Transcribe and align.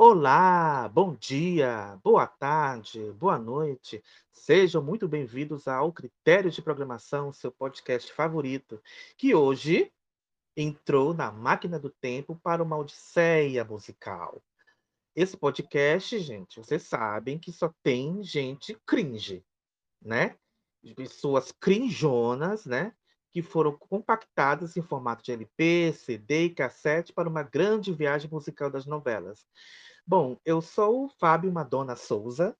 Olá, 0.00 0.86
bom 0.86 1.16
dia, 1.16 1.98
boa 2.04 2.24
tarde, 2.24 3.10
boa 3.14 3.36
noite. 3.36 4.00
Sejam 4.32 4.80
muito 4.80 5.08
bem-vindos 5.08 5.66
ao 5.66 5.92
Critério 5.92 6.52
de 6.52 6.62
Programação, 6.62 7.32
seu 7.32 7.50
podcast 7.50 8.12
favorito, 8.12 8.80
que 9.16 9.34
hoje 9.34 9.92
entrou 10.56 11.12
na 11.12 11.32
máquina 11.32 11.80
do 11.80 11.90
tempo 11.90 12.36
para 12.36 12.62
uma 12.62 12.76
odisseia 12.78 13.64
musical. 13.64 14.40
Esse 15.16 15.36
podcast, 15.36 16.16
gente, 16.20 16.60
vocês 16.60 16.84
sabem 16.84 17.36
que 17.36 17.50
só 17.50 17.74
tem 17.82 18.22
gente 18.22 18.80
cringe, 18.86 19.44
né? 20.00 20.38
Pessoas 20.94 21.50
crinjonas, 21.50 22.64
né? 22.66 22.94
Que 23.38 23.42
foram 23.42 23.78
compactadas 23.78 24.76
em 24.76 24.82
formato 24.82 25.22
de 25.22 25.30
LP, 25.30 25.92
CD 25.92 26.46
e 26.46 26.50
cassete 26.50 27.12
para 27.12 27.28
uma 27.28 27.44
grande 27.44 27.92
viagem 27.92 28.28
musical 28.28 28.68
das 28.68 28.84
novelas. 28.84 29.46
Bom, 30.04 30.36
eu 30.44 30.60
sou 30.60 31.04
o 31.04 31.08
Fábio 31.08 31.52
Madonna 31.52 31.94
Souza. 31.94 32.56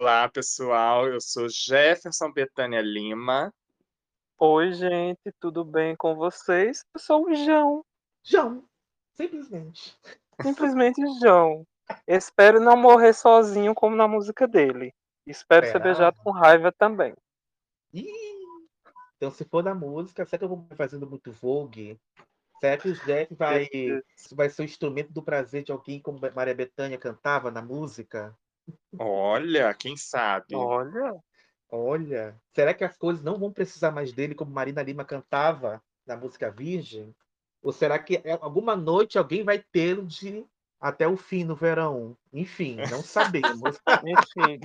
Olá, 0.00 0.28
pessoal. 0.28 1.06
Eu 1.06 1.20
sou 1.20 1.48
Jefferson 1.48 2.32
Betânia 2.32 2.80
Lima. 2.80 3.54
Oi, 4.36 4.72
gente, 4.72 5.30
tudo 5.38 5.64
bem 5.64 5.94
com 5.94 6.16
vocês? 6.16 6.84
Eu 6.92 6.98
sou 6.98 7.26
o 7.28 7.32
João. 7.32 7.84
João, 8.24 8.64
simplesmente. 9.14 9.96
Simplesmente 10.42 11.00
João. 11.20 11.64
Espero 12.04 12.58
não 12.58 12.76
morrer 12.76 13.12
sozinho 13.12 13.72
como 13.76 13.94
na 13.94 14.08
música 14.08 14.48
dele. 14.48 14.92
Espero 15.24 15.66
ser 15.66 15.78
beijado 15.78 16.16
com 16.24 16.32
raiva 16.32 16.72
também. 16.72 17.14
Ih, 17.92 18.23
então, 19.24 19.34
se 19.34 19.44
for 19.46 19.62
da 19.62 19.74
música, 19.74 20.26
será 20.26 20.38
que 20.38 20.44
eu 20.44 20.48
vou 20.50 20.66
fazendo 20.76 21.08
muito 21.08 21.32
Vogue? 21.32 21.98
Será 22.60 22.76
que 22.76 22.90
o 22.90 22.94
Jeff 22.94 23.34
vai, 23.34 23.66
vai 24.32 24.50
ser 24.50 24.60
o 24.60 24.64
instrumento 24.66 25.14
do 25.14 25.22
prazer 25.22 25.64
de 25.64 25.72
alguém 25.72 25.98
como 25.98 26.20
Maria 26.34 26.54
Bethânia 26.54 26.98
cantava 26.98 27.50
na 27.50 27.62
música? 27.62 28.36
Olha, 28.98 29.72
quem 29.72 29.96
sabe? 29.96 30.54
Olha. 30.54 31.14
Olha, 31.70 32.38
será 32.54 32.74
que 32.74 32.84
as 32.84 32.98
coisas 32.98 33.24
não 33.24 33.38
vão 33.38 33.50
precisar 33.50 33.90
mais 33.90 34.12
dele 34.12 34.34
como 34.34 34.52
Marina 34.52 34.82
Lima 34.82 35.06
cantava 35.06 35.82
na 36.06 36.18
música 36.18 36.50
Virgem? 36.50 37.16
Ou 37.62 37.72
será 37.72 37.98
que 37.98 38.16
é, 38.16 38.32
alguma 38.42 38.76
noite 38.76 39.16
alguém 39.16 39.42
vai 39.42 39.64
tê-lo 39.72 40.04
de 40.04 40.44
até 40.78 41.08
o 41.08 41.16
fim 41.16 41.44
no 41.44 41.56
verão? 41.56 42.14
Enfim, 42.30 42.76
não 42.90 43.00
sabemos. 43.02 43.80
Enfim. 44.04 44.60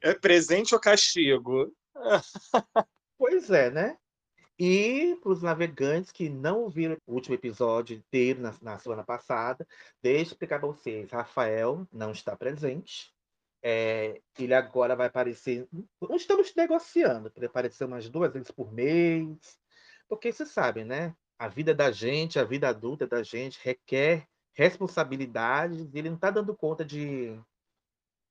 É 0.00 0.14
presente 0.14 0.74
ou 0.74 0.80
castigo? 0.80 1.70
pois 3.20 3.50
é, 3.50 3.70
né? 3.70 3.98
E 4.58 5.14
para 5.22 5.30
os 5.30 5.42
navegantes 5.42 6.10
que 6.10 6.30
não 6.30 6.62
ouviram 6.62 6.96
o 7.06 7.12
último 7.12 7.34
episódio 7.34 7.94
inteiro 7.94 8.40
na, 8.40 8.54
na 8.62 8.78
semana 8.78 9.04
passada, 9.04 9.66
deixa 10.02 10.30
eu 10.30 10.32
explicar 10.32 10.58
para 10.58 10.68
vocês. 10.68 11.10
Rafael 11.10 11.86
não 11.92 12.12
está 12.12 12.34
presente. 12.34 13.12
É, 13.62 14.22
ele 14.38 14.54
agora 14.54 14.96
vai 14.96 15.06
aparecer. 15.06 15.68
Estamos 16.12 16.54
negociando 16.54 17.30
para 17.30 17.46
aparecer 17.46 17.84
umas 17.84 18.08
duas 18.08 18.32
vezes 18.32 18.50
por 18.50 18.72
mês. 18.72 19.36
Porque 20.08 20.32
você 20.32 20.46
sabe, 20.46 20.82
né? 20.82 21.14
A 21.38 21.46
vida 21.46 21.74
da 21.74 21.90
gente, 21.90 22.38
a 22.38 22.44
vida 22.44 22.70
adulta 22.70 23.06
da 23.06 23.22
gente 23.22 23.60
requer 23.62 24.26
responsabilidades. 24.54 25.94
Ele 25.94 26.08
não 26.08 26.16
está 26.16 26.30
dando 26.30 26.56
conta 26.56 26.86
de 26.86 27.38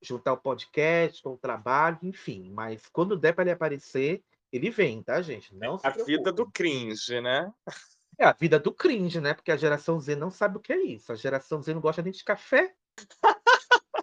juntar 0.02 0.32
o 0.32 0.38
podcast 0.38 1.22
com 1.22 1.34
o 1.34 1.38
trabalho, 1.38 1.98
enfim. 2.02 2.50
Mas 2.50 2.88
quando 2.88 3.16
der 3.16 3.34
para 3.34 3.44
ele 3.44 3.52
aparecer, 3.52 4.24
ele 4.52 4.70
vem, 4.70 5.02
tá, 5.02 5.20
gente? 5.22 5.54
Não 5.54 5.78
a 5.82 5.90
vida 5.90 6.32
do 6.32 6.50
cringe, 6.50 7.20
né? 7.20 7.52
É 8.18 8.24
a 8.24 8.32
vida 8.32 8.58
do 8.58 8.72
cringe, 8.72 9.20
né? 9.20 9.32
Porque 9.32 9.52
a 9.52 9.56
geração 9.56 9.98
Z 10.00 10.16
não 10.16 10.30
sabe 10.30 10.56
o 10.56 10.60
que 10.60 10.72
é 10.72 10.82
isso. 10.82 11.12
A 11.12 11.16
geração 11.16 11.62
Z 11.62 11.72
não 11.72 11.80
gosta 11.80 12.02
nem 12.02 12.12
de 12.12 12.24
café. 12.24 12.74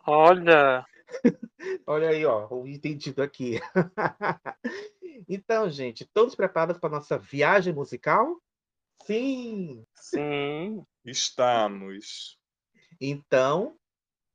Olha! 0.06 0.86
Olha 1.86 2.10
aí, 2.10 2.26
ó, 2.26 2.48
o 2.50 2.68
entendido 2.68 3.22
aqui. 3.22 3.60
então, 5.28 5.70
gente, 5.70 6.06
todos 6.06 6.36
preparados 6.36 6.78
para 6.78 6.90
nossa 6.90 7.18
viagem 7.18 7.74
musical? 7.74 8.42
Sim! 9.06 9.86
Sim! 9.96 10.84
Estamos! 11.06 12.38
Então, 13.00 13.78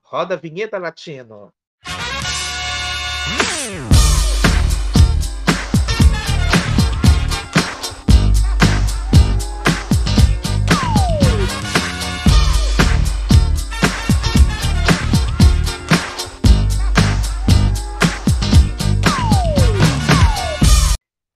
roda 0.02 0.34
a 0.34 0.38
vinheta 0.38 0.78
latino. 0.78 1.52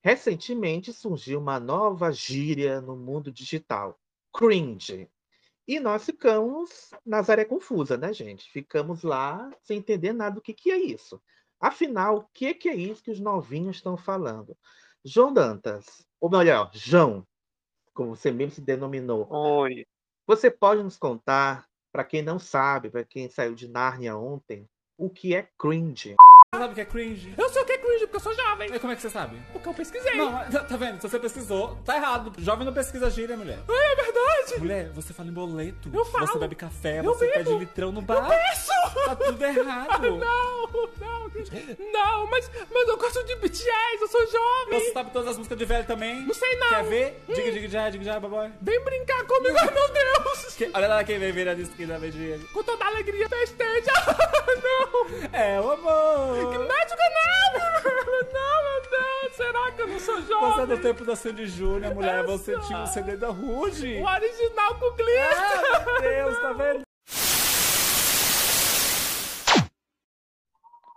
Recentemente 0.06 0.93
surgiu 0.93 1.41
uma 1.41 1.59
nova 1.59 2.12
gíria 2.12 2.81
no 2.81 2.94
mundo 2.94 3.33
digital, 3.33 3.99
cringe. 4.33 5.11
E 5.67 5.81
nós 5.81 6.05
ficamos 6.05 6.93
Nazaré 7.05 7.44
confusa, 7.44 7.97
né, 7.97 8.12
gente? 8.12 8.49
Ficamos 8.53 9.03
lá 9.03 9.50
sem 9.65 9.78
entender 9.78 10.12
nada 10.12 10.37
do 10.37 10.41
que, 10.41 10.55
que 10.55 10.71
é 10.71 10.78
isso. 10.78 11.21
Afinal, 11.61 12.19
o 12.19 12.25
que, 12.33 12.55
que 12.55 12.69
é 12.69 12.75
isso 12.77 13.03
que 13.03 13.11
os 13.11 13.19
novinhos 13.19 13.78
estão 13.78 13.97
falando? 13.97 14.56
João 15.05 15.33
Dantas, 15.33 16.06
ou 16.21 16.31
melhor, 16.31 16.71
João, 16.73 17.27
como 17.93 18.15
você 18.15 18.31
mesmo 18.31 18.55
se 18.55 18.61
denominou. 18.61 19.27
Oi. 19.28 19.84
Você 20.25 20.53
pode 20.53 20.84
nos 20.84 20.97
contar, 20.97 21.67
para 21.91 22.05
quem 22.05 22.23
não 22.23 22.38
sabe, 22.38 22.91
para 22.91 23.03
quem 23.03 23.28
saiu 23.28 23.56
de 23.56 23.67
Nárnia 23.67 24.17
ontem, 24.17 24.69
o 24.97 25.11
que 25.11 25.34
é 25.34 25.49
cringe? 25.59 26.15
Você 26.55 26.61
sabe 26.61 26.73
o 26.73 26.75
que 26.77 26.81
é 26.81 26.84
cringe? 26.84 27.34
Eu 27.37 27.49
sei 27.49 27.62
o 27.62 27.67
que 27.67 27.73
é 27.73 27.78
cringe, 27.78 27.85
porque 28.00 28.16
eu 28.16 28.20
sou 28.20 28.34
jovem. 28.34 28.74
E 28.74 28.78
como 28.78 28.92
é 28.92 28.96
que 28.96 29.02
você 29.02 29.10
sabe? 29.10 29.36
Porque 29.52 29.68
eu 29.68 29.74
pesquisei. 29.74 30.14
Não, 30.16 30.32
tá, 30.50 30.60
tá 30.64 30.76
vendo? 30.76 31.00
Se 31.00 31.08
você 31.08 31.18
pesquisou, 31.18 31.76
tá 31.84 31.96
errado. 31.96 32.32
Jovem 32.38 32.64
não 32.66 32.72
pesquisa 32.72 33.10
gíria, 33.10 33.36
mulher. 33.36 33.58
É, 33.68 33.92
é 33.92 33.96
verdade. 33.96 34.58
Mulher, 34.58 34.90
você 34.90 35.12
fala 35.12 35.28
em 35.28 35.32
boleto. 35.32 35.90
Eu 35.92 36.04
falo. 36.04 36.26
Você 36.26 36.38
bebe 36.38 36.54
café, 36.54 36.98
Eu 37.00 37.04
você 37.04 37.26
bebo. 37.26 37.38
pede 37.44 37.58
litrão 37.58 37.92
no 37.92 38.02
bar. 38.02 38.16
Eu 38.24 38.28
peço. 38.28 39.04
Tá 39.06 39.16
tudo 39.16 39.44
errado. 39.44 40.16
Não, 40.16 40.66
não, 41.00 41.30
não, 41.92 42.26
mas, 42.28 42.50
mas 42.72 42.88
eu 42.88 42.96
gosto 42.96 43.22
de 43.24 43.36
BTS, 43.36 44.00
eu 44.00 44.08
sou 44.08 44.26
jovem. 44.26 44.80
Você 44.80 44.92
sabe 44.92 45.10
todas 45.10 45.28
as 45.28 45.36
músicas 45.36 45.58
de 45.58 45.64
velho 45.64 45.84
também? 45.86 46.22
Não 46.22 46.34
sei 46.34 46.56
não. 46.56 46.68
Quer 46.68 46.84
ver? 46.84 47.22
Diga, 47.28 47.52
diga 47.52 47.68
já, 47.68 47.90
diga 47.90 48.04
já, 48.04 48.18
baboy. 48.20 48.50
Vem 48.60 48.80
brincar 48.82 49.24
comigo, 49.24 49.56
ai 49.58 49.70
meu 49.70 49.88
Deus. 49.92 50.54
Que- 50.56 50.70
olha 50.72 50.88
lá 50.88 51.04
quem 51.04 51.18
vem 51.18 51.32
vir 51.32 51.48
a 51.48 51.52
esquina. 51.54 51.98
Com 52.52 52.62
toda 52.62 52.84
alegria, 52.84 53.28
festeja. 53.28 53.92
não. 54.62 55.38
É 55.38 55.60
o 55.60 55.70
amor. 55.72 56.52
Que 56.52 56.58
médico 56.58 57.02
não. 57.86 58.32
Não, 58.32 58.62
meu 58.64 58.82
Deus, 58.91 59.36
será 59.36 59.72
que 59.72 59.82
eu 59.82 59.86
não 59.88 59.98
sou 60.00 60.19
é 60.19 60.22
jovem? 60.22 60.66
do 60.66 60.82
tempo 60.82 61.04
da 61.04 61.16
Sandy 61.16 61.47
Júnior, 61.47 61.94
mulher. 61.94 62.20
Eu 62.24 62.26
Você 62.26 62.54
sou. 62.54 62.62
tinha 62.66 62.78
um 62.80 62.86
CD 62.86 63.16
da 63.16 63.28
Ruge. 63.28 63.97
O 63.97 64.04
original 64.06 64.78
com 64.78 64.91
glitter. 64.92 65.38
Ah, 65.38 65.84
meu 65.84 66.00
Deus, 66.00 66.38
tá 66.41 66.52
vendo? 66.52 66.86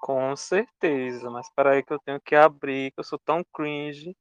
Com 0.01 0.35
certeza, 0.35 1.29
mas 1.29 1.47
peraí 1.53 1.83
que 1.83 1.93
eu 1.93 1.99
tenho 1.99 2.19
que 2.19 2.33
abrir, 2.33 2.91
que 2.91 2.99
eu 2.99 3.03
sou 3.03 3.19
tão 3.19 3.43
cringe, 3.53 4.15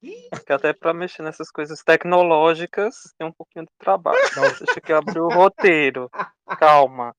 que 0.47 0.53
até 0.53 0.73
pra 0.75 0.93
mexer 0.93 1.23
nessas 1.23 1.51
coisas 1.51 1.83
tecnológicas 1.83 3.15
tem 3.17 3.27
um 3.27 3.33
pouquinho 3.33 3.65
de 3.65 3.73
trabalho. 3.79 4.19
Então, 4.31 4.43
deixa 4.43 4.81
que 4.83 4.93
eu 4.93 4.99
abrir 4.99 5.21
o 5.21 5.29
roteiro. 5.29 6.11
Calma. 6.59 7.15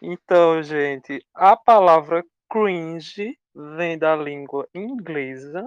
Então, 0.00 0.62
gente, 0.62 1.22
a 1.34 1.54
palavra 1.56 2.24
cringe 2.48 3.36
vem 3.54 3.98
da 3.98 4.16
língua 4.16 4.68
inglesa 4.74 5.66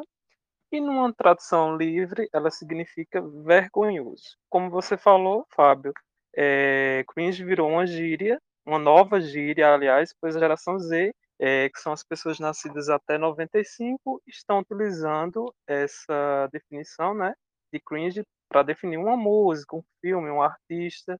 e 0.71 0.81
numa 0.81 1.13
tradução 1.13 1.77
livre 1.77 2.29
ela 2.33 2.51
significa 2.51 3.21
vergonhoso. 3.21 4.37
Como 4.49 4.69
você 4.69 4.97
falou, 4.97 5.45
Fábio, 5.55 5.93
é, 6.35 7.03
cringe 7.07 7.43
virou 7.43 7.69
uma 7.69 7.87
gíria, 7.87 8.39
uma 8.65 8.79
nova 8.79 9.21
gíria, 9.21 9.73
aliás, 9.73 10.13
pois 10.19 10.35
a 10.35 10.39
geração 10.39 10.77
Z 10.79 11.13
é, 11.39 11.69
que 11.69 11.79
são 11.79 11.93
as 11.93 12.03
pessoas 12.03 12.39
nascidas 12.39 12.89
até 12.89 13.17
95, 13.17 14.21
estão 14.25 14.59
utilizando 14.59 15.53
essa 15.67 16.47
definição 16.51 17.13
né, 17.13 17.33
de 17.71 17.79
cringe 17.79 18.23
para 18.49 18.63
definir 18.63 18.97
uma 18.97 19.15
música, 19.15 19.75
um 19.75 19.83
filme, 20.01 20.29
um 20.29 20.41
artista 20.41 21.19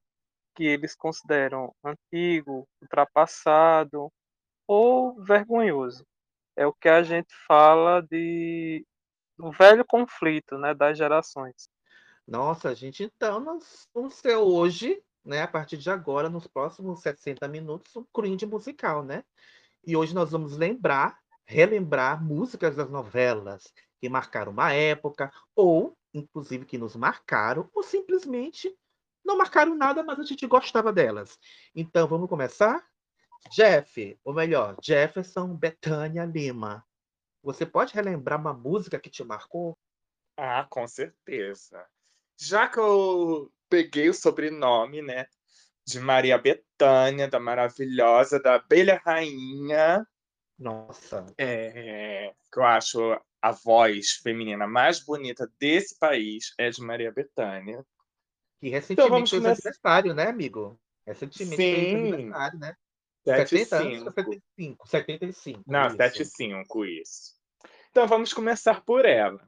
que 0.56 0.64
eles 0.64 0.94
consideram 0.96 1.72
antigo, 1.84 2.66
ultrapassado 2.82 4.10
ou 4.66 5.14
vergonhoso. 5.22 6.04
É 6.58 6.66
o 6.66 6.72
que 6.72 6.88
a 6.88 7.04
gente 7.04 7.32
fala 7.46 8.02
de 8.02 8.84
do 9.38 9.52
velho 9.52 9.84
conflito 9.84 10.58
né, 10.58 10.74
das 10.74 10.98
gerações. 10.98 11.68
Nossa, 12.26 12.74
gente, 12.74 13.04
então 13.04 13.38
nós 13.38 13.88
vamos 13.94 14.20
ter 14.20 14.34
hoje, 14.34 15.00
né, 15.24 15.42
a 15.42 15.46
partir 15.46 15.76
de 15.76 15.88
agora, 15.88 16.28
nos 16.28 16.48
próximos 16.48 17.00
60 17.00 17.46
minutos, 17.46 17.94
um 17.94 18.04
cringe 18.12 18.44
musical, 18.44 19.04
né? 19.04 19.22
E 19.86 19.96
hoje 19.96 20.12
nós 20.12 20.32
vamos 20.32 20.56
lembrar, 20.56 21.16
relembrar 21.46 22.20
músicas 22.20 22.74
das 22.74 22.90
novelas 22.90 23.72
que 24.00 24.08
marcaram 24.08 24.50
uma 24.50 24.72
época, 24.72 25.32
ou, 25.54 25.96
inclusive, 26.12 26.64
que 26.64 26.76
nos 26.76 26.96
marcaram, 26.96 27.70
ou 27.72 27.84
simplesmente 27.84 28.76
não 29.24 29.38
marcaram 29.38 29.76
nada, 29.76 30.02
mas 30.02 30.18
a 30.18 30.24
gente 30.24 30.44
gostava 30.48 30.92
delas. 30.92 31.38
Então, 31.72 32.08
vamos 32.08 32.28
começar? 32.28 32.84
Jeff, 33.50 34.18
ou 34.24 34.34
melhor, 34.34 34.76
Jefferson 34.82 35.54
Betânia 35.54 36.24
Lima. 36.24 36.84
Você 37.42 37.64
pode 37.64 37.94
relembrar 37.94 38.38
uma 38.38 38.52
música 38.52 38.98
que 38.98 39.10
te 39.10 39.24
marcou? 39.24 39.78
Ah, 40.36 40.66
com 40.68 40.86
certeza. 40.86 41.86
Já 42.40 42.68
que 42.68 42.78
eu 42.78 43.50
peguei 43.68 44.08
o 44.08 44.14
sobrenome, 44.14 45.02
né, 45.02 45.26
de 45.86 45.98
Maria 45.98 46.38
Bethânia, 46.38 47.28
da 47.28 47.40
maravilhosa, 47.40 48.40
da 48.40 48.56
abelha 48.56 49.00
rainha, 49.04 50.06
Nossa. 50.58 51.26
é, 51.38 52.34
que 52.52 52.58
eu 52.58 52.64
acho 52.64 53.18
a 53.40 53.52
voz 53.52 54.12
feminina 54.22 54.66
mais 54.66 55.04
bonita 55.04 55.50
desse 55.58 55.98
país 55.98 56.52
é 56.58 56.70
de 56.70 56.82
Maria 56.82 57.12
Bethânia. 57.12 57.84
Que 58.60 58.68
recentemente 58.68 59.10
vamos 59.10 59.30
fez 59.30 59.42
começar. 59.42 59.68
aniversário, 59.68 60.14
né, 60.14 60.26
amigo? 60.28 60.80
Recentemente 61.06 61.56
fez 61.56 61.90
Sim. 61.90 61.94
aniversário, 61.96 62.58
né? 62.58 62.74
70 63.36 63.76
anos, 63.76 64.02
75. 64.04 64.88
75. 64.88 64.88
75. 64.88 65.62
Não, 65.66 65.86
isso. 65.88 65.96
75, 65.96 66.84
isso. 66.84 67.32
Então 67.90 68.06
vamos 68.06 68.32
começar 68.32 68.82
por 68.84 69.04
ela. 69.04 69.40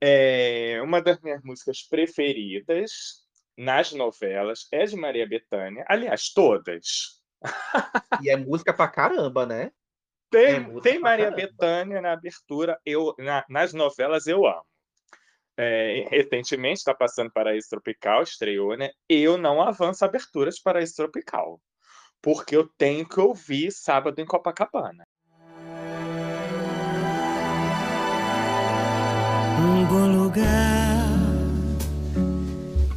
É, 0.00 0.80
uma 0.82 1.00
das 1.00 1.20
minhas 1.20 1.42
músicas 1.42 1.82
preferidas 1.82 3.24
nas 3.56 3.92
novelas 3.92 4.68
é 4.72 4.84
de 4.84 4.96
Maria 4.96 5.26
Bethânia. 5.26 5.84
Aliás, 5.88 6.32
todas. 6.32 7.20
E 8.22 8.30
é 8.30 8.36
música 8.36 8.72
pra 8.72 8.88
caramba, 8.88 9.44
né? 9.46 9.70
Tem, 10.30 10.56
É 10.56 10.80
tem 10.80 10.98
Maria 10.98 11.26
caramba. 11.30 11.36
Bethânia 11.46 12.00
na 12.00 12.12
abertura, 12.12 12.78
eu, 12.84 13.14
na- 13.18 13.44
nas 13.48 13.72
novelas 13.72 14.26
eu 14.26 14.46
amo. 14.46 14.64
É, 15.58 16.06
recentemente 16.10 16.78
está 16.78 16.94
passando 16.94 17.30
Paraíso 17.32 17.68
Tropical, 17.70 18.22
estreou, 18.22 18.76
né? 18.76 18.90
Eu 19.08 19.38
não 19.38 19.62
avanço 19.62 20.04
aberturas 20.04 20.56
de 20.56 20.62
Paraíso 20.62 20.94
Tropical, 20.96 21.60
porque 22.22 22.56
eu 22.56 22.68
tenho 22.76 23.08
que 23.08 23.20
ouvir 23.20 23.70
sábado 23.70 24.20
em 24.20 24.26
Copacabana. 24.26 25.04
Um 29.58 29.86
bom 29.86 30.24
lugar 30.24 31.06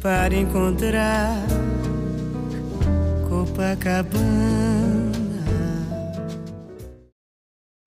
para 0.02 0.34
encontrar 0.34 1.34
Copacabana. 3.28 4.40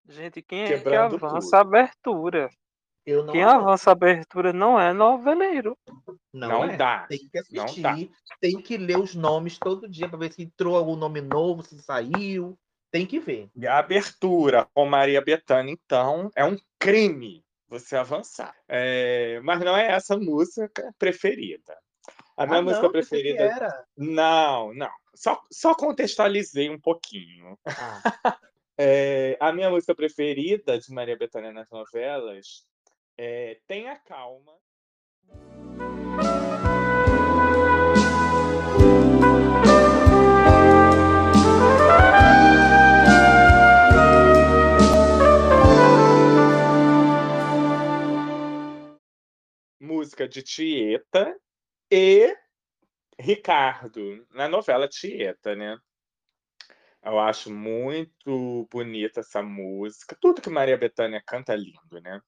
Gente, 0.08 0.42
quem 0.42 0.64
é 0.64 0.80
que 0.80 0.96
avança 0.96 1.40
tudo. 1.40 1.56
a 1.56 1.60
abertura? 1.60 2.50
Eu 3.06 3.24
não 3.24 3.34
Quem 3.34 3.44
avança 3.44 3.90
a 3.90 3.94
abertura 3.94 4.54
não 4.54 4.80
é 4.80 4.94
noveleiro. 4.94 5.78
Não, 6.32 6.48
Não 6.48 6.64
é. 6.66 6.78
dá. 6.78 7.06
Tem 7.08 7.20
que 7.20 7.44
Não 7.52 7.66
assistir, 7.66 7.82
dá. 7.82 7.96
tem 8.40 8.62
que 8.62 8.78
ler 8.78 8.98
os 8.98 9.14
nomes 9.14 9.58
todo 9.60 9.90
dia 9.90 10.08
para 10.08 10.18
ver 10.18 10.32
se 10.32 10.44
entrou 10.44 10.76
algum 10.76 10.96
nome 10.96 11.22
novo, 11.22 11.64
se 11.64 11.78
saiu. 11.80 12.58
Tem 12.92 13.06
que 13.06 13.20
ver. 13.20 13.50
E 13.56 13.68
a 13.68 13.80
abertura 13.80 14.68
com 14.74 14.86
Maria 14.86 15.22
Bethânia, 15.22 15.72
então, 15.72 16.30
é 16.36 16.46
um 16.46 16.58
crime 16.80 17.44
você 17.68 17.96
avançar. 17.96 18.56
É, 18.68 19.40
mas 19.44 19.60
não 19.60 19.76
é 19.76 19.92
essa 19.92 20.16
música 20.18 20.94
preferida. 20.98 21.76
A 22.38 22.46
minha 22.46 22.60
ah, 22.60 22.62
música 22.62 22.84
não, 22.84 22.92
preferida. 22.92 23.44
era. 23.44 23.86
Não, 23.98 24.74
não. 24.74 24.90
Só, 25.16 25.42
só 25.52 25.76
contextualizei 25.76 26.70
um 26.70 26.80
pouquinho. 26.80 27.58
Ah, 27.66 28.02
É, 28.78 29.38
a 29.40 29.52
minha 29.54 29.70
música 29.70 29.94
preferida 29.94 30.80
de 30.80 30.92
Maria 30.92 31.16
Bethânia 31.16 31.52
nas 31.54 31.70
novelas 31.70 32.66
é 33.18 33.60
Tenha 33.68 33.96
Calma. 33.98 34.54
Música 49.80 50.28
de 50.28 50.42
Tieta 50.42 51.36
e 51.92 52.36
Ricardo, 53.20 54.26
na 54.32 54.48
novela 54.48 54.88
Tieta, 54.88 55.56
né? 55.56 55.78
Eu 57.04 57.20
acho 57.20 57.52
muito 57.52 58.68
bonita 58.72 59.20
essa 59.20 59.44
música. 59.44 60.18
Tudo 60.20 60.42
que 60.42 60.50
Maria 60.50 60.78
Bethânia 60.78 61.22
canta 61.26 61.54
é 61.54 61.58
lindo, 61.58 62.02
né? 62.02 62.22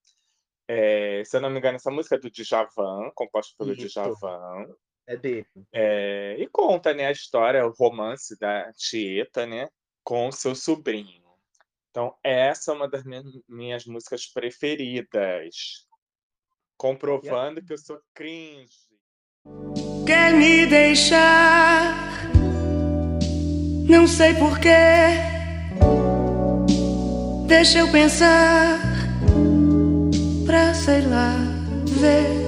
É, 0.67 1.23
se 1.23 1.37
eu 1.37 1.41
não 1.41 1.49
me 1.49 1.59
engano, 1.59 1.75
essa 1.75 1.91
música 1.91 2.15
é 2.15 2.19
do 2.19 2.29
Djavan, 2.29 3.11
composta 3.13 3.53
pelo 3.57 3.73
Isso. 3.73 3.87
Djavan. 3.87 4.65
é 5.07 5.15
dele. 5.15 5.47
É, 5.71 6.35
e 6.39 6.47
conta, 6.47 6.93
né, 6.93 7.05
a 7.05 7.11
história, 7.11 7.65
o 7.65 7.73
romance 7.77 8.37
da 8.39 8.71
Tieta, 8.73 9.45
né, 9.45 9.69
com 10.03 10.31
seu 10.31 10.55
sobrinho. 10.55 11.23
Então, 11.91 12.13
essa 12.23 12.71
é 12.71 12.75
uma 12.75 12.89
das 12.89 13.03
minhas, 13.47 13.85
músicas 13.85 14.25
preferidas. 14.25 15.87
Comprovando 16.77 17.63
que 17.63 17.71
eu 17.71 17.77
sou 17.77 18.01
cringe. 18.13 18.67
Quer 20.05 20.33
me 20.33 20.65
deixar? 20.65 21.95
Não 23.87 24.05
sei 24.07 24.33
porquê. 24.33 24.75
Deixa 27.47 27.79
eu 27.79 27.89
pensar 27.91 28.84
sei 30.85 31.01
lá 31.07 31.33
ver. 31.99 32.45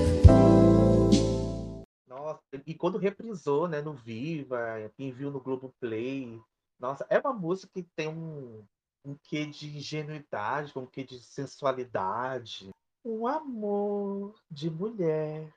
Nossa, 2.07 2.39
e 2.68 2.75
quando 2.75 3.00
reprisou, 3.00 3.68
né, 3.68 3.81
no 3.81 3.94
Viva, 3.94 4.92
quem 4.95 5.12
viu 5.12 5.31
no 5.31 5.42
Globoplay, 5.42 6.39
nossa, 6.80 7.04
é 7.10 7.18
uma 7.18 7.34
música 7.34 7.72
que 7.74 7.81
tem 7.95 8.07
um, 8.07 8.63
um 9.04 9.18
quê 9.24 9.48
de 9.48 9.75
ingenuidade, 9.75 10.72
um 10.78 10.86
quê 10.86 11.04
de 11.04 11.19
sensualidade, 11.19 12.69
um 13.04 13.25
amor 13.25 14.36
de 14.51 14.69
mulher. 14.69 15.51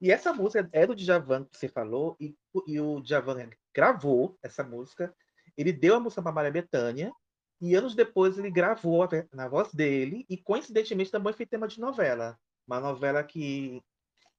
E 0.00 0.12
essa 0.12 0.32
música 0.32 0.68
é 0.70 0.86
do 0.86 0.94
Djavan 0.94 1.46
que 1.46 1.58
você 1.58 1.68
falou, 1.68 2.16
e, 2.20 2.32
e 2.68 2.80
o 2.80 3.00
Djavan 3.00 3.50
gravou 3.74 4.38
essa 4.40 4.62
música, 4.62 5.12
ele 5.56 5.72
deu 5.72 5.96
a 5.96 6.00
música 6.00 6.22
para 6.22 6.30
Maria 6.30 6.52
Bethânia, 6.52 7.12
e 7.60 7.74
anos 7.74 7.94
depois 7.94 8.38
ele 8.38 8.50
gravou 8.50 9.08
na 9.32 9.48
voz 9.48 9.72
dele, 9.72 10.24
e 10.28 10.36
coincidentemente 10.36 11.10
também 11.10 11.32
foi 11.32 11.46
tema 11.46 11.66
de 11.66 11.80
novela. 11.80 12.38
Uma 12.66 12.80
novela 12.80 13.22
que 13.24 13.82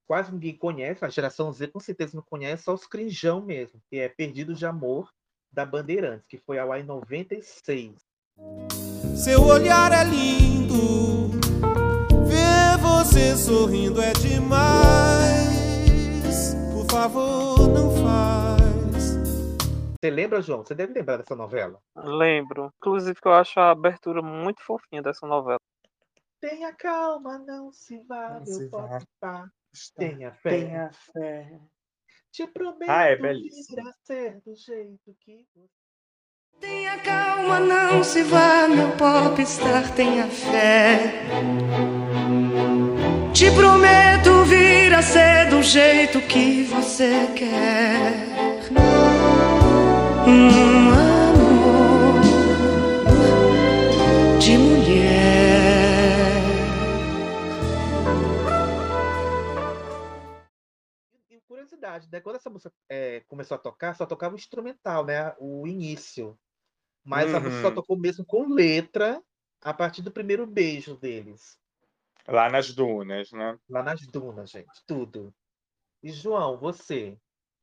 quase 0.07 0.31
ninguém 0.31 0.57
conhece, 0.57 1.05
a 1.05 1.09
geração 1.09 1.51
Z 1.51 1.67
com 1.67 1.79
certeza 1.79 2.15
não 2.15 2.23
conhece, 2.23 2.63
só 2.63 2.73
os 2.73 2.87
crinjão 2.87 3.41
mesmo, 3.41 3.79
que 3.89 3.97
é 3.97 4.09
Perdidos 4.09 4.57
de 4.57 4.65
Amor, 4.65 5.09
da 5.51 5.65
Bandeirantes, 5.65 6.25
que 6.27 6.37
foi 6.37 6.57
ao 6.57 6.71
ar 6.71 6.79
em 6.79 6.83
96. 6.83 7.95
Seu 9.15 9.43
olhar 9.43 9.91
é 9.91 10.03
lindo, 10.03 11.29
ver 12.25 12.77
você 12.81 13.35
sorrindo 13.35 14.01
é 14.01 14.13
demais. 14.13 15.49
Por 16.73 16.85
favor, 16.89 17.67
não 17.67 17.91
faz. 18.01 18.48
Você 20.01 20.09
lembra, 20.09 20.41
João? 20.41 20.63
Você 20.63 20.73
deve 20.73 20.93
lembrar 20.93 21.17
dessa 21.17 21.35
novela. 21.35 21.81
Lembro. 21.95 22.71
Inclusive 22.77 23.19
que 23.19 23.27
eu 23.27 23.33
acho 23.33 23.59
a 23.59 23.71
abertura 23.71 24.21
muito 24.21 24.61
fofinha 24.63 25.01
dessa 25.01 25.27
novela. 25.27 25.59
Tenha 26.39 26.73
calma, 26.73 27.37
não 27.39 27.71
se 27.73 28.01
vá, 28.03 28.29
Não 28.29 28.35
meu 28.35 28.45
se 28.45 28.67
vá. 28.69 28.87
popstar. 28.87 29.51
Tenha 29.97 30.31
fé. 30.31 30.49
Tenha 30.49 30.89
fé. 30.91 31.59
Te 32.31 32.47
prometo 32.47 32.89
Ah, 32.89 33.03
é 33.05 33.15
belíssimo. 33.17 33.75
vir 33.83 33.87
a 33.89 33.93
ser 34.05 34.41
do 34.41 34.55
jeito 34.55 35.15
que 35.19 35.45
você 35.53 35.67
Tenha 36.61 36.97
calma, 36.99 37.59
não 37.59 38.03
se 38.03 38.23
vá, 38.23 38.67
meu 38.67 38.89
popstar, 38.97 39.93
tenha 39.95 40.27
fé. 40.27 41.23
Te 43.33 43.51
prometo 43.51 44.43
vir 44.45 44.93
a 44.93 45.01
ser 45.01 45.49
do 45.49 45.61
jeito 45.63 46.21
que 46.21 46.63
você 46.63 47.27
quer. 47.37 49.18
Um 50.27 50.91
amor 50.91 52.21
de 54.39 54.57
mulher. 54.57 55.19
E 61.29 61.39
curiosidade, 61.47 62.07
né? 62.11 62.19
Quando 62.19 62.35
essa 62.37 62.49
música 62.49 62.71
é, 62.89 63.21
começou 63.21 63.55
a 63.55 63.59
tocar, 63.59 63.95
só 63.95 64.05
tocava 64.05 64.35
o 64.35 64.37
instrumental, 64.37 65.05
né? 65.05 65.33
O 65.39 65.65
início. 65.67 66.37
Mas 67.03 67.33
a 67.33 67.39
música 67.39 67.61
só 67.61 67.69
Uhum. 67.69 67.75
tocou 67.75 67.97
mesmo 67.97 68.25
com 68.25 68.47
letra 68.53 69.21
a 69.61 69.73
partir 69.73 70.01
do 70.01 70.11
primeiro 70.11 70.45
beijo 70.45 70.95
deles. 70.97 71.57
Lá 72.27 72.49
nas 72.49 72.73
dunas, 72.73 73.31
né? 73.31 73.57
Lá 73.67 73.81
nas 73.81 74.01
dunas, 74.01 74.51
gente. 74.51 74.69
Tudo. 74.85 75.33
E, 76.03 76.11
João, 76.11 76.57
você? 76.57 77.17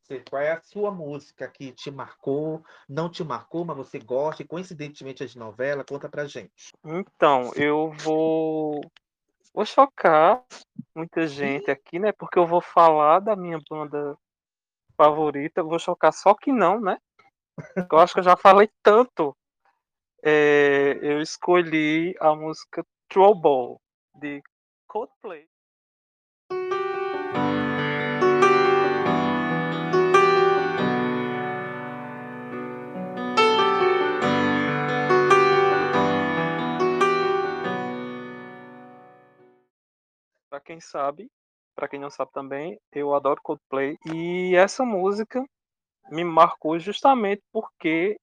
Você- 0.07 0.23
qual 0.31 0.41
é 0.41 0.53
a 0.53 0.63
sua 0.63 0.93
música 0.93 1.49
que 1.49 1.73
te 1.73 1.91
marcou, 1.91 2.65
não 2.89 3.11
te 3.11 3.25
marcou, 3.25 3.65
mas 3.65 3.77
você 3.77 3.99
gosta 3.99 4.41
e 4.41 4.47
coincidentemente 4.47 5.25
é 5.25 5.27
de 5.27 5.37
novela? 5.37 5.85
Conta 5.85 6.09
pra 6.09 6.27
gente. 6.27 6.71
Então, 6.85 7.51
eu 7.57 7.91
vou. 8.05 8.81
Vou 9.53 9.67
chocar 9.67 10.45
muita 10.95 11.27
gente 11.27 11.69
aqui, 11.71 11.99
né? 11.99 12.13
Porque 12.13 12.39
eu 12.39 12.47
vou 12.47 12.61
falar 12.61 13.19
da 13.19 13.35
minha 13.35 13.59
banda 13.69 14.17
favorita, 14.97 15.63
vou 15.63 15.79
chocar 15.79 16.13
só 16.13 16.35
que 16.35 16.53
não, 16.53 16.81
né? 16.81 16.99
Eu 17.91 17.99
acho 17.99 18.15
que 18.15 18.21
eu 18.21 18.25
já 18.25 18.37
falei 18.37 18.71
tanto. 18.85 19.37
É, 20.23 20.99
eu 21.03 21.21
escolhi 21.21 22.15
a 22.21 22.35
música 22.35 22.87
Trouble, 23.09 23.79
de 24.15 24.41
Coldplay. 24.87 25.49
Pra 40.49 40.61
quem 40.61 40.81
sabe, 40.81 41.29
pra 41.75 41.89
quem 41.89 41.99
não 41.99 42.11
sabe 42.11 42.31
também, 42.33 42.79
eu 42.93 43.15
adoro 43.15 43.41
Coldplay. 43.43 43.97
E 44.07 44.55
essa 44.55 44.85
música 44.85 45.45
me 46.11 46.25
marcou 46.25 46.79
justamente 46.79 47.43
porque 47.53 48.17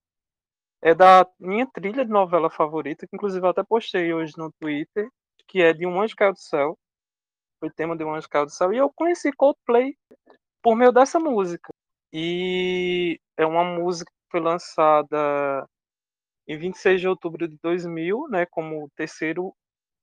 é 0.82 0.94
da 0.96 1.28
minha 1.40 1.68
trilha 1.68 2.06
de 2.06 2.12
novela 2.12 2.50
favorita, 2.50 3.06
que 3.08 3.16
inclusive 3.16 3.46
eu 3.46 3.50
até 3.50 3.64
postei 3.64 4.14
hoje 4.14 4.34
no 4.38 4.52
Twitter, 4.60 5.10
que 5.48 5.62
é 5.62 5.74
de 5.74 5.86
Um 5.86 6.02
Anjo 6.02 6.16
Caiu 6.16 6.34
do 6.34 6.40
Céu. 6.40 6.78
Foi 7.60 7.70
tema 7.70 7.96
de 7.96 8.04
Um 8.04 8.16
Anjo 8.16 8.30
Caiu 8.30 8.46
do 8.46 8.52
Céu. 8.52 8.74
E 8.74 8.78
eu 8.78 8.92
conheci 8.94 9.32
Coldplay 9.32 9.96
por 10.62 10.76
meio 10.76 10.92
dessa 10.92 11.20
música. 11.20 11.70
E 12.12 13.20
é 13.38 13.46
uma 13.46 13.64
música 13.64 14.12
que 14.12 14.32
foi 14.32 14.40
lançada 14.40 15.68
em 16.48 16.58
26 16.58 17.02
de 17.02 17.08
outubro 17.08 17.48
de 17.48 17.58
2000, 17.62 18.28
né, 18.30 18.46
como 18.46 18.90
terceiro 18.96 19.54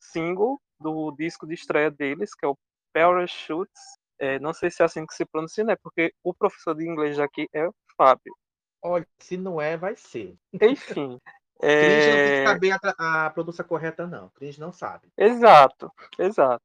single 0.00 0.60
do 0.80 1.12
disco 1.12 1.46
de 1.46 1.54
estreia 1.54 1.90
deles, 1.90 2.34
que 2.34 2.44
é 2.44 2.48
o 2.48 2.58
Parachutes. 2.92 3.98
É, 4.18 4.38
não 4.38 4.52
sei 4.52 4.70
se 4.70 4.82
é 4.82 4.84
assim 4.84 5.06
que 5.06 5.14
se 5.14 5.24
pronuncia, 5.24 5.64
né, 5.64 5.76
porque 5.82 6.12
o 6.22 6.34
professor 6.34 6.74
de 6.74 6.86
inglês 6.86 7.18
aqui 7.18 7.48
é 7.52 7.66
o 7.66 7.74
Fábio. 7.96 8.34
Olha, 8.82 9.06
se 9.18 9.36
não 9.36 9.60
é, 9.60 9.76
vai 9.76 9.96
ser. 9.96 10.36
Enfim. 10.54 11.18
Cris 11.60 12.06
não 12.06 12.14
tem 12.14 12.32
é, 12.32 12.42
que 12.42 12.48
saber 12.48 12.78
a, 12.98 13.26
a 13.26 13.30
pronúncia 13.30 13.62
correta, 13.62 14.06
não. 14.06 14.30
Cris 14.30 14.56
não 14.56 14.72
sabe. 14.72 15.08
Exato, 15.16 15.92
exato. 16.18 16.62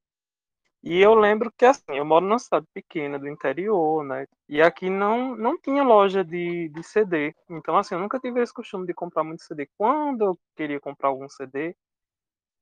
E 0.81 1.01
eu 1.01 1.15
lembro 1.15 1.51
que 1.57 1.65
assim, 1.65 1.83
eu 1.89 2.05
moro 2.05 2.25
numa 2.25 2.37
cidade 2.37 2.67
pequena 2.71 3.17
do 3.17 3.27
interior, 3.27 4.05
né? 4.05 4.27
E 4.47 4.61
aqui 4.61 4.87
não, 4.87 5.35
não 5.35 5.59
tinha 5.59 5.83
loja 5.83 6.23
de, 6.23 6.69
de 6.69 6.83
CD. 6.83 7.33
Então, 7.49 7.75
assim, 7.75 7.95
eu 7.95 7.99
nunca 7.99 8.19
tive 8.19 8.39
esse 8.39 8.53
costume 8.53 8.85
de 8.85 8.93
comprar 8.93 9.23
muito 9.23 9.43
CD. 9.43 9.67
Quando 9.77 10.23
eu 10.23 10.39
queria 10.55 10.79
comprar 10.79 11.09
algum 11.09 11.27
CD, 11.27 11.75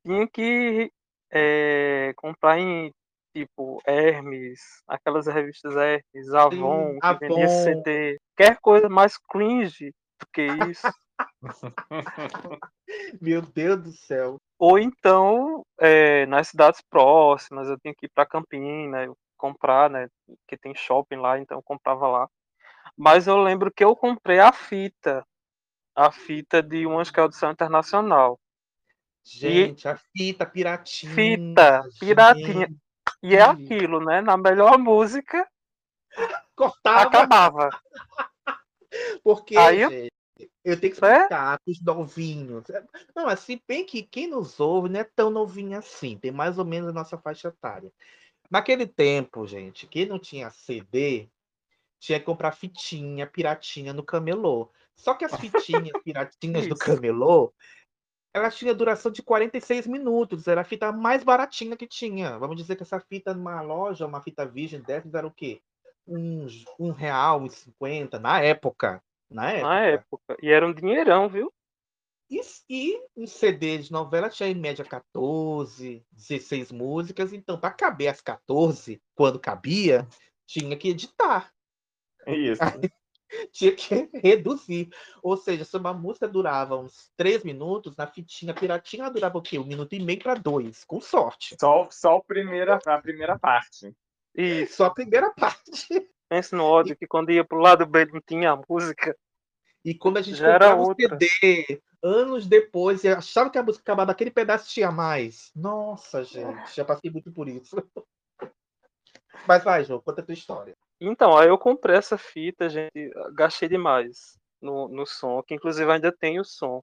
tinha 0.06 0.26
que 0.26 0.90
é, 1.34 2.14
comprar 2.16 2.60
em 2.60 2.94
tipo 3.36 3.82
Hermes, 3.86 4.62
aquelas 4.88 5.26
revistas 5.26 5.76
Hermes, 5.76 6.34
Avon, 6.34 7.00
que 7.00 7.20
vendia. 7.20 7.48
CD. 7.48 8.18
Qualquer 8.38 8.58
coisa 8.62 8.88
mais 8.88 9.18
cringe 9.18 9.92
do 10.20 10.28
que 10.32 10.46
isso. 10.70 10.88
Meu 13.22 13.42
Deus 13.42 13.82
do 13.82 13.92
céu. 13.92 14.38
Ou 14.60 14.78
então, 14.78 15.66
é, 15.80 16.26
nas 16.28 16.50
cidades 16.50 16.82
próximas, 16.90 17.68
eu 17.68 17.80
tinha 17.80 17.94
que 17.96 18.06
ir 18.06 18.12
para 18.14 18.26
Campina, 18.26 19.04
eu 19.04 19.18
comprar, 19.36 19.90
né? 19.90 20.08
Que 20.48 20.56
tem 20.56 20.74
shopping 20.76 21.18
lá, 21.18 21.40
então 21.40 21.58
eu 21.58 21.64
comprava 21.64 22.08
lá. 22.08 22.30
Mas 22.96 23.28
eu 23.28 23.38
lembro 23.38 23.72
que 23.72 23.84
eu 23.84 23.96
comprei 23.96 24.40
a 24.40 24.54
fita, 24.54 25.26
a 25.96 26.12
fita 26.12 26.62
de 26.62 26.86
um 26.88 27.02
do 27.02 27.32
Céu 27.34 27.52
Internacional. 27.52 28.40
Gente, 29.24 29.88
a 29.88 29.96
fita 29.96 30.46
piratinha. 30.46 31.14
Fita, 31.14 31.84
piratinha. 32.00 32.68
gente. 32.68 32.78
E 33.22 33.36
é 33.36 33.42
aquilo, 33.42 34.04
né? 34.04 34.22
Na 34.22 34.36
melhor 34.36 34.78
música, 34.78 35.48
Cortava. 36.56 37.02
acabava. 37.02 37.70
Porque, 39.24 39.58
Aí 39.58 39.82
eu- 39.82 39.90
gente, 39.90 40.12
eu 40.64 40.80
tenho 40.80 40.94
que 40.94 41.06
É? 41.06 41.16
explicar 41.16 41.60
para 41.60 41.72
os 41.72 41.82
novinhos. 41.82 42.66
Não, 43.16 43.28
assim, 43.28 43.60
bem 43.68 43.86
que 43.86 44.04
quem 44.04 44.28
nos 44.28 44.60
ouve 44.60 44.90
não 44.90 45.00
é 45.00 45.04
tão 45.04 45.30
novinho 45.30 45.78
assim, 45.78 46.18
tem 46.18 46.32
mais 46.32 46.58
ou 46.58 46.66
menos 46.66 46.90
a 46.90 46.94
nossa 46.94 47.18
faixa 47.18 47.48
etária. 47.48 47.92
Naquele 48.52 48.86
tempo, 48.86 49.48
gente, 49.48 49.88
quem 49.88 50.06
não 50.06 50.20
tinha 50.20 50.50
CD 50.50 51.30
tinha 52.00 52.20
que 52.20 52.26
comprar 52.26 52.52
fitinha, 52.52 53.26
piratinha 53.26 53.94
no 53.94 54.04
camelô. 54.04 54.70
Só 54.96 55.14
que 55.14 55.24
as 55.26 55.32
fitinhas, 55.40 55.98
piratinhas 56.04 56.68
do 56.68 56.76
camelô, 56.76 57.54
elas 58.34 58.56
tinham 58.56 58.76
duração 58.76 59.12
de 59.12 59.22
46 59.22 59.86
minutos, 59.88 60.48
era 60.48 60.62
a 60.62 60.66
fita 60.66 60.92
mais 60.92 61.24
baratinha 61.24 61.78
que 61.78 61.88
tinha. 61.88 62.38
Vamos 62.40 62.58
dizer 62.58 62.76
que 62.76 62.84
essa 62.84 63.00
fita 63.00 63.34
numa 63.34 63.62
loja, 63.62 64.08
uma 64.08 64.22
fita 64.22 64.46
virgem 64.46 64.82
dessas, 64.82 65.14
era 65.14 65.28
o 65.28 65.32
quê? 65.32 65.62
Uns 66.08 66.66
um 66.80 66.92
real 66.92 67.46
e 67.46 67.50
cinquenta 67.50 68.20
na 68.20 68.42
época. 68.42 69.02
Na 69.30 69.52
época. 69.52 69.68
Na 69.68 69.80
época. 69.82 70.38
E 70.42 70.50
era 70.50 70.68
um 70.68 70.74
dinheirão, 70.74 71.30
viu? 71.30 71.54
E, 72.30 72.42
e 72.70 73.00
um 73.16 73.28
CD 73.28 73.78
de 73.78 73.92
novela 73.92 74.30
tinha 74.30 74.50
em 74.50 74.56
média 74.56 74.84
14, 74.84 76.04
16 76.12 76.72
músicas, 76.72 77.32
então 77.32 77.60
para 77.60 77.72
caber 77.72 78.08
as 78.08 78.22
14, 78.22 79.00
quando 79.14 79.40
cabia, 79.40 80.08
tinha 80.48 80.76
que 80.76 80.90
editar, 80.90 81.54
Isso. 82.26 82.62
tinha 83.52 83.72
que 83.76 84.10
reduzir. 84.14 84.90
Ou 85.22 85.38
seja, 85.38 85.66
se 85.66 85.76
uma 85.78 85.94
música 85.94 86.28
durava 86.28 86.78
uns 86.78 87.12
3 87.16 87.44
minutos, 87.44 87.96
na 87.96 88.08
fitinha 88.08 88.54
piratinha 88.54 89.04
ela 89.04 89.14
durava 89.14 89.38
o 89.38 89.42
quê? 89.42 89.58
Um 89.58 89.66
minuto 89.66 89.94
e 89.94 90.04
meio 90.04 90.22
para 90.22 90.36
dois, 90.36 90.84
com 90.84 91.02
sorte. 91.02 91.56
Só, 91.60 91.88
só 91.92 92.18
a, 92.18 92.24
primeira, 92.24 92.80
a 92.86 92.98
primeira 93.02 93.38
parte. 93.38 93.96
Isso. 94.36 94.78
Só 94.78 94.86
a 94.86 94.94
primeira 94.94 95.32
parte. 95.36 96.10
Pensa 96.30 96.56
no 96.56 96.64
ódio 96.64 96.96
que 96.96 97.06
quando 97.06 97.32
ia 97.32 97.44
pro 97.44 97.60
lado 97.60 97.86
B 97.86 98.06
não 98.06 98.22
tinha 98.22 98.52
a 98.52 98.62
música. 98.68 99.16
E 99.86 99.94
quando 99.94 100.18
a 100.18 100.22
gente 100.22 100.38
Já 100.38 100.54
comprava 100.54 100.82
o 100.82 100.88
outra. 100.88 101.18
CD, 101.20 101.82
anos 102.02 102.48
depois, 102.48 103.04
e 103.04 103.10
achava 103.10 103.50
que 103.50 103.58
a 103.58 103.64
música 103.64 103.84
acabava, 103.84 104.12
aquele 104.12 104.32
pedaço 104.32 104.70
tinha 104.70 104.90
mais. 104.90 105.52
Nossa, 105.54 106.24
gente, 106.24 106.74
já 106.74 106.86
passei 106.86 107.12
muito 107.12 107.32
por 107.32 107.50
isso. 107.50 107.76
Mas 109.48 109.64
vai, 109.64 109.84
João, 109.84 110.00
conta 110.00 110.22
a 110.22 110.24
tua 110.24 110.34
história. 110.34 110.76
Então, 111.00 111.38
aí 111.38 111.50
eu 111.50 111.58
comprei 111.58 111.98
essa 111.98 112.18
fita, 112.18 112.70
gente, 112.70 113.12
gastei 113.34 113.68
demais 113.68 114.38
no, 114.62 114.88
no 114.88 115.06
som, 115.06 115.44
que 115.44 115.54
inclusive 115.54 115.92
ainda 115.92 116.12
tem 116.12 116.40
o 116.40 116.46
som. 116.46 116.82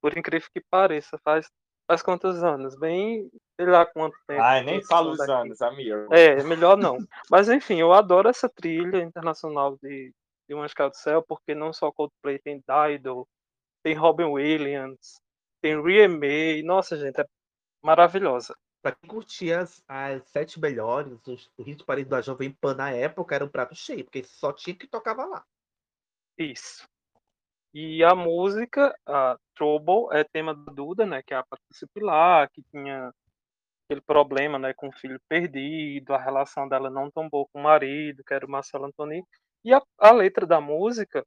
Por 0.00 0.16
incrível 0.16 0.48
que 0.52 0.62
pareça, 0.70 1.18
faz, 1.24 1.48
faz 1.86 2.02
quantos 2.02 2.42
anos? 2.42 2.76
Bem, 2.76 3.30
sei 3.58 3.66
lá 3.66 3.86
quanto 3.86 4.16
tempo. 4.26 4.40
Ai, 4.40 4.60
que 4.60 4.66
nem 4.66 4.82
som 4.82 5.10
os 5.10 5.18
daqui. 5.18 5.32
anos, 5.32 5.62
amigo. 5.62 6.14
É, 6.14 6.42
melhor 6.42 6.76
não. 6.76 6.98
Mas 7.30 7.48
enfim, 7.48 7.80
eu 7.80 7.92
adoro 7.92 8.28
essa 8.28 8.48
trilha 8.48 9.02
internacional 9.02 9.76
de, 9.82 10.12
de 10.48 10.54
Um 10.54 10.66
Caiu 10.74 10.90
do 10.90 10.96
Céu, 10.96 11.22
porque 11.22 11.54
não 11.54 11.72
só 11.72 11.90
Coldplay, 11.92 12.38
tem 12.38 12.62
Dido, 12.66 13.26
tem 13.82 13.94
Robin 13.94 14.24
Williams, 14.24 15.20
tem 15.62 15.82
Ria 15.82 16.08
May, 16.08 16.62
nossa 16.62 16.96
gente, 16.96 17.20
é 17.20 17.24
maravilhosa. 17.82 18.54
Pra 18.82 18.92
quem 18.92 19.10
curtia 19.10 19.60
as, 19.60 19.84
as 19.86 20.26
sete 20.28 20.58
melhores, 20.58 21.26
os, 21.26 21.50
o 21.56 21.62
hit 21.62 21.84
parede 21.84 22.08
da 22.08 22.20
Jovem 22.20 22.50
Pan 22.50 22.74
na 22.74 22.90
época 22.90 23.34
era 23.34 23.44
um 23.44 23.48
prato 23.48 23.74
cheio, 23.74 24.04
porque 24.04 24.24
só 24.24 24.52
tinha 24.52 24.74
que 24.74 24.86
tocava 24.86 25.24
lá. 25.26 25.44
Isso. 26.38 26.88
E 27.74 28.02
a 28.02 28.14
música, 28.14 28.94
a 29.06 29.38
Trouble, 29.54 30.08
é 30.12 30.24
tema 30.24 30.54
da 30.54 30.72
Duda, 30.72 31.06
né, 31.06 31.22
que 31.22 31.34
é 31.34 31.36
a 31.36 31.44
Patrícia 31.44 31.86
Pilar, 31.94 32.50
que 32.50 32.62
tinha 32.70 33.12
aquele 33.84 34.00
problema, 34.00 34.58
né, 34.58 34.72
com 34.74 34.88
o 34.88 34.92
filho 34.92 35.20
perdido, 35.28 36.14
a 36.14 36.18
relação 36.18 36.68
dela 36.68 36.90
não 36.90 37.10
tão 37.10 37.28
boa 37.28 37.46
com 37.52 37.60
o 37.60 37.62
marido, 37.62 38.24
que 38.24 38.34
era 38.34 38.46
o 38.46 38.50
Marcelo 38.50 38.86
Antoni. 38.86 39.22
E 39.64 39.74
a, 39.74 39.82
a 39.98 40.10
letra 40.12 40.46
da 40.46 40.60
música, 40.60 41.24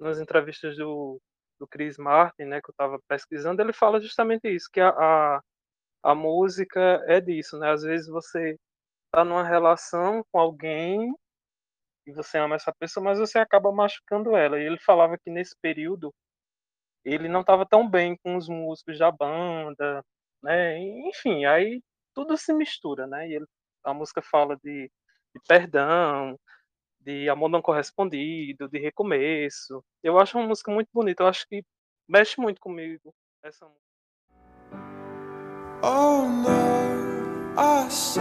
nas 0.00 0.18
entrevistas 0.18 0.76
do, 0.76 1.20
do 1.60 1.66
Chris 1.68 1.98
Martin, 1.98 2.44
né, 2.44 2.60
que 2.60 2.70
eu 2.70 2.72
estava 2.72 2.98
pesquisando, 3.08 3.62
ele 3.62 3.72
fala 3.72 4.00
justamente 4.00 4.48
isso, 4.48 4.68
que 4.72 4.80
a, 4.80 4.90
a, 4.90 5.42
a 6.02 6.14
música 6.14 6.80
é 7.06 7.20
disso, 7.20 7.58
né, 7.58 7.70
às 7.72 7.82
vezes 7.82 8.08
você 8.08 8.56
tá 9.12 9.24
numa 9.24 9.44
relação 9.44 10.24
com 10.32 10.38
alguém 10.40 11.14
e 12.06 12.12
você 12.12 12.38
ama 12.38 12.56
essa 12.56 12.72
pessoa, 12.78 13.04
mas 13.04 13.18
você 13.18 13.38
acaba 13.38 13.70
machucando 13.72 14.36
ela. 14.36 14.58
E 14.58 14.64
ele 14.64 14.78
falava 14.80 15.18
que 15.18 15.30
nesse 15.30 15.54
período 15.60 16.12
ele 17.04 17.28
não 17.28 17.40
estava 17.42 17.66
tão 17.66 17.88
bem 17.88 18.16
com 18.22 18.36
os 18.36 18.48
músicos 18.48 18.98
da 18.98 19.10
banda, 19.10 20.04
né? 20.42 20.78
Enfim, 21.08 21.44
aí 21.46 21.82
tudo 22.14 22.36
se 22.36 22.52
mistura, 22.52 23.06
né? 23.06 23.28
E 23.28 23.34
ele, 23.36 23.46
a 23.84 23.94
música 23.94 24.22
fala 24.22 24.56
de, 24.62 24.90
de 25.34 25.40
perdão, 25.48 26.38
de 27.00 27.28
amor 27.30 27.48
não 27.50 27.62
correspondido, 27.62 28.68
de 28.68 28.78
recomeço. 28.78 29.84
Eu 30.02 30.18
acho 30.18 30.38
uma 30.38 30.48
música 30.48 30.72
muito 30.72 30.88
bonita. 30.92 31.22
Eu 31.24 31.28
acho 31.28 31.46
que 31.48 31.64
mexe 32.08 32.40
muito 32.40 32.60
comigo 32.60 33.14
essa 33.42 33.66
música. 33.66 33.87
Oh 35.80 36.28
no, 36.28 37.54
I 37.56 37.88
see 37.88 38.20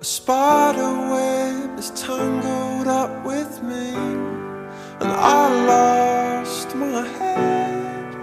a 0.00 0.04
spider 0.04 0.82
web 1.08 1.78
is 1.78 1.90
tangled 1.90 2.88
up 2.88 3.24
with 3.24 3.62
me, 3.62 3.94
and 5.00 5.12
I 5.12 5.66
lost 5.66 6.74
my 6.74 7.06
head 7.06 8.14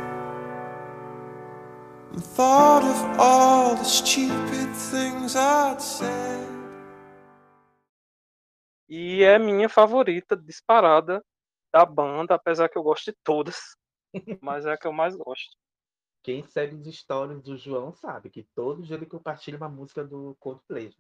and 2.12 2.22
thought 2.22 2.84
of 2.84 3.20
all 3.20 3.76
the 3.76 3.86
stupid 3.86 4.68
things 4.76 5.38
I'd 5.38 5.82
said. 5.82 6.44
E 8.90 9.24
é 9.24 9.40
minha 9.40 9.70
favorita 9.70 10.36
disparada 10.36 11.24
da 11.72 11.86
banda, 11.86 12.36
apesar 12.36 12.68
que 12.68 12.78
eu 12.78 12.84
gosto 12.84 13.12
de 13.12 13.18
todas, 13.24 13.56
mas 14.42 14.66
é 14.66 14.74
a 14.74 14.78
que 14.78 14.86
eu 14.86 14.92
mais 14.92 15.16
gosto. 15.16 15.63
Quem 16.24 16.42
segue 16.44 16.76
os 16.76 16.98
stories 16.98 17.42
do 17.42 17.58
João 17.58 17.94
sabe 17.94 18.30
que 18.30 18.48
todo 18.56 18.82
dia 18.82 18.96
ele 18.96 19.06
compartilha 19.06 19.58
uma 19.58 19.68
música 19.68 20.06
do 20.06 20.36
Coldplay. 20.40 20.96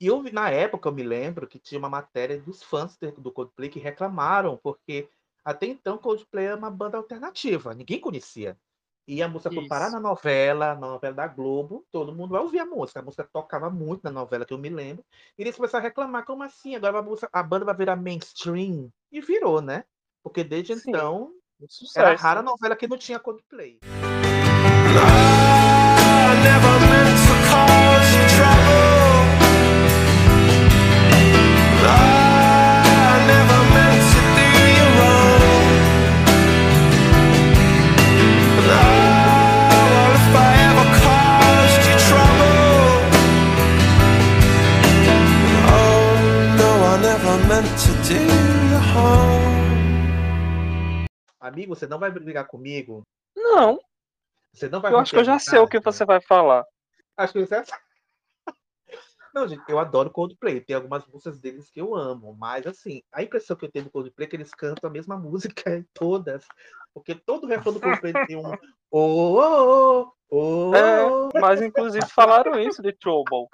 E 0.00 0.06
eu, 0.06 0.22
na 0.32 0.50
época, 0.50 0.88
eu 0.88 0.92
me 0.92 1.02
lembro 1.04 1.46
que 1.46 1.60
tinha 1.60 1.78
uma 1.78 1.88
matéria 1.88 2.40
dos 2.40 2.62
fãs 2.62 2.98
do 3.18 3.32
Coldplay 3.32 3.70
que 3.70 3.78
reclamaram, 3.78 4.58
porque 4.62 5.08
até 5.44 5.66
então 5.66 5.96
Coldplay 5.96 6.46
é 6.46 6.54
uma 6.54 6.70
banda 6.70 6.96
alternativa, 6.96 7.72
ninguém 7.72 8.00
conhecia. 8.00 8.58
E 9.06 9.22
a 9.22 9.28
música 9.28 9.52
foi 9.52 9.68
parar 9.68 9.90
na 9.90 10.00
novela, 10.00 10.74
na 10.74 10.88
novela 10.88 11.14
da 11.14 11.28
Globo, 11.28 11.84
todo 11.92 12.14
mundo 12.14 12.30
vai 12.30 12.40
ouvir 12.40 12.58
a 12.58 12.64
música. 12.66 13.00
A 13.00 13.02
música 13.02 13.28
tocava 13.30 13.68
muito 13.68 14.02
na 14.02 14.10
novela, 14.10 14.46
que 14.46 14.54
eu 14.54 14.58
me 14.58 14.70
lembro. 14.70 15.04
E 15.38 15.42
eles 15.42 15.54
começaram 15.54 15.84
a 15.84 15.88
reclamar, 15.88 16.24
como 16.24 16.42
assim? 16.42 16.74
Agora 16.74 16.98
a, 16.98 17.02
música- 17.02 17.28
a 17.30 17.42
banda 17.42 17.66
vai 17.66 17.76
virar 17.76 17.96
mainstream? 17.96 18.90
E 19.12 19.20
virou, 19.20 19.60
né? 19.60 19.84
Porque 20.22 20.42
desde 20.42 20.74
Sim. 20.74 20.88
então, 20.88 21.34
Um 21.60 21.66
era 21.94 22.14
rara 22.14 22.40
a 22.40 22.42
novela 22.42 22.74
que 22.74 22.88
não 22.88 22.96
tinha 22.96 23.20
Coldplay. 23.20 23.78
I 23.82 24.03
Amigo, 51.40 51.76
você 51.76 51.86
não 51.86 51.98
vai 51.98 52.10
brigar 52.10 52.46
comigo? 52.46 53.02
Não, 53.36 53.78
Você 54.54 54.68
não 54.68 54.80
vai 54.80 54.92
eu 54.92 54.98
acho 54.98 55.10
que 55.10 55.18
eu 55.18 55.24
já 55.24 55.38
sei 55.38 55.58
o 55.58 55.66
que 55.66 55.80
você 55.80 56.04
vai 56.04 56.20
falar. 56.20 56.64
Acho 57.16 57.32
que 57.32 57.44
você 57.44 57.62
Não, 59.34 59.48
gente, 59.48 59.64
eu 59.68 59.80
adoro 59.80 60.10
Coldplay. 60.10 60.60
Tem 60.60 60.76
algumas 60.76 61.04
músicas 61.06 61.40
deles 61.40 61.68
que 61.68 61.80
eu 61.80 61.94
amo, 61.96 62.36
mas 62.38 62.64
assim, 62.64 63.02
a 63.12 63.20
impressão 63.20 63.56
que 63.56 63.64
eu 63.64 63.70
tenho 63.70 63.86
do 63.86 63.90
Coldplay 63.90 64.26
é 64.26 64.30
que 64.30 64.36
eles 64.36 64.52
cantam 64.52 64.88
a 64.88 64.92
mesma 64.92 65.16
música 65.18 65.76
em 65.76 65.84
todas. 65.92 66.46
Porque 66.94 67.16
todo 67.16 67.48
refrão 67.48 67.72
do 67.72 67.80
Coldplay 67.80 68.12
tem 68.28 68.36
um 68.36 68.46
oh, 68.46 68.56
oh, 68.92 70.12
oh, 70.30 70.70
oh, 70.70 70.74
É, 70.76 71.40
mas 71.40 71.60
inclusive 71.60 72.06
falaram 72.06 72.58
isso 72.60 72.80
de 72.80 72.92
Trouble. 72.92 73.48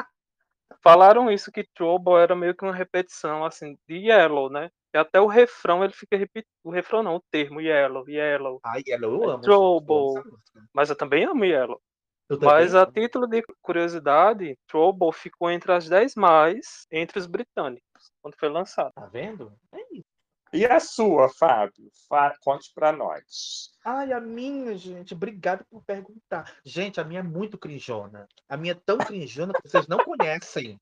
Falaram 0.83 1.31
isso 1.31 1.51
que 1.51 1.65
Trouble 1.75 2.15
era 2.15 2.37
meio 2.37 2.55
que 2.55 2.65
uma 2.65 2.75
repetição 2.75 3.43
assim 3.45 3.79
de 3.89 3.97
Yellow, 3.97 4.51
né? 4.51 4.71
E 4.93 4.99
até 4.99 5.21
o 5.21 5.27
refrão 5.27 5.85
ele 5.85 5.93
fica 5.93 6.17
repetindo. 6.17 6.51
O 6.65 6.71
refrão 6.71 7.03
não, 7.03 7.17
o 7.17 7.23
termo 7.31 7.61
Yellow, 7.61 8.09
Yellow. 8.09 8.61
Ai, 8.65 8.83
Yellow, 8.87 9.23
eu 9.23 9.31
amo. 9.31 9.43
Trouble. 9.43 9.97
eu 9.97 10.17
amo 10.19 10.31
música. 10.33 10.69
Mas 10.73 10.91
eu 10.91 10.97
também 10.97 11.25
amo 11.25 11.45
Yellow. 11.45 11.81
Também 12.29 12.49
Mas 12.49 12.75
a 12.75 12.87
título 12.87 13.27
de 13.27 13.43
curiosidade, 13.61 14.57
Trouble 14.69 15.13
ficou 15.13 15.51
entre 15.51 15.73
as 15.73 15.89
10 15.89 16.15
mais 16.15 16.87
entre 16.91 17.19
os 17.19 17.27
britânicos, 17.27 18.13
quando 18.23 18.37
foi 18.39 18.49
lançado. 18.49 18.93
Tá 18.95 19.07
vendo? 19.07 19.53
É 19.73 19.79
isso. 19.93 20.05
E 20.53 20.67
a 20.67 20.81
sua, 20.81 21.29
Fábio? 21.29 21.89
Fa- 22.09 22.35
Conte 22.41 22.73
pra 22.75 22.91
nós. 22.91 23.71
Ai, 23.85 24.13
a 24.13 24.21
minha, 24.21 24.77
gente, 24.77 25.15
obrigado 25.15 25.65
por 25.71 25.83
perguntar. 25.85 26.57
Gente, 26.65 27.01
a 27.01 27.05
minha 27.05 27.21
é 27.21 27.23
muito 27.23 27.57
crinjona. 27.57 28.27
A 28.49 28.57
minha 28.57 28.73
é 28.73 28.81
tão 28.85 28.99
crinjona 28.99 29.53
que 29.53 29.69
vocês 29.69 29.87
não 29.87 29.99
conhecem. 29.99 30.77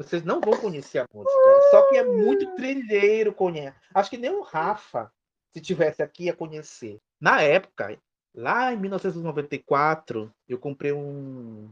Vocês 0.00 0.24
não 0.24 0.40
vão 0.40 0.58
conhecer 0.58 1.00
a 1.00 1.06
música. 1.12 1.60
Só 1.70 1.82
que 1.90 1.96
é 1.98 2.02
muito 2.02 2.54
trilheiro 2.54 3.34
conhece. 3.34 3.76
Acho 3.94 4.08
que 4.08 4.16
nem 4.16 4.30
o 4.30 4.40
Rafa, 4.40 5.12
se 5.52 5.60
tivesse 5.60 6.02
aqui, 6.02 6.24
ia 6.24 6.34
conhecer. 6.34 6.98
Na 7.20 7.42
época, 7.42 8.00
lá 8.34 8.72
em 8.72 8.78
1994, 8.78 10.32
eu 10.48 10.58
comprei 10.58 10.90
um, 10.90 11.70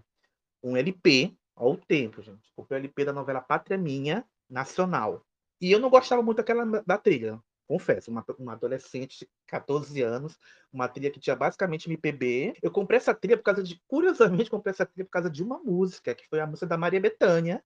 um 0.62 0.76
LP, 0.76 1.34
ao 1.56 1.74
tempo, 1.74 2.20
gente. 2.20 2.52
Comprei 2.54 2.78
o 2.78 2.82
LP 2.82 3.06
da 3.06 3.14
novela 3.14 3.40
Pátria 3.40 3.78
Minha, 3.78 4.22
nacional. 4.48 5.24
E 5.58 5.72
eu 5.72 5.80
não 5.80 5.88
gostava 5.88 6.22
muito 6.22 6.36
daquela 6.36 6.66
da 6.82 6.98
trilha, 6.98 7.40
confesso. 7.66 8.10
Uma, 8.10 8.22
uma 8.38 8.52
adolescente 8.52 9.20
de 9.20 9.28
14 9.46 10.02
anos, 10.02 10.38
uma 10.70 10.86
trilha 10.86 11.10
que 11.10 11.18
tinha 11.18 11.34
basicamente 11.34 11.88
MPB. 11.88 12.58
Eu 12.60 12.70
comprei 12.70 12.98
essa 12.98 13.14
trilha 13.14 13.38
por 13.38 13.44
causa 13.44 13.62
de. 13.62 13.80
Curiosamente, 13.88 14.50
comprei 14.50 14.72
essa 14.72 14.84
trilha 14.84 15.06
por 15.06 15.12
causa 15.12 15.30
de 15.30 15.42
uma 15.42 15.58
música, 15.58 16.14
que 16.14 16.28
foi 16.28 16.40
a 16.40 16.46
música 16.46 16.66
da 16.66 16.76
Maria 16.76 17.00
Bethânia, 17.00 17.64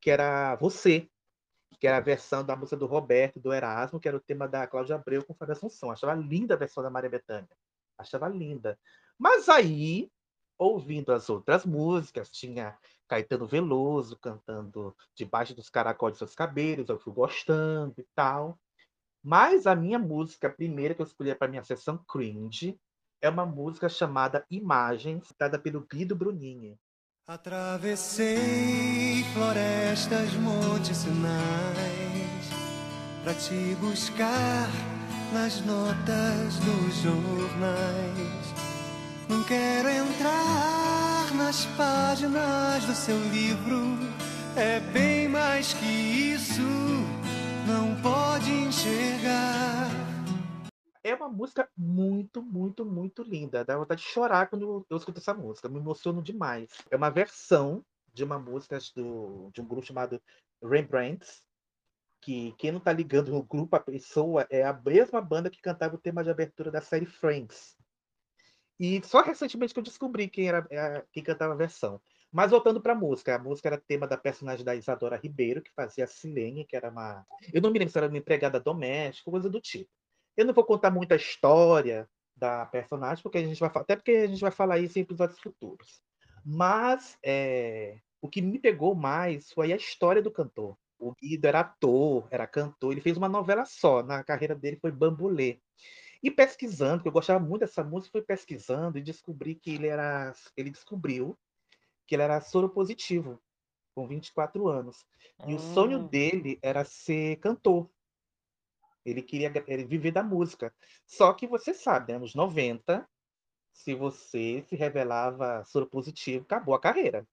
que 0.00 0.10
era 0.10 0.54
Você, 0.56 1.08
que 1.78 1.86
era 1.86 1.98
a 1.98 2.00
versão 2.00 2.44
da 2.44 2.56
música 2.56 2.76
do 2.76 2.86
Roberto 2.86 3.40
do 3.40 3.52
Erasmo, 3.52 4.00
que 4.00 4.08
era 4.08 4.16
o 4.16 4.20
tema 4.20 4.48
da 4.48 4.66
Cláudia 4.66 4.96
Abreu 4.96 5.24
com 5.24 5.34
Fábio 5.34 5.52
Assunção. 5.52 5.90
Achava 5.90 6.14
linda 6.14 6.54
a 6.54 6.56
versão 6.56 6.82
da 6.82 6.90
Maria 6.90 7.10
Bethânia. 7.10 7.48
Achava 7.96 8.28
linda. 8.28 8.78
Mas 9.18 9.48
aí, 9.48 10.10
ouvindo 10.58 11.12
as 11.12 11.28
outras 11.30 11.64
músicas, 11.64 12.30
tinha 12.30 12.76
Caetano 13.08 13.46
Veloso 13.46 14.18
cantando 14.18 14.94
Debaixo 15.14 15.54
dos 15.54 15.70
Caracóis 15.70 16.14
de 16.14 16.18
Seus 16.18 16.34
Cabelos, 16.34 16.88
eu 16.88 16.98
fui 16.98 17.12
gostando 17.12 17.94
e 17.98 18.06
tal. 18.14 18.58
Mas 19.22 19.66
a 19.66 19.74
minha 19.74 19.98
música, 19.98 20.50
primeira 20.50 20.94
que 20.94 21.02
eu 21.02 21.06
escolhi 21.06 21.34
para 21.34 21.48
minha 21.48 21.64
sessão 21.64 21.98
cringe, 22.08 22.78
é 23.20 23.28
uma 23.28 23.44
música 23.44 23.88
chamada 23.88 24.46
Imagens, 24.50 25.26
citada 25.26 25.58
pelo 25.58 25.86
Guido 25.86 26.14
Bruninho. 26.14 26.78
Atravessei 27.30 29.22
florestas, 29.34 30.32
montes, 30.40 30.96
sinais 30.96 32.48
Pra 33.22 33.34
te 33.34 33.76
buscar 33.82 34.66
nas 35.34 35.60
notas 35.60 36.54
dos 36.60 37.02
jornais. 37.02 38.54
Não 39.28 39.44
quero 39.44 39.90
entrar 39.90 41.26
nas 41.34 41.66
páginas 41.76 42.82
do 42.86 42.94
seu 42.94 43.20
livro 43.28 43.98
É 44.56 44.80
bem 44.80 45.28
mais 45.28 45.74
que 45.74 45.84
isso 45.84 46.62
Não 47.66 47.94
pode 47.96 48.50
enxergar 48.50 49.90
É 51.08 51.14
uma 51.14 51.28
música 51.30 51.66
muito, 51.74 52.42
muito, 52.42 52.84
muito 52.84 53.22
linda. 53.22 53.64
Dá 53.64 53.78
vontade 53.78 54.02
de 54.02 54.06
chorar 54.06 54.46
quando 54.46 54.84
eu 54.90 54.96
escuto 54.98 55.18
essa 55.18 55.32
música. 55.32 55.66
Me 55.66 55.78
emociono 55.78 56.22
demais. 56.22 56.68
É 56.90 56.96
uma 56.96 57.08
versão 57.08 57.82
de 58.12 58.22
uma 58.22 58.38
música 58.38 58.78
do, 58.94 59.50
de 59.50 59.62
um 59.62 59.64
grupo 59.64 59.86
chamado 59.86 60.20
Rembrandts, 60.62 61.42
que 62.20 62.52
quem 62.58 62.72
não 62.72 62.78
tá 62.78 62.92
ligando 62.92 63.32
no 63.32 63.42
grupo, 63.42 63.74
a 63.74 63.80
pessoa 63.80 64.46
é 64.50 64.62
a 64.64 64.72
mesma 64.74 65.22
banda 65.22 65.48
que 65.48 65.62
cantava 65.62 65.94
o 65.94 65.98
tema 65.98 66.22
de 66.22 66.28
abertura 66.28 66.70
da 66.70 66.82
série 66.82 67.06
Friends. 67.06 67.74
E 68.78 69.02
só 69.02 69.22
recentemente 69.22 69.72
que 69.72 69.80
eu 69.80 69.84
descobri 69.84 70.28
quem 70.28 70.48
era 70.48 70.66
é, 70.70 71.02
quem 71.10 71.22
cantava 71.22 71.54
a 71.54 71.56
versão. 71.56 71.98
Mas 72.30 72.50
voltando 72.50 72.82
para 72.82 72.92
a 72.92 72.96
música, 72.96 73.34
a 73.34 73.38
música 73.38 73.70
era 73.70 73.78
tema 73.78 74.06
da 74.06 74.18
personagem 74.18 74.62
da 74.62 74.74
Isadora 74.74 75.16
Ribeiro, 75.16 75.62
que 75.62 75.72
fazia 75.72 76.04
a 76.04 76.06
Silene, 76.06 76.66
que 76.66 76.76
era 76.76 76.90
uma. 76.90 77.26
Eu 77.50 77.62
não 77.62 77.70
me 77.70 77.78
lembro 77.78 77.92
se 77.92 77.96
era 77.96 78.08
uma 78.08 78.18
empregada 78.18 78.60
doméstica, 78.60 79.30
coisa 79.30 79.48
do 79.48 79.58
tipo. 79.58 79.90
Eu 80.38 80.46
não 80.46 80.54
vou 80.54 80.64
contar 80.64 80.90
muita 80.92 81.16
história 81.16 82.08
da 82.36 82.64
personagem, 82.66 83.20
porque 83.24 83.38
a 83.38 83.44
gente 83.44 83.58
vai 83.58 83.68
até 83.74 83.96
porque 83.96 84.12
a 84.12 84.28
gente 84.28 84.40
vai 84.40 84.52
falar 84.52 84.78
isso 84.78 84.96
em 84.96 85.02
episódios 85.02 85.40
futuros. 85.40 86.00
Mas 86.44 87.18
é, 87.24 87.98
o 88.22 88.28
que 88.28 88.40
me 88.40 88.56
pegou 88.60 88.94
mais 88.94 89.52
foi 89.52 89.72
a 89.72 89.76
história 89.76 90.22
do 90.22 90.30
cantor. 90.30 90.78
O 90.96 91.12
Guido 91.12 91.44
era 91.46 91.60
ator, 91.60 92.28
era 92.30 92.46
cantor, 92.46 92.92
ele 92.92 93.00
fez 93.00 93.16
uma 93.16 93.28
novela 93.28 93.64
só, 93.64 94.00
na 94.02 94.22
carreira 94.22 94.54
dele 94.54 94.78
foi 94.80 94.92
Bambolê. 94.92 95.60
E 96.22 96.30
pesquisando, 96.30 97.02
que 97.02 97.08
eu 97.08 97.12
gostava 97.12 97.40
muito 97.44 97.62
dessa 97.62 97.82
música, 97.82 98.12
fui 98.12 98.22
pesquisando 98.22 98.96
e 98.96 99.02
descobri 99.02 99.56
que 99.56 99.74
ele 99.74 99.88
era, 99.88 100.32
ele 100.56 100.70
descobriu 100.70 101.36
que 102.06 102.14
ele 102.14 102.22
era 102.22 102.40
soropositivo, 102.40 103.40
com 103.92 104.06
24 104.06 104.68
anos. 104.68 105.04
E 105.48 105.54
o 105.54 105.58
sonho 105.58 105.98
Hum. 105.98 106.06
dele 106.06 106.58
era 106.62 106.84
ser 106.84 107.36
cantor. 107.38 107.90
Ele 109.10 109.22
queria 109.22 109.50
viver 109.86 110.12
da 110.12 110.22
música. 110.22 110.72
Só 111.06 111.32
que 111.32 111.46
você 111.46 111.74
sabe, 111.74 112.12
né, 112.12 112.18
nos 112.18 112.34
90, 112.34 113.08
se 113.72 113.94
você 113.94 114.64
se 114.68 114.76
revelava 114.76 115.64
soropositivo, 115.64 116.44
acabou 116.44 116.74
a 116.74 116.80
carreira. 116.80 117.26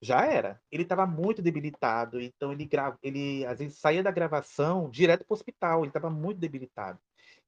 Já 0.00 0.24
era. 0.24 0.60
Ele 0.70 0.84
estava 0.84 1.06
muito 1.06 1.42
debilitado, 1.42 2.20
então 2.20 2.52
ele, 2.52 2.64
gra... 2.64 2.96
ele 3.02 3.44
às 3.44 3.58
vezes 3.58 3.78
saía 3.78 4.02
da 4.02 4.12
gravação 4.12 4.88
direto 4.90 5.24
para 5.24 5.34
o 5.34 5.36
hospital, 5.36 5.80
ele 5.80 5.88
estava 5.88 6.08
muito 6.08 6.38
debilitado. 6.38 7.00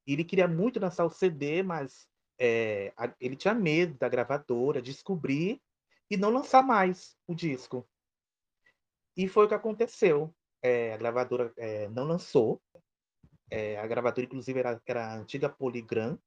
Ele 0.05 0.23
queria 0.23 0.47
muito 0.47 0.79
lançar 0.79 1.05
o 1.05 1.09
CD, 1.09 1.63
mas 1.63 2.07
é, 2.37 2.93
ele 3.19 3.35
tinha 3.35 3.53
medo 3.53 3.97
da 3.97 4.09
gravadora 4.09 4.81
descobrir 4.81 5.61
e 6.09 6.17
não 6.17 6.29
lançar 6.29 6.61
mais 6.61 7.15
o 7.27 7.33
disco. 7.33 7.87
E 9.15 9.27
foi 9.27 9.45
o 9.45 9.47
que 9.47 9.53
aconteceu. 9.53 10.33
É, 10.61 10.93
a 10.93 10.97
gravadora 10.97 11.53
é, 11.57 11.87
não 11.89 12.03
lançou. 12.03 12.61
É, 13.51 13.77
a 13.77 13.85
gravadora, 13.85 14.25
inclusive, 14.25 14.59
era, 14.59 14.81
era 14.85 15.07
a 15.07 15.17
antiga 15.17 15.49
Polygram. 15.49 16.17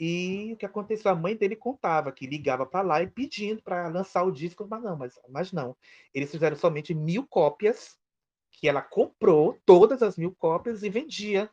E 0.00 0.50
o 0.54 0.56
que 0.56 0.66
aconteceu? 0.66 1.12
A 1.12 1.14
mãe 1.14 1.36
dele 1.36 1.54
contava 1.54 2.10
que 2.10 2.26
ligava 2.26 2.66
para 2.66 2.82
lá 2.82 3.02
e 3.02 3.06
pedindo 3.06 3.62
para 3.62 3.86
lançar 3.88 4.24
o 4.24 4.32
disco, 4.32 4.66
mas 4.68 4.82
não, 4.82 4.96
mas, 4.96 5.20
mas 5.28 5.52
não. 5.52 5.76
Eles 6.12 6.30
fizeram 6.30 6.56
somente 6.56 6.94
mil 6.94 7.26
cópias, 7.26 7.96
que 8.50 8.66
ela 8.66 8.82
comprou 8.82 9.60
todas 9.64 10.02
as 10.02 10.16
mil 10.16 10.34
cópias 10.34 10.82
e 10.82 10.88
vendia 10.88 11.48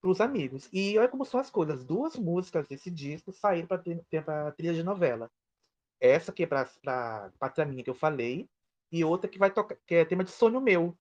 para 0.00 0.10
os 0.10 0.20
amigos. 0.20 0.68
E 0.72 0.96
olha 0.98 1.08
como 1.08 1.24
são 1.24 1.40
as 1.40 1.50
coisas. 1.50 1.84
Duas 1.84 2.16
músicas 2.16 2.68
desse 2.68 2.90
disco 2.90 3.32
saíram 3.32 3.66
para 3.66 4.52
trilha 4.52 4.74
de 4.74 4.82
novela. 4.82 5.30
Essa 6.00 6.32
que 6.32 6.44
é 6.44 6.46
para 6.46 7.32
Pátria 7.38 7.66
Minha 7.66 7.82
que 7.82 7.90
eu 7.90 7.94
falei, 7.94 8.48
e 8.92 9.04
outra 9.04 9.28
que 9.28 9.38
vai 9.38 9.50
tocar, 9.50 9.76
que 9.86 9.94
é 9.96 10.04
tema 10.04 10.24
de 10.24 10.30
Sonho 10.30 10.60
Meu. 10.60 10.96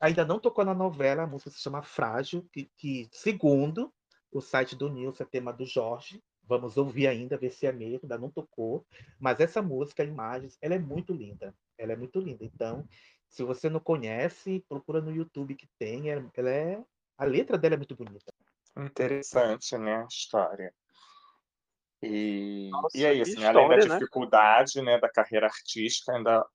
Ainda 0.00 0.24
não 0.24 0.38
tocou 0.38 0.64
na 0.64 0.74
novela, 0.74 1.24
a 1.24 1.26
música 1.26 1.50
se 1.50 1.60
chama 1.60 1.82
Frágil, 1.82 2.48
que, 2.52 2.70
que 2.76 3.08
segundo 3.12 3.92
o 4.30 4.40
site 4.40 4.76
do 4.76 4.88
Nilson 4.88 5.24
é 5.24 5.26
tema 5.26 5.52
do 5.52 5.64
Jorge. 5.66 6.22
Vamos 6.44 6.76
ouvir 6.76 7.06
ainda, 7.06 7.36
ver 7.36 7.50
se 7.50 7.66
é 7.66 7.72
mesmo, 7.72 8.00
ainda 8.04 8.18
não 8.18 8.30
tocou. 8.30 8.86
Mas 9.18 9.40
essa 9.40 9.60
música, 9.60 10.04
Imagens, 10.04 10.56
ela 10.62 10.74
é 10.74 10.78
muito 10.78 11.12
linda. 11.12 11.54
Ela 11.76 11.92
é 11.92 11.96
muito 11.96 12.20
linda. 12.20 12.44
Então, 12.44 12.88
se 13.28 13.42
você 13.42 13.68
não 13.68 13.80
conhece, 13.80 14.64
procura 14.68 15.00
no 15.00 15.14
YouTube 15.14 15.54
que 15.54 15.68
tem. 15.78 16.10
é- 16.10 16.24
Ela 16.34 16.50
é. 16.50 16.84
A 17.18 17.24
letra 17.24 17.58
dela 17.58 17.74
é 17.74 17.76
muito 17.76 17.96
bonita. 17.96 18.32
Interessante, 18.76 19.76
né, 19.76 19.96
a 19.96 20.06
história. 20.06 20.72
E, 22.00 22.70
Nossa, 22.70 22.96
e 22.96 23.04
é 23.04 23.12
isso, 23.12 23.40
né? 23.40 23.48
Além 23.48 23.68
da 23.68 23.76
né? 23.76 23.82
dificuldade, 23.86 24.80
né, 24.80 24.98
da 24.98 25.08
carreira 25.08 25.46
artística, 25.46 26.12
ainda 26.12 26.46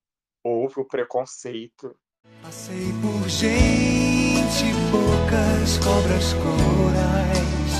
houve 0.41 0.79
o 0.79 0.87
preconceito. 0.87 1.97
Passei 2.41 2.93
por 3.01 3.27
gente, 3.27 4.65
bocas, 4.91 5.77
cobras, 5.77 6.33
corais, 6.33 7.71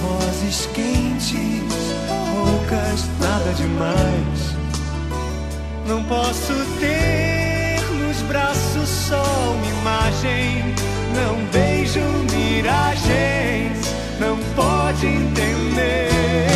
vozes 0.00 0.66
quentes, 0.74 1.92
roucas, 2.08 3.06
nada 3.20 3.52
demais. 3.54 4.56
Não 5.86 6.04
posso 6.04 6.52
ter 6.80 7.80
nos 7.98 8.20
braços 8.28 8.88
só 8.88 9.22
uma 9.22 9.66
imagem, 9.80 10.62
não 11.14 11.46
vejo 11.50 12.00
miragens, 12.32 13.86
não 14.18 14.36
pode 14.54 15.06
entender. 15.06 16.48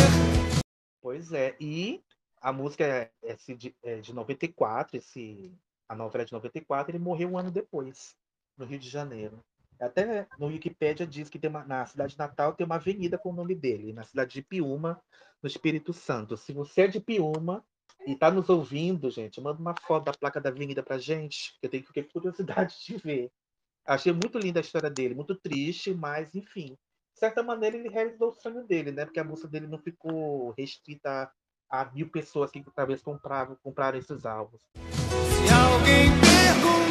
Pois 1.01 1.31
é. 1.31 1.55
E 1.59 2.03
a 2.41 2.51
música 2.51 2.83
é, 2.83 3.11
é 3.23 3.35
de, 3.55 3.75
é 3.83 3.95
de 4.01 4.13
94, 4.13 4.97
esse, 4.97 5.51
a 5.91 5.95
novela 5.95 6.21
é 6.21 6.25
de 6.25 6.31
94, 6.31 6.91
ele 6.91 7.03
morreu 7.03 7.31
um 7.31 7.37
ano 7.37 7.51
depois, 7.51 8.15
no 8.57 8.65
Rio 8.65 8.79
de 8.79 8.87
Janeiro. 8.87 9.43
Até 9.77 10.25
no 10.39 10.47
Wikipédia 10.47 11.05
diz 11.05 11.27
que 11.27 11.45
uma- 11.45 11.65
na 11.65 11.85
cidade 11.85 12.13
de 12.13 12.17
Natal 12.17 12.53
tem 12.53 12.65
uma 12.65 12.75
avenida 12.75 13.17
com 13.17 13.31
o 13.31 13.35
nome 13.35 13.53
dele, 13.53 13.91
na 13.91 14.03
cidade 14.03 14.31
de 14.31 14.41
Piúma, 14.41 15.01
no 15.43 15.47
Espírito 15.47 15.91
Santo. 15.91 16.37
Se 16.37 16.53
você 16.53 16.83
é 16.83 16.87
de 16.87 17.01
Piúma 17.01 17.61
e 18.07 18.13
está 18.13 18.31
nos 18.31 18.47
ouvindo, 18.47 19.11
gente, 19.11 19.41
manda 19.41 19.59
uma 19.59 19.75
foto 19.85 20.05
da 20.05 20.13
placa 20.13 20.39
da 20.39 20.49
avenida 20.49 20.81
pra 20.81 20.97
gente, 20.97 21.57
que 21.59 21.67
eu 21.67 21.69
tenho 21.69 21.85
curiosidade 22.09 22.77
de 22.85 22.95
ver. 22.95 23.29
Achei 23.85 24.13
muito 24.13 24.39
linda 24.39 24.61
a 24.61 24.61
história 24.61 24.89
dele, 24.89 25.13
muito 25.13 25.35
triste, 25.35 25.93
mas 25.93 26.33
enfim. 26.33 26.77
De 27.13 27.19
certa 27.19 27.43
maneira, 27.43 27.75
ele 27.75 27.89
realizou 27.89 28.29
o 28.29 28.33
sonho 28.33 28.63
dele, 28.65 28.91
né? 28.91 29.03
Porque 29.03 29.19
a 29.19 29.25
música 29.25 29.49
dele 29.49 29.67
não 29.67 29.77
ficou 29.77 30.51
restrita 30.57 31.29
a 31.69 31.85
mil 31.91 32.09
pessoas 32.09 32.49
que 32.49 32.63
talvez 32.73 33.01
compravam, 33.01 33.57
compraram 33.61 33.99
esses 33.99 34.25
álbuns. 34.25 34.61
Se 35.11 35.53
alguém 35.53 36.11
perguntar 36.19 36.90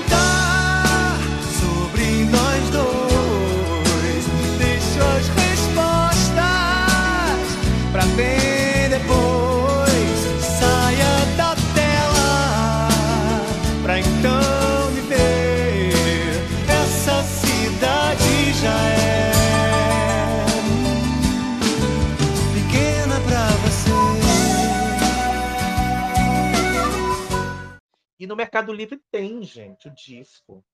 no 28.30 28.36
Mercado 28.36 28.72
Livre 28.72 29.02
tem, 29.10 29.42
gente, 29.42 29.88
o 29.88 29.94
disco. 29.94 30.64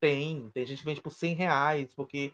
Tem. 0.00 0.50
Tem 0.50 0.64
gente 0.64 0.78
que 0.78 0.84
vende 0.86 1.02
por 1.02 1.12
100 1.12 1.34
reais, 1.34 1.92
porque 1.94 2.32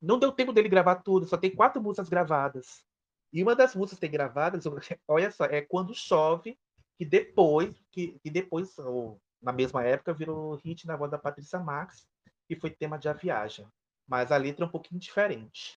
não 0.00 0.18
deu 0.18 0.32
tempo 0.32 0.50
dele 0.50 0.68
gravar 0.68 0.96
tudo, 0.96 1.26
só 1.26 1.36
tem 1.36 1.54
quatro 1.54 1.82
músicas 1.82 2.08
gravadas. 2.08 2.82
E 3.30 3.42
uma 3.42 3.54
das 3.54 3.74
músicas 3.74 3.98
que 3.98 4.00
tem 4.00 4.10
gravadas, 4.10 4.64
olha 5.06 5.30
só, 5.30 5.44
é 5.44 5.60
Quando 5.60 5.94
Chove, 5.94 6.58
que 6.96 7.04
depois, 7.04 7.84
que, 7.92 8.18
que 8.20 8.30
depois, 8.30 8.78
ou 8.78 9.20
na 9.42 9.52
mesma 9.52 9.84
época, 9.84 10.14
virou 10.14 10.54
hit 10.54 10.86
na 10.86 10.96
voz 10.96 11.10
da 11.10 11.18
Patrícia 11.18 11.58
Marx, 11.58 12.06
que 12.48 12.56
foi 12.56 12.70
tema 12.70 12.98
de 12.98 13.10
A 13.10 13.12
Viagem. 13.12 13.66
Mas 14.08 14.32
a 14.32 14.38
letra 14.38 14.64
é 14.64 14.68
um 14.68 14.70
pouquinho 14.70 14.98
diferente. 14.98 15.76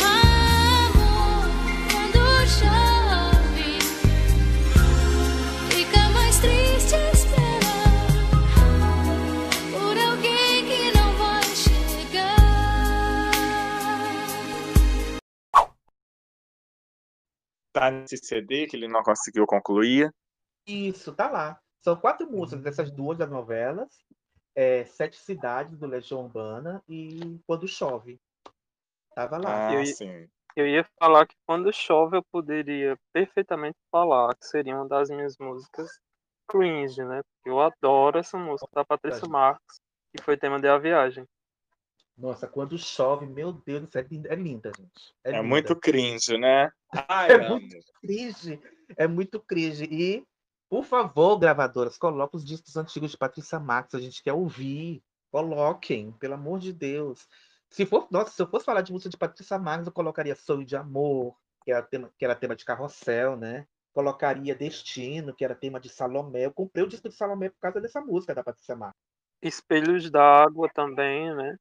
Amor, 0.00 1.46
quando 1.92 2.48
chove, 2.48 2.87
Tá 17.78 17.90
nesse 17.90 18.16
CD 18.16 18.66
que 18.66 18.76
ele 18.76 18.88
não 18.88 19.02
conseguiu 19.02 19.46
concluir. 19.46 20.12
Isso, 20.66 21.14
tá 21.14 21.30
lá. 21.30 21.60
São 21.80 21.96
quatro 21.96 22.28
músicas 22.30 22.64
dessas 22.64 22.90
duas 22.90 23.16
das 23.16 23.30
novelas. 23.30 23.88
É, 24.54 24.84
Sete 24.84 25.16
Cidades, 25.16 25.78
do 25.78 25.86
Legião 25.86 26.22
Urbana, 26.24 26.82
e 26.88 27.38
Quando 27.46 27.68
Chove. 27.68 28.20
Tava 29.14 29.38
lá. 29.38 29.68
Ah, 29.68 29.72
Eu 29.74 29.80
ia- 29.80 29.94
sim. 29.94 30.28
Eu 30.56 30.66
ia 30.66 30.84
falar 30.98 31.24
que 31.24 31.36
quando 31.46 31.72
chove 31.72 32.16
eu 32.16 32.24
poderia 32.32 32.98
perfeitamente 33.12 33.78
falar 33.92 34.34
que 34.34 34.44
seria 34.44 34.74
uma 34.74 34.88
das 34.88 35.08
minhas 35.08 35.38
músicas 35.38 36.00
cringe, 36.48 37.04
né? 37.04 37.22
Porque 37.22 37.48
eu 37.50 37.60
adoro 37.60 38.18
essa 38.18 38.36
música 38.36 38.66
da 38.74 38.84
Patrícia. 38.84 39.28
Marques, 39.28 39.80
que 40.12 40.20
foi 40.20 40.36
tema 40.36 40.58
de 40.58 40.66
A 40.66 40.76
Viagem. 40.76 41.24
Nossa, 42.18 42.48
Quando 42.48 42.76
Chove, 42.76 43.26
meu 43.26 43.52
Deus 43.52 43.82
do 43.82 43.92
céu, 43.92 44.02
é 44.02 44.06
linda, 44.10 44.28
é 44.28 44.34
linda, 44.34 44.72
gente. 44.76 45.14
É, 45.22 45.30
linda. 45.30 45.42
muito 45.44 45.76
cringe, 45.76 46.36
né? 46.36 46.68
Ai, 47.08 47.30
É 47.30 47.34
amo. 47.34 47.60
muito 47.60 47.76
cringe. 48.02 48.60
É 48.96 49.06
muito 49.06 49.40
cringe. 49.40 49.84
E, 49.84 50.24
por 50.68 50.84
favor, 50.84 51.38
gravadoras, 51.38 51.96
coloquem 51.96 52.36
os 52.36 52.44
discos 52.44 52.76
antigos 52.76 53.12
de 53.12 53.16
Patrícia 53.16 53.60
Marques. 53.60 53.94
A 53.94 54.00
gente 54.00 54.22
quer 54.22 54.32
ouvir. 54.32 55.00
Coloquem, 55.30 56.10
pelo 56.12 56.34
amor 56.34 56.58
de 56.58 56.72
Deus. 56.72 57.28
Se 57.70 57.84
for, 57.86 58.08
nossa, 58.10 58.30
se 58.32 58.42
eu 58.42 58.48
fosse 58.48 58.64
falar 58.64 58.80
de 58.80 58.90
música 58.92 59.10
de 59.10 59.16
Patrícia 59.16 59.58
Marques, 59.58 59.86
eu 59.86 59.92
colocaria 59.92 60.34
Sonho 60.34 60.64
de 60.64 60.74
Amor, 60.74 61.36
que 61.62 61.70
era 61.70 61.82
tema, 61.82 62.10
que 62.18 62.24
era 62.24 62.34
tema 62.34 62.56
de 62.56 62.64
Carrossel, 62.64 63.36
né? 63.36 63.66
Colocaria 63.92 64.54
Destino, 64.54 65.34
que 65.34 65.44
era 65.44 65.54
tema 65.54 65.78
de 65.78 65.88
Salomé. 65.88 66.46
Eu 66.46 66.52
comprei 66.52 66.84
o 66.84 66.88
disco 66.88 67.08
de 67.08 67.14
Salomé 67.14 67.50
por 67.50 67.60
causa 67.60 67.80
dessa 67.80 68.00
música 68.00 68.34
da 68.34 68.42
Patrícia 68.42 68.74
Marques. 68.74 69.00
Espelhos 69.42 70.10
d'Água 70.10 70.68
também, 70.74 71.32
né? 71.34 71.56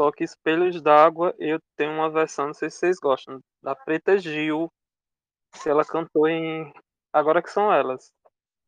Só 0.00 0.10
que 0.10 0.24
Espelhos 0.24 0.80
d'Água 0.80 1.34
eu 1.38 1.60
tenho 1.76 1.92
uma 1.92 2.08
versão, 2.08 2.46
não 2.46 2.54
sei 2.54 2.70
se 2.70 2.78
vocês 2.78 2.96
gostam, 2.98 3.38
da 3.62 3.76
Preta 3.76 4.16
Gil, 4.16 4.72
que 5.62 5.68
ela 5.68 5.84
cantou 5.84 6.26
em 6.26 6.72
Agora 7.12 7.42
que 7.42 7.50
são 7.50 7.70
elas. 7.70 8.10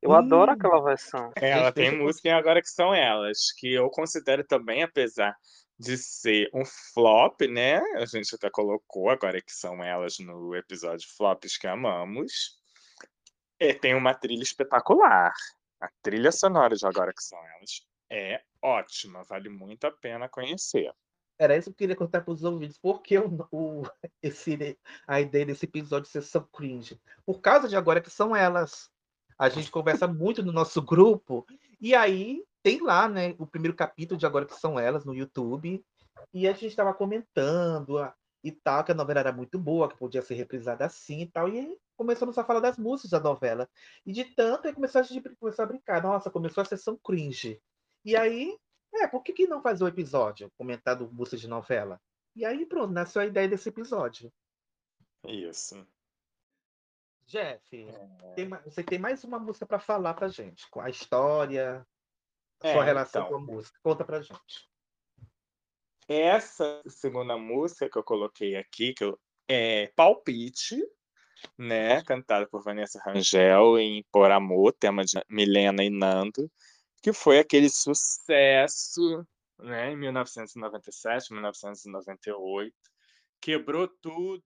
Eu 0.03 0.11
Hum. 0.11 0.17
adoro 0.17 0.51
aquela 0.51 0.83
versão. 0.83 1.33
Ela 1.41 1.69
Gente, 1.69 1.75
tem 1.75 1.99
música 1.99 2.29
em 2.29 2.33
agora 2.33 2.61
que 2.61 2.69
são 2.69 2.95
elas, 2.95 3.51
que 3.57 3.73
eu 3.73 3.89
considero 3.89 4.45
também, 4.47 4.83
apesar 4.83 5.35
de 5.79 5.97
ser 5.97 6.51
um 6.53 6.67
flop, 6.67 7.41
né? 7.49 7.79
A 7.97 8.05
gente 8.05 8.35
até 8.35 8.51
colocou 8.51 9.09
agora 9.09 9.41
que 9.41 9.53
são 9.55 9.83
elas 9.83 10.19
no 10.19 10.55
episódio 10.55 11.09
Flops 11.17 11.57
que 11.57 11.67
amamos. 11.67 12.61
É, 13.59 13.73
tem 13.73 13.95
uma 13.95 14.13
trilha 14.13 14.43
espetacular. 14.43 15.33
A 15.81 15.89
trilha 16.03 16.31
sonora 16.31 16.77
de 16.77 16.87
agora 16.87 17.11
que 17.11 17.23
são 17.23 17.39
elas 17.39 17.87
é 18.11 18.43
ótima, 18.61 19.25
vale 19.25 19.49
muito 19.49 19.87
a 19.87 19.91
pena 19.91 20.29
conhecer. 20.29 20.93
Era 21.43 21.57
isso 21.57 21.71
que 21.71 21.71
eu 21.71 21.79
queria 21.79 21.97
contar 21.97 22.21
para 22.21 22.33
os 22.33 22.45
ouvintes. 22.45 22.79
Por 22.79 23.03
que 23.03 23.19
o, 23.19 23.49
o- 23.51 23.83
esse, 24.23 24.79
a 25.09 25.21
ideia 25.21 25.45
desse 25.47 25.67
episódio 25.67 26.09
ser 26.09 26.25
tão 26.25 26.47
cringe? 26.53 27.01
Por 27.27 27.41
causa 27.41 27.69
de 27.69 27.75
agora 27.75 28.01
que 28.01 28.11
são 28.11 28.35
elas. 28.37 28.89
A 29.37 29.49
gente 29.49 29.69
conversa 29.69 30.07
muito 30.07 30.41
no 30.41 30.53
nosso 30.53 30.81
grupo. 30.81 31.45
E 31.81 31.97
aí 31.97 32.45
tem 32.63 32.81
lá, 32.81 33.09
né, 33.09 33.35
o 33.39 33.47
primeiro 33.47 33.77
capítulo 33.77 34.17
de 34.17 34.25
Agora 34.25 34.47
que 34.47 34.55
são 34.55 34.79
elas 34.79 35.05
no 35.05 35.13
YouTube. 35.17 35.85
E 36.33 36.47
a 36.47 36.53
gente 36.53 36.69
estava 36.69 36.95
comentando 36.95 37.99
ah, 37.99 38.15
e 38.45 38.53
tal, 38.53 38.85
que 38.85 38.93
a 38.93 38.95
novela 38.95 39.19
era 39.19 39.33
muito 39.33 39.59
boa, 39.59 39.89
que 39.89 39.97
podia 39.97 40.23
ser 40.23 40.35
reprisada 40.35 40.85
assim 40.87 41.23
e 41.23 41.27
tal. 41.27 41.49
E 41.49 41.59
aí 41.59 41.77
começamos 41.97 42.39
a 42.39 42.45
falar 42.45 42.61
das 42.61 42.79
músicas 42.79 43.11
da 43.11 43.19
novela. 43.19 43.69
E 44.07 44.13
de 44.13 44.25
tanto, 44.27 44.69
aí 44.69 44.75
começou 44.75 45.01
a 45.01 45.03
gente 45.03 45.29
começou 45.41 45.65
a 45.65 45.67
brincar. 45.67 46.01
Nossa, 46.01 46.31
começou 46.31 46.63
a 46.63 46.65
sessão 46.65 46.97
cringe. 47.03 47.61
E 48.05 48.15
aí 48.15 48.57
é, 48.95 49.07
por 49.09 49.23
que, 49.23 49.33
que 49.33 49.47
não 49.47 49.63
fazer 49.63 49.85
o 49.85 49.89
episódio 49.89 50.51
comentado 50.57 51.11
música 51.13 51.37
de 51.37 51.49
novela? 51.49 52.01
E 52.35 52.45
aí, 52.45 52.65
pronto, 52.67 52.93
nasceu 52.93 53.23
a 53.23 53.27
ideia 53.27 53.49
desse 53.49 53.69
episódio. 53.69 54.33
Isso. 55.27 55.87
Jeff, 57.27 57.63
tem 58.35 58.49
ma- 58.49 58.61
você 58.63 58.83
tem 58.83 58.99
mais 58.99 59.23
uma 59.25 59.39
música 59.39 59.65
para 59.67 59.79
falar 59.79 60.15
pra 60.15 60.29
gente, 60.29 60.69
com 60.71 60.81
a 60.81 60.91
história, 60.91 61.87
sua 62.61 62.71
É, 62.71 62.85
relação 62.85 63.23
então. 63.27 63.39
com 63.39 63.43
a 63.43 63.55
música. 63.55 63.79
Conta 63.83 64.05
pra 64.05 64.21
gente. 64.21 64.69
Essa 66.09 66.83
segunda 66.89 67.39
música 67.39 67.89
que 67.89 67.97
eu 67.97 68.03
coloquei 68.03 68.57
aqui, 68.57 68.93
que 68.93 69.05
eu, 69.05 69.19
é 69.49 69.87
Palpite, 69.97 70.77
né? 71.57 72.03
Cantada 72.05 72.47
por 72.47 72.63
Vanessa 72.63 73.01
Rangel 73.05 73.79
em 73.79 74.05
Por 74.13 74.31
Amor, 74.31 74.73
tema 74.73 75.05
de 75.05 75.19
Milena 75.31 75.83
e 75.83 75.91
Nando, 75.91 76.51
que 77.03 77.13
foi 77.13 77.41
aquele 77.41 77.69
sucesso, 77.69 79.27
né? 79.59 79.91
Em 79.91 79.97
1997, 79.97 81.33
1998, 81.33 82.73
quebrou 83.41 83.89
tudo. 84.01 84.43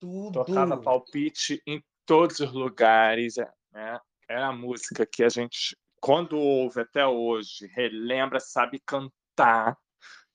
Tudo. 0.00 0.32
tocava 0.32 0.76
palpite 0.76 1.62
em 1.64 1.80
todos 2.04 2.40
os 2.40 2.52
lugares, 2.52 3.36
né? 3.72 4.00
Era 4.28 4.48
a 4.48 4.52
música 4.52 5.06
que 5.06 5.22
a 5.22 5.28
gente, 5.28 5.76
quando 6.00 6.38
ouve 6.38 6.80
até 6.80 7.06
hoje, 7.06 7.66
relembra, 7.74 8.40
sabe 8.40 8.80
cantar, 8.84 9.76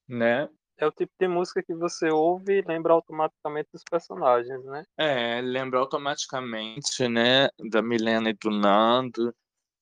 né? 0.07 0.49
É 0.77 0.87
o 0.87 0.91
tipo 0.91 1.11
de 1.19 1.27
música 1.27 1.61
que 1.63 1.73
você 1.73 2.09
ouve 2.09 2.59
e 2.59 2.61
lembra 2.61 2.93
automaticamente 2.93 3.69
dos 3.71 3.83
personagens, 3.89 4.63
né? 4.65 4.83
É, 4.97 5.39
lembra 5.41 5.79
automaticamente, 5.79 7.07
né, 7.07 7.47
da 7.69 7.81
Milena 7.81 8.29
e 8.29 8.33
do 8.33 8.49
Nando, 8.49 9.33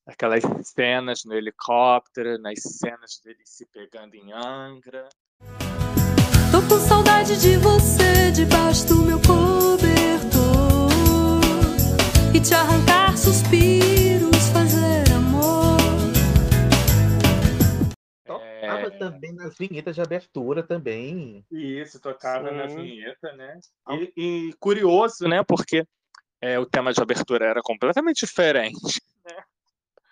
aquelas 0.05 0.43
cenas 0.63 1.23
no 1.25 1.33
helicóptero, 1.33 2.37
nas 2.37 2.59
cenas 2.61 3.19
deles 3.23 3.49
se 3.49 3.65
pegando 3.67 4.15
em 4.15 4.31
Angra. 4.33 5.07
Tô 6.51 6.61
com 6.67 6.79
saudade 6.81 7.39
de 7.39 7.55
você 7.57 8.31
debaixo 8.31 8.87
do 8.87 9.03
meu 9.03 9.17
cobertor 9.19 10.91
e 12.35 12.39
te 12.41 12.53
arrancar 12.53 13.17
suspiros, 13.17 14.00
Tocava 18.75 18.91
também 18.91 19.33
nas 19.33 19.57
vinhetas 19.57 19.95
de 19.95 20.01
abertura 20.01 20.63
também. 20.63 21.45
Isso, 21.51 21.99
tocava 21.99 22.51
na 22.51 22.67
Sim. 22.69 22.83
vinheta, 22.83 23.33
né? 23.33 23.59
E, 23.89 24.13
e 24.49 24.53
curioso, 24.59 25.27
né? 25.27 25.43
Porque 25.43 25.85
é, 26.39 26.57
o 26.59 26.65
tema 26.65 26.93
de 26.93 27.01
abertura 27.01 27.45
era 27.45 27.61
completamente 27.61 28.25
diferente. 28.25 29.01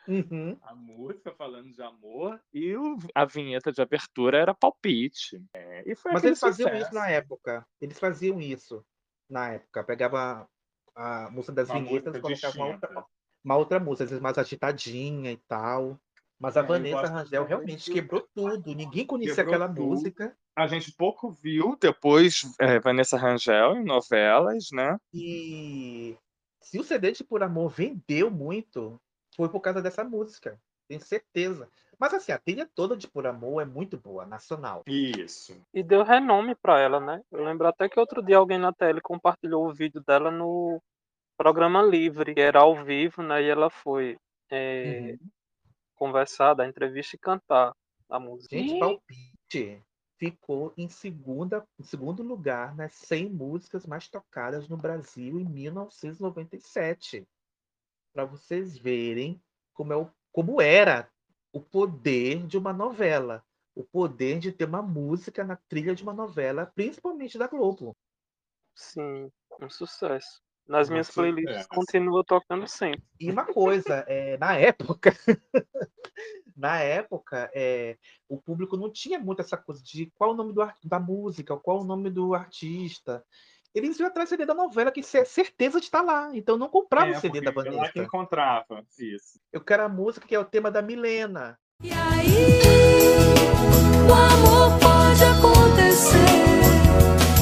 Uhum. 0.07 0.57
A 0.63 0.73
música 0.73 1.31
falando 1.31 1.71
de 1.71 1.81
amor 1.83 2.41
e 2.51 2.75
o- 2.75 2.97
a 3.13 3.25
vinheta 3.25 3.71
de 3.71 3.79
abertura 3.79 4.39
era 4.39 4.55
palpite. 4.55 5.39
É, 5.53 5.83
e 5.85 5.95
foi 5.95 6.13
Mas 6.13 6.23
eles 6.23 6.39
faziam 6.39 6.67
sucesso. 6.69 6.85
isso 6.85 6.93
na 6.95 7.09
época. 7.09 7.67
Eles 7.79 7.99
faziam 7.99 8.41
isso 8.41 8.83
na 9.29 9.53
época. 9.53 9.83
Pegava 9.83 10.49
a 10.95 11.29
música 11.29 11.53
das 11.53 11.69
Uma 11.69 11.79
vinhetas 11.79 12.15
e 12.15 12.19
música 12.21 12.51
colocava 12.51 12.57
uma 12.57 12.73
outra, 12.73 13.05
uma 13.43 13.55
outra 13.57 13.79
música, 13.79 14.03
às 14.05 14.09
vezes 14.09 14.21
mais 14.23 14.37
agitadinha 14.39 15.31
e 15.31 15.37
tal. 15.47 15.99
Mas 16.39 16.55
a 16.55 16.61
É, 16.61 16.63
Vanessa 16.63 17.07
Rangel 17.07 17.43
realmente 17.45 17.91
quebrou 17.91 18.25
tudo. 18.33 18.73
Ninguém 18.73 19.05
conhecia 19.05 19.35
Quebrou 19.35 19.55
aquela 19.55 19.67
tudo. 19.67 19.87
música. 19.87 20.35
A 20.55 20.67
gente 20.67 20.91
pouco 20.93 21.29
viu 21.29 21.77
depois 21.79 22.43
é, 22.59 22.79
Vanessa 22.79 23.17
Rangel 23.17 23.75
em 23.75 23.83
novelas, 23.83 24.67
né? 24.71 24.97
E 25.13 26.17
se 26.61 26.79
o 26.79 26.83
CD 26.83 27.11
de 27.11 27.23
Por 27.23 27.43
Amor 27.43 27.69
vendeu 27.69 28.31
muito, 28.31 28.99
foi 29.35 29.49
por 29.49 29.59
causa 29.59 29.81
dessa 29.81 30.03
música. 30.03 30.59
Tenho 30.87 31.01
certeza. 31.01 31.69
Mas 31.99 32.13
assim, 32.13 32.31
a 32.31 32.37
trilha 32.37 32.69
toda 32.73 32.95
de 32.95 33.07
Por 33.07 33.27
Amor 33.27 33.61
é 33.61 33.65
muito 33.65 33.97
boa, 33.97 34.25
nacional. 34.25 34.83
Isso. 34.87 35.61
E 35.73 35.83
deu 35.83 36.03
renome 36.03 36.55
pra 36.55 36.79
ela, 36.79 36.99
né? 36.99 37.21
Eu 37.31 37.43
lembro 37.43 37.67
até 37.67 37.89
que 37.89 37.99
outro 37.99 38.23
dia 38.23 38.37
alguém 38.37 38.57
na 38.57 38.71
tele 38.71 39.01
compartilhou 39.01 39.67
o 39.67 39.73
vídeo 39.73 40.01
dela 40.07 40.31
no 40.31 40.81
programa 41.37 41.81
Livre, 41.81 42.33
que 42.33 42.39
era 42.41 42.59
ao 42.59 42.83
vivo, 42.83 43.21
né? 43.21 43.43
E 43.43 43.49
ela 43.49 43.69
foi 43.69 44.17
é, 44.49 45.17
Uhum. 45.21 45.29
Conversar, 45.99 46.53
dar 46.53 46.67
entrevista 46.67 47.15
e 47.15 47.19
cantar 47.19 47.75
a 48.09 48.19
música. 48.19 48.57
Gente, 48.57 48.79
Palpite 48.79 49.83
ficou 50.17 50.73
em, 50.77 50.89
segunda, 50.89 51.67
em 51.77 51.83
segundo 51.83 52.23
lugar 52.23 52.75
nas 52.75 52.93
100 52.93 53.29
músicas 53.29 53.85
mais 53.85 54.07
tocadas 54.07 54.67
no 54.67 54.77
Brasil 54.77 55.39
em 55.39 55.45
1997. 55.45 57.27
Para 58.13 58.25
vocês 58.25 58.77
verem 58.77 59.41
como, 59.73 59.93
é 59.93 59.97
o, 59.97 60.09
como 60.31 60.61
era 60.61 61.09
o 61.53 61.61
poder 61.61 62.47
de 62.47 62.57
uma 62.57 62.73
novela. 62.73 63.43
O 63.75 63.83
poder 63.83 64.39
de 64.39 64.51
ter 64.51 64.65
uma 64.65 64.81
música 64.81 65.43
na 65.43 65.55
trilha 65.55 65.95
de 65.95 66.03
uma 66.03 66.13
novela, 66.13 66.65
principalmente 66.75 67.37
da 67.37 67.47
Globo. 67.47 67.95
sim, 68.75 69.31
um 69.61 69.69
sucesso. 69.69 70.41
Nas 70.69 70.87
minhas 70.87 71.09
playlists 71.09 71.63
sucesso. 71.63 71.69
continua 71.69 72.23
tocando 72.23 72.67
sempre. 72.67 73.03
E 73.19 73.31
uma 73.31 73.43
coisa, 73.43 74.05
é, 74.07 74.37
na 74.37 74.55
época, 74.55 75.11
na 76.55 76.79
época, 76.79 77.49
é, 77.55 77.97
o 78.29 78.37
público 78.39 78.77
não 78.77 78.91
tinha 78.91 79.17
muito 79.19 79.41
essa 79.41 79.57
coisa 79.57 79.81
de 79.83 80.11
qual 80.15 80.31
o 80.31 80.35
nome 80.35 80.53
do, 80.53 80.61
da 80.83 80.99
música, 80.99 81.57
qual 81.57 81.81
o 81.81 81.83
nome 81.83 82.11
do 82.11 82.35
artista. 82.35 83.25
Eles 83.73 83.99
iam 83.99 84.07
atrás 84.07 84.29
do 84.29 84.31
CD 84.33 84.45
da 84.45 84.53
novela, 84.53 84.91
que 84.91 84.99
é 84.99 85.25
certeza 85.25 85.79
de 85.79 85.87
estar 85.87 86.03
lá. 86.03 86.29
Então 86.35 86.55
não 86.55 86.69
comprava 86.69 87.07
É, 87.07 87.17
o 87.17 87.19
CD 87.19 87.41
da 87.41 87.51
porque 87.51 87.69
lá 87.71 87.91
que 87.91 87.99
encontrava. 87.99 88.85
Isso. 88.99 89.39
Eu 89.51 89.61
quero 89.61 89.83
a 89.83 89.89
música 89.89 90.27
que 90.27 90.35
é 90.35 90.39
o 90.39 90.45
tema 90.45 90.69
da 90.69 90.83
Milena. 90.83 91.57
E 91.81 91.91
aí, 91.91 92.59
o 94.07 94.13
amor 94.13 94.79
pode 94.79 95.23
acontecer 95.23 96.19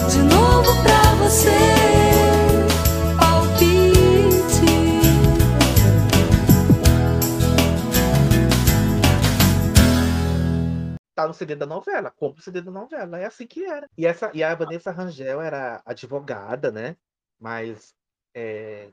de 0.09 0.19
novo 0.33 0.71
pra 0.81 1.15
você. 1.25 2.06
Tá 11.17 11.27
no 11.27 11.33
CD 11.33 11.55
da 11.55 11.65
novela, 11.65 12.11
compra 12.11 12.39
o 12.39 12.43
CD 12.43 12.61
da 12.61 12.69
novela. 12.69 13.17
É 13.17 13.25
assim 13.25 13.47
que 13.47 13.65
era. 13.65 13.89
E, 13.97 14.05
essa, 14.05 14.29
e 14.35 14.43
a 14.43 14.53
Vanessa 14.53 14.91
Rangel 14.91 15.41
era 15.41 15.81
advogada, 15.83 16.71
né? 16.71 16.95
Mas 17.39 17.95
é, 18.35 18.91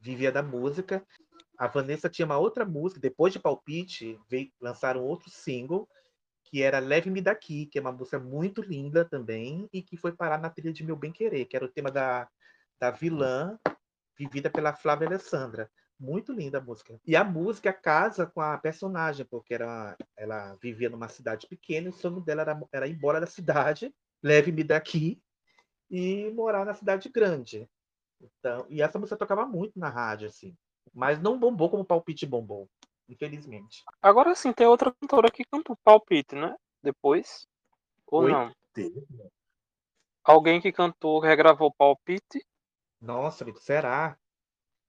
vivia 0.00 0.32
da 0.32 0.42
música. 0.42 1.06
A 1.58 1.66
Vanessa 1.66 2.08
tinha 2.08 2.24
uma 2.24 2.38
outra 2.38 2.64
música, 2.64 2.98
depois 2.98 3.30
de 3.30 3.38
Palpite, 3.38 4.18
veio, 4.26 4.50
lançaram 4.58 5.04
outro 5.04 5.28
single, 5.28 5.86
que 6.44 6.62
era 6.62 6.78
Leve-me 6.78 7.20
Daqui, 7.20 7.66
que 7.66 7.76
é 7.76 7.82
uma 7.82 7.92
música 7.92 8.18
muito 8.18 8.62
linda 8.62 9.04
também, 9.04 9.68
e 9.70 9.82
que 9.82 9.98
foi 9.98 10.12
parar 10.12 10.38
na 10.38 10.48
trilha 10.48 10.72
de 10.72 10.82
Meu 10.82 10.96
Bem 10.96 11.12
Querer, 11.12 11.44
que 11.44 11.56
era 11.56 11.66
o 11.66 11.70
tema 11.70 11.90
da, 11.90 12.26
da 12.80 12.90
vilã, 12.90 13.58
vivida 14.18 14.48
pela 14.48 14.74
Flávia 14.74 15.08
Alessandra. 15.08 15.70
Muito 15.98 16.32
linda 16.32 16.58
a 16.58 16.60
música. 16.60 17.00
E 17.06 17.16
a 17.16 17.24
música 17.24 17.72
casa 17.72 18.26
com 18.26 18.40
a 18.40 18.58
personagem, 18.58 19.24
porque 19.24 19.54
era, 19.54 19.96
ela 20.16 20.54
vivia 20.56 20.90
numa 20.90 21.08
cidade 21.08 21.46
pequena 21.46 21.86
e 21.86 21.90
o 21.90 21.92
sonho 21.92 22.20
dela 22.20 22.42
era, 22.42 22.60
era 22.70 22.86
ir 22.86 22.92
embora 22.92 23.18
da 23.20 23.26
cidade, 23.26 23.94
leve-me 24.22 24.62
daqui, 24.62 25.22
e 25.90 26.30
morar 26.32 26.64
na 26.64 26.74
cidade 26.74 27.08
grande. 27.08 27.68
Então, 28.20 28.66
e 28.68 28.82
essa 28.82 28.98
música 28.98 29.16
tocava 29.16 29.46
muito 29.46 29.78
na 29.78 29.88
rádio, 29.88 30.28
assim. 30.28 30.56
Mas 30.92 31.20
não 31.20 31.38
bombou 31.38 31.70
como 31.70 31.84
Palpite 31.84 32.26
bombou, 32.26 32.68
infelizmente. 33.08 33.82
Agora 34.00 34.34
sim, 34.34 34.52
tem 34.52 34.66
outra 34.66 34.94
cantora 35.00 35.30
que 35.30 35.44
canta 35.44 35.72
o 35.72 35.76
palpite, 35.76 36.34
né? 36.34 36.54
Depois. 36.82 37.46
Ou 38.06 38.22
Oi? 38.22 38.32
não? 38.32 38.52
Alguém 40.24 40.60
que 40.60 40.72
cantou, 40.72 41.20
regravou 41.20 41.72
palpite. 41.72 42.44
Nossa, 43.00 43.44
amigo, 43.44 43.60
será? 43.60 44.18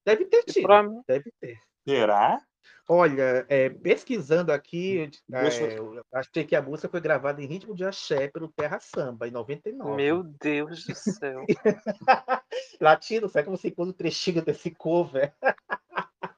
Deve 0.08 0.24
ter 0.24 0.44
tido, 0.46 0.70
mim, 0.84 1.02
deve 1.06 1.30
ter. 1.38 1.60
Será? 1.86 2.42
Olha, 2.88 3.46
é, 3.50 3.70
pesquisando 3.70 4.54
aqui, 4.54 5.12
Deixa 5.28 5.66
eu- 5.66 5.94
é, 5.94 5.98
eu 6.00 6.06
achei 6.14 6.46
que 6.46 6.56
a 6.56 6.62
música 6.62 6.88
foi 6.88 7.02
gravada 7.02 7.42
em 7.44 7.46
ritmo 7.46 7.76
de 7.76 7.84
axé 7.84 8.30
pelo 8.30 8.48
Terra 8.48 8.80
Samba, 8.80 9.28
em 9.28 9.32
99. 9.32 9.98
meu 9.98 10.24
Deus 10.24 10.86
do 10.86 10.96
céu. 10.96 11.46
Latino, 12.80 13.28
será 13.28 13.44
que 13.44 13.50
você 13.50 13.68
encontra 13.68 13.92
o 13.92 13.94
trechinho 13.94 14.42
desse 14.42 14.72
cover? 14.72 15.36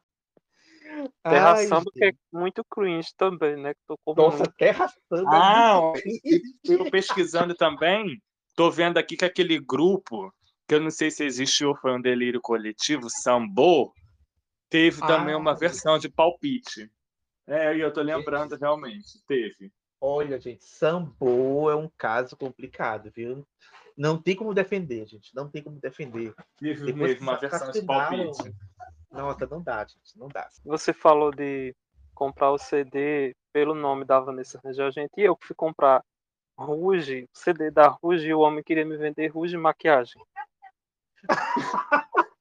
Terra 1.23 1.55
Ai, 1.55 1.67
Samba 1.67 1.91
que 1.93 2.05
é 2.05 2.11
muito 2.33 2.65
cringe 2.65 3.09
também, 3.15 3.55
né? 3.55 3.75
Que 3.75 3.81
tocou 3.87 4.15
Nossa, 4.15 4.37
muito. 4.37 4.53
Terra 4.57 4.87
Samba. 5.07 5.29
Ah, 5.31 5.71
é 5.75 5.91
muito 5.91 6.01
cringe. 6.01 6.41
Eu 6.67 6.89
pesquisando 6.89 7.53
também, 7.53 8.19
tô 8.55 8.71
vendo 8.71 8.97
aqui 8.97 9.15
que 9.15 9.25
aquele 9.25 9.59
grupo, 9.59 10.33
que 10.69 10.75
eu 10.75 10.79
não 10.79 10.91
sei 10.91 11.09
se 11.09 11.23
existiu 11.23 11.69
ou 11.69 11.75
foi 11.75 11.91
um 11.91 11.99
delírio 11.99 12.39
coletivo, 12.39 13.09
Sambo, 13.09 13.91
teve 14.69 15.01
também 15.01 15.33
uma 15.33 15.51
Ah. 15.51 15.55
versão 15.55 15.97
de 15.97 16.07
palpite. 16.07 16.91
É, 17.47 17.75
e 17.75 17.81
eu 17.81 17.91
tô 17.91 18.03
lembrando 18.03 18.55
realmente, 18.55 19.19
teve. 19.25 19.73
Olha, 19.99 20.39
gente, 20.39 20.63
Sambo 20.63 21.71
é 21.71 21.75
um 21.75 21.89
caso 21.97 22.37
complicado, 22.37 23.09
viu? 23.09 23.43
Não 23.97 24.21
tem 24.21 24.35
como 24.35 24.53
defender, 24.53 25.07
gente. 25.07 25.35
Não 25.35 25.49
tem 25.49 25.63
como 25.63 25.79
defender. 25.79 26.35
Teve 26.59 27.19
uma 27.19 27.35
versão 27.35 27.71
de 27.71 27.81
palpite. 27.81 28.53
Nossa, 29.11 29.47
não 29.47 29.63
dá, 29.63 29.83
gente. 29.83 30.17
Não 30.19 30.27
dá. 30.27 30.47
Você 30.63 30.93
falou 30.93 31.31
de 31.31 31.75
comprar 32.13 32.51
o 32.51 32.59
CD 32.59 33.35
pelo 33.51 33.73
nome 33.73 34.05
da 34.05 34.19
Vanessa 34.19 34.61
Rangel, 34.63 34.91
gente, 34.91 35.13
e 35.17 35.23
eu 35.23 35.35
que 35.35 35.47
fui 35.47 35.55
comprar 35.55 36.03
Ruge, 36.55 37.27
CD 37.33 37.71
da 37.71 37.87
Ruge, 37.87 38.27
e 38.27 38.33
o 38.33 38.41
homem 38.41 38.63
queria 38.63 38.85
me 38.85 38.97
vender 38.97 39.27
Ruge 39.27 39.57
maquiagem. 39.57 40.21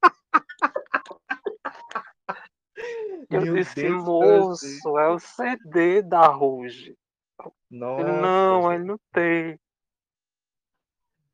Eu 3.30 3.42
Meu 3.42 3.54
disse, 3.56 3.74
Deus, 3.74 4.04
moço, 4.04 4.98
é 4.98 5.08
o 5.08 5.18
CD 5.18 6.00
da 6.00 6.26
Ruge. 6.28 6.96
Não, 7.70 8.72
ele 8.72 8.84
não 8.84 8.98
tem. 9.12 9.60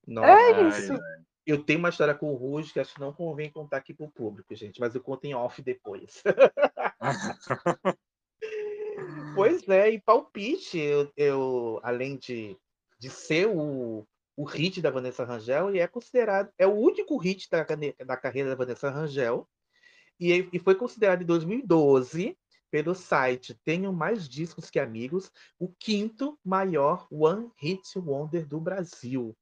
nossa. 0.07 0.29
É 0.29 0.69
isso. 0.69 0.93
Eu 1.47 1.63
tenho 1.63 1.79
uma 1.79 1.91
história 1.91 2.15
com 2.15 2.33
o 2.33 2.37
Ruge 2.37 2.73
que 2.73 2.81
acho 2.81 2.95
que 2.95 3.01
não 3.01 3.13
convém 3.13 3.51
contar 3.51 3.77
aqui 3.77 3.95
pro 3.95 4.11
público, 4.11 4.55
gente, 4.55 4.81
mas 4.81 4.95
eu 4.95 5.03
conto 5.03 5.25
em 5.27 5.35
off 5.35 5.63
depois. 5.63 6.23
Pois 9.35 9.69
é, 9.69 9.91
e 9.91 10.01
palpite, 10.01 10.79
eu, 10.79 11.13
eu, 11.17 11.81
além 11.83 12.17
de, 12.17 12.57
de 12.99 13.11
ser 13.11 13.49
o, 13.49 14.07
o 14.37 14.45
hit 14.45 14.81
da 14.81 14.91
Vanessa 14.91 15.25
Rangel, 15.25 15.71
ele 15.71 15.79
é 15.79 15.87
considerado, 15.87 16.51
é 16.59 16.67
o 16.67 16.75
único 16.75 17.17
hit 17.17 17.49
da, 17.51 17.65
da 18.05 18.17
carreira 18.17 18.51
da 18.51 18.57
Vanessa 18.57 18.91
Rangel, 18.91 19.49
e, 20.19 20.49
e 20.53 20.59
foi 20.59 20.75
considerado 20.75 21.23
em 21.23 21.27
2012, 21.27 22.37
pelo 22.71 22.95
site 22.95 23.55
Tenho 23.65 23.93
Mais 23.93 24.29
Discos 24.29 24.69
Que 24.69 24.81
Amigos, 24.81 25.31
o 25.59 25.69
quinto 25.79 26.39
maior 26.45 27.07
One 27.11 27.51
Hit 27.57 27.97
Wonder 27.97 28.47
do 28.47 28.61
Brasil. 28.61 29.37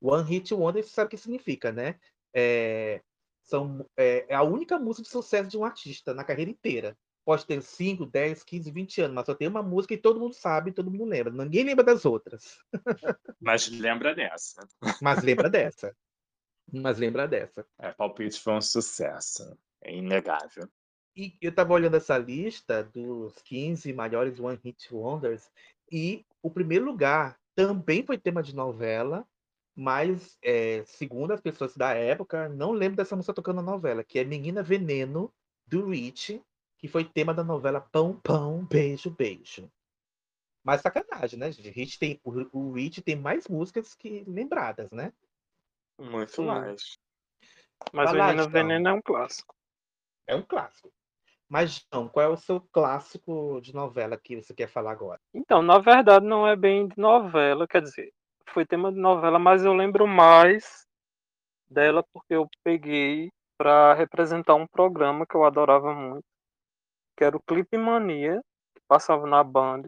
One 0.00 0.28
Hit 0.28 0.52
Wonder, 0.52 0.82
você 0.82 0.90
sabe 0.90 1.06
o 1.06 1.10
que 1.10 1.16
significa, 1.16 1.70
né? 1.70 1.98
É, 2.34 3.00
são, 3.44 3.88
é, 3.96 4.26
é 4.28 4.34
a 4.34 4.42
única 4.42 4.78
música 4.78 5.04
de 5.04 5.08
sucesso 5.08 5.48
de 5.48 5.56
um 5.56 5.64
artista 5.64 6.12
na 6.12 6.24
carreira 6.24 6.50
inteira. 6.50 6.98
Pode 7.24 7.46
ter 7.46 7.62
5, 7.62 8.04
10, 8.04 8.42
15, 8.42 8.70
20 8.70 9.00
anos, 9.00 9.14
mas 9.14 9.26
só 9.26 9.34
tem 9.34 9.48
uma 9.48 9.62
música 9.62 9.94
e 9.94 9.98
todo 9.98 10.20
mundo 10.20 10.34
sabe, 10.34 10.72
todo 10.72 10.90
mundo 10.90 11.04
lembra. 11.06 11.32
Ninguém 11.32 11.64
lembra 11.64 11.84
das 11.84 12.04
outras, 12.04 12.58
Mas 13.40 13.68
lembra 13.68 14.14
dessa. 14.14 14.66
mas 15.00 15.22
lembra 15.22 15.48
dessa. 15.48 15.96
Mas 16.72 16.98
lembra 16.98 17.26
dessa. 17.26 17.66
É, 17.78 17.92
Palpite 17.92 18.40
foi 18.40 18.54
um 18.54 18.60
sucesso. 18.60 19.56
É 19.82 19.94
inegável. 19.94 20.68
E 21.16 21.36
eu 21.40 21.50
estava 21.50 21.72
olhando 21.72 21.96
essa 21.96 22.18
lista 22.18 22.82
dos 22.82 23.34
15 23.44 23.92
maiores 23.92 24.40
One 24.40 24.58
Hit 24.62 24.92
Wonders 24.92 25.48
e 25.90 26.26
o 26.42 26.50
primeiro 26.50 26.84
lugar 26.84 27.38
também 27.54 28.04
foi 28.04 28.18
tema 28.18 28.42
de 28.42 28.54
novela, 28.54 29.26
mas 29.76 30.36
é, 30.42 30.82
segundo 30.86 31.32
as 31.32 31.40
pessoas 31.40 31.76
da 31.76 31.94
época, 31.94 32.48
não 32.48 32.72
lembro 32.72 32.96
dessa 32.96 33.14
música 33.14 33.32
tocando 33.34 33.56
na 33.56 33.62
novela, 33.62 34.02
que 34.02 34.18
é 34.18 34.24
Menina 34.24 34.62
Veneno, 34.62 35.32
do 35.66 35.86
Rich, 35.86 36.42
que 36.84 36.88
foi 36.88 37.02
tema 37.02 37.32
da 37.32 37.42
novela 37.42 37.80
Pão 37.80 38.20
Pão, 38.20 38.62
Beijo 38.66 39.10
Beijo. 39.10 39.72
Mas 40.62 40.82
sacanagem, 40.82 41.38
né, 41.38 41.50
gente? 41.50 41.70
Rich 41.70 41.98
tem, 41.98 42.20
o, 42.22 42.30
o 42.52 42.72
Rich 42.72 43.00
tem 43.00 43.16
mais 43.16 43.48
músicas 43.48 43.94
que 43.94 44.22
lembradas, 44.26 44.90
né? 44.90 45.10
Muito 45.98 46.32
Sim. 46.32 46.44
mais. 46.44 46.98
Mas 47.90 48.10
Vai 48.10 48.20
Menina 48.20 48.42
João. 48.42 48.50
Veneno 48.50 48.88
é 48.90 48.92
um 48.92 49.00
clássico. 49.00 49.54
É 50.26 50.36
um 50.36 50.42
clássico. 50.42 50.92
Mas, 51.48 51.86
João, 51.90 52.06
qual 52.06 52.26
é 52.26 52.28
o 52.28 52.36
seu 52.36 52.60
clássico 52.60 53.62
de 53.62 53.74
novela 53.74 54.20
que 54.22 54.36
você 54.36 54.52
quer 54.52 54.68
falar 54.68 54.92
agora? 54.92 55.18
Então, 55.32 55.62
na 55.62 55.78
verdade, 55.78 56.26
não 56.26 56.46
é 56.46 56.54
bem 56.54 56.86
de 56.86 56.98
novela, 56.98 57.66
quer 57.66 57.80
dizer, 57.80 58.12
foi 58.50 58.66
tema 58.66 58.92
de 58.92 58.98
novela, 58.98 59.38
mas 59.38 59.64
eu 59.64 59.72
lembro 59.72 60.06
mais 60.06 60.86
dela 61.66 62.04
porque 62.12 62.34
eu 62.34 62.46
peguei 62.62 63.30
para 63.56 63.94
representar 63.94 64.54
um 64.54 64.66
programa 64.66 65.26
que 65.26 65.34
eu 65.34 65.44
adorava 65.44 65.94
muito, 65.94 66.26
que 67.16 67.24
era 67.24 67.36
o 67.36 67.40
Clipe 67.40 67.78
Mania, 67.78 68.40
que 68.74 68.82
passava 68.88 69.26
na 69.26 69.42
Band. 69.44 69.82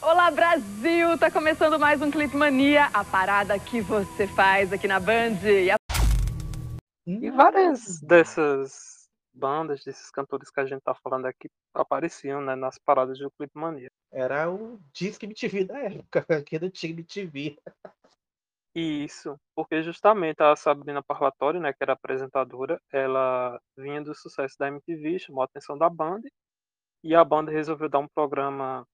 Olá 0.00 0.30
Brasil, 0.30 1.16
tá 1.18 1.30
começando 1.30 1.78
mais 1.78 2.02
um 2.02 2.10
Clipe 2.10 2.36
Mania, 2.36 2.86
a 2.92 3.04
parada 3.04 3.58
que 3.58 3.80
você 3.80 4.26
faz 4.26 4.72
aqui 4.72 4.88
na 4.88 4.98
Band. 5.00 5.38
E 5.44 5.70
a- 5.70 5.76
E 7.06 7.30
várias 7.30 8.00
dessas 8.00 9.01
bandas, 9.34 9.84
desses 9.84 10.10
cantores 10.10 10.50
que 10.50 10.60
a 10.60 10.66
gente 10.66 10.82
tá 10.82 10.94
falando 10.94 11.26
aqui, 11.26 11.48
apareciam 11.74 12.40
né, 12.40 12.54
nas 12.54 12.78
paradas 12.78 13.18
do 13.18 13.30
Clipe 13.30 13.58
Mania. 13.58 13.90
Era 14.10 14.50
o 14.50 14.78
Disque 14.92 15.26
MTV 15.26 15.64
da 15.64 15.78
época, 15.78 16.26
aqui 16.44 16.58
do 16.58 16.70
Time 16.70 16.94
MTV. 16.94 17.56
Isso, 18.74 19.38
porque 19.54 19.82
justamente 19.82 20.42
a 20.42 20.56
Sabrina 20.56 21.02
Parlatório, 21.02 21.60
né, 21.60 21.72
que 21.72 21.82
era 21.82 21.92
apresentadora, 21.92 22.80
ela 22.90 23.60
vinha 23.76 24.02
do 24.02 24.14
sucesso 24.14 24.56
da 24.58 24.68
MTV, 24.68 25.18
chamou 25.18 25.42
a 25.42 25.44
atenção 25.44 25.76
da 25.76 25.90
banda, 25.90 26.26
e 27.04 27.14
a 27.14 27.24
banda 27.24 27.50
resolveu 27.52 27.88
dar 27.88 27.98
um 27.98 28.08
programa 28.08 28.86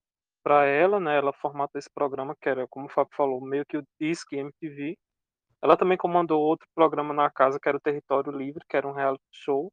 para 0.43 0.65
ela, 0.65 0.99
né, 0.99 1.17
ela 1.17 1.33
formatou 1.33 1.79
esse 1.79 1.89
programa, 1.93 2.35
que 2.41 2.49
era, 2.49 2.67
como 2.67 2.87
o 2.87 2.89
Fábio 2.89 3.15
falou, 3.15 3.41
meio 3.41 3.65
que 3.65 3.77
o 3.77 3.83
Disque 3.99 4.37
MTV. 4.37 4.97
Ela 5.61 5.77
também 5.77 5.97
comandou 5.97 6.41
outro 6.41 6.67
programa 6.75 7.13
na 7.13 7.29
casa, 7.29 7.59
que 7.61 7.67
era 7.69 7.77
o 7.77 7.81
Território 7.81 8.31
Livre, 8.31 8.63
que 8.69 8.77
era 8.77 8.87
um 8.87 8.93
reality 8.93 9.23
show, 9.31 9.71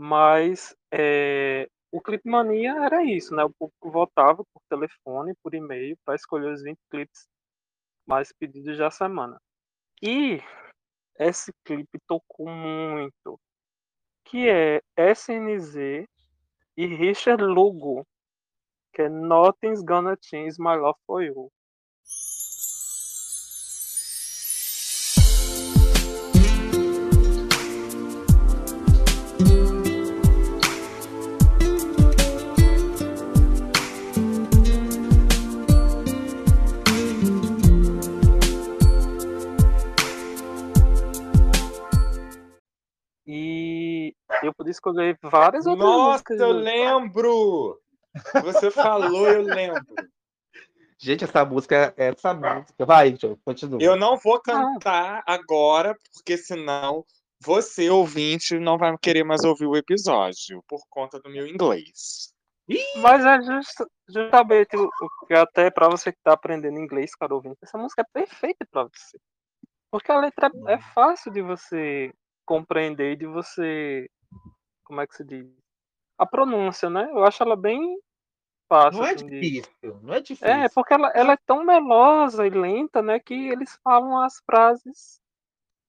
mas 0.00 0.76
é, 0.92 1.68
o 1.90 2.00
Clipe 2.00 2.30
Mania 2.30 2.72
era 2.84 3.02
isso, 3.02 3.34
né, 3.34 3.42
o 3.42 3.50
público 3.50 3.90
votava 3.90 4.44
por 4.44 4.62
telefone, 4.70 5.34
por 5.42 5.54
e-mail, 5.54 5.98
para 6.04 6.14
escolher 6.14 6.52
os 6.52 6.62
20 6.62 6.78
clipes 6.88 7.26
mais 8.06 8.32
pedidos 8.32 8.78
da 8.78 8.92
semana. 8.92 9.40
E 10.00 10.40
esse 11.18 11.52
clipe 11.64 11.98
tocou 12.06 12.48
muito, 12.48 13.40
que 14.24 14.48
é 14.48 14.80
SNZ 14.96 16.06
e 16.76 16.86
Richard 16.86 17.42
Lugo, 17.42 18.06
que 18.92 19.02
é 19.02 19.08
Nothing's 19.08 19.82
Gonna 19.82 20.16
Change 20.22 20.60
My 20.60 20.76
Love 20.76 20.98
For 21.06 21.24
You. 21.24 21.50
E 44.42 44.46
eu 44.46 44.54
podia 44.54 44.70
escolher 44.70 45.18
várias 45.22 45.66
outras 45.66 45.88
Nossa, 45.88 46.10
músicas. 46.12 46.40
eu 46.40 46.52
do- 46.54 46.58
lembro! 46.60 47.80
Você 48.42 48.70
falou, 48.70 49.28
eu 49.28 49.42
lembro. 49.42 49.84
Gente, 51.00 51.22
essa 51.24 51.44
música 51.44 51.94
é 51.96 52.08
essa 52.08 52.34
música. 52.34 52.84
Vai, 52.84 53.14
João, 53.16 53.38
continua. 53.44 53.80
Eu 53.80 53.96
não 53.96 54.16
vou 54.16 54.40
cantar 54.40 55.22
agora, 55.26 55.96
porque 56.12 56.36
senão 56.36 57.04
você, 57.40 57.88
ouvinte, 57.88 58.58
não 58.58 58.76
vai 58.76 58.96
querer 58.98 59.22
mais 59.22 59.44
ouvir 59.44 59.66
o 59.66 59.76
episódio, 59.76 60.62
por 60.68 60.80
conta 60.90 61.20
do 61.20 61.30
meu 61.30 61.46
inglês. 61.46 62.32
Mas 62.96 63.24
é 63.24 63.40
just- 63.42 63.86
justamente 64.08 64.76
o 64.76 64.90
que 65.26 65.34
até 65.34 65.70
para 65.70 65.88
você 65.88 66.10
que 66.12 66.18
tá 66.22 66.32
aprendendo 66.32 66.78
inglês, 66.80 67.14
cara 67.14 67.32
ouvinte, 67.34 67.56
essa 67.62 67.78
música 67.78 68.02
é 68.02 68.04
perfeita 68.12 68.66
para 68.70 68.82
você. 68.84 69.18
Porque 69.90 70.10
a 70.10 70.18
letra 70.18 70.50
é 70.66 70.74
é 70.74 70.78
fácil 70.92 71.30
de 71.32 71.40
você 71.40 72.12
compreender 72.44 73.12
e 73.12 73.16
de 73.16 73.26
você. 73.26 74.10
Como 74.88 75.02
é 75.02 75.06
que 75.06 75.14
se 75.14 75.22
diz? 75.22 75.46
A 76.16 76.24
pronúncia, 76.24 76.88
né? 76.88 77.10
Eu 77.10 77.22
acho 77.22 77.42
ela 77.42 77.54
bem 77.54 78.00
fácil. 78.66 79.00
Não 79.00 79.06
é 79.06 79.12
assim, 79.12 79.26
de- 79.26 79.40
difícil, 79.50 80.00
não 80.02 80.14
é 80.14 80.20
difícil. 80.20 80.48
É, 80.48 80.68
porque 80.70 80.94
ela, 80.94 81.12
ela 81.14 81.34
é 81.34 81.38
tão 81.44 81.62
melosa 81.62 82.46
e 82.46 82.50
lenta, 82.50 83.02
né? 83.02 83.20
Que 83.20 83.34
eles 83.34 83.78
falam 83.84 84.18
as 84.18 84.40
frases, 84.46 85.20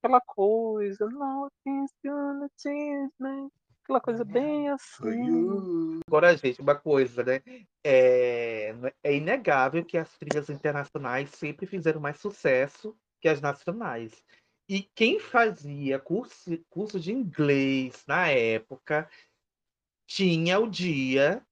aquela 0.03 0.19
coisa, 0.19 1.05
nothing's 1.09 1.93
gonna 2.05 2.49
change, 2.61 3.13
me", 3.17 3.49
aquela 3.85 4.01
coisa 4.01 4.25
bem 4.25 4.69
assim. 4.69 6.01
Agora, 6.05 6.35
gente, 6.35 6.61
uma 6.61 6.75
coisa, 6.75 7.23
né? 7.23 7.41
É, 7.81 8.75
é 9.01 9.15
inegável 9.15 9.85
que 9.85 9.97
as 9.97 10.13
trilhas 10.17 10.49
internacionais 10.49 11.29
sempre 11.29 11.65
fizeram 11.65 12.01
mais 12.01 12.19
sucesso 12.19 12.93
que 13.21 13.29
as 13.29 13.39
nacionais. 13.39 14.23
E 14.69 14.83
quem 14.83 15.19
fazia 15.19 15.99
curso, 15.99 16.63
curso 16.69 16.99
de 16.99 17.11
inglês 17.11 18.03
na 18.07 18.27
época 18.29 19.09
tinha 20.07 20.59
o 20.59 20.69
dia, 20.69 21.45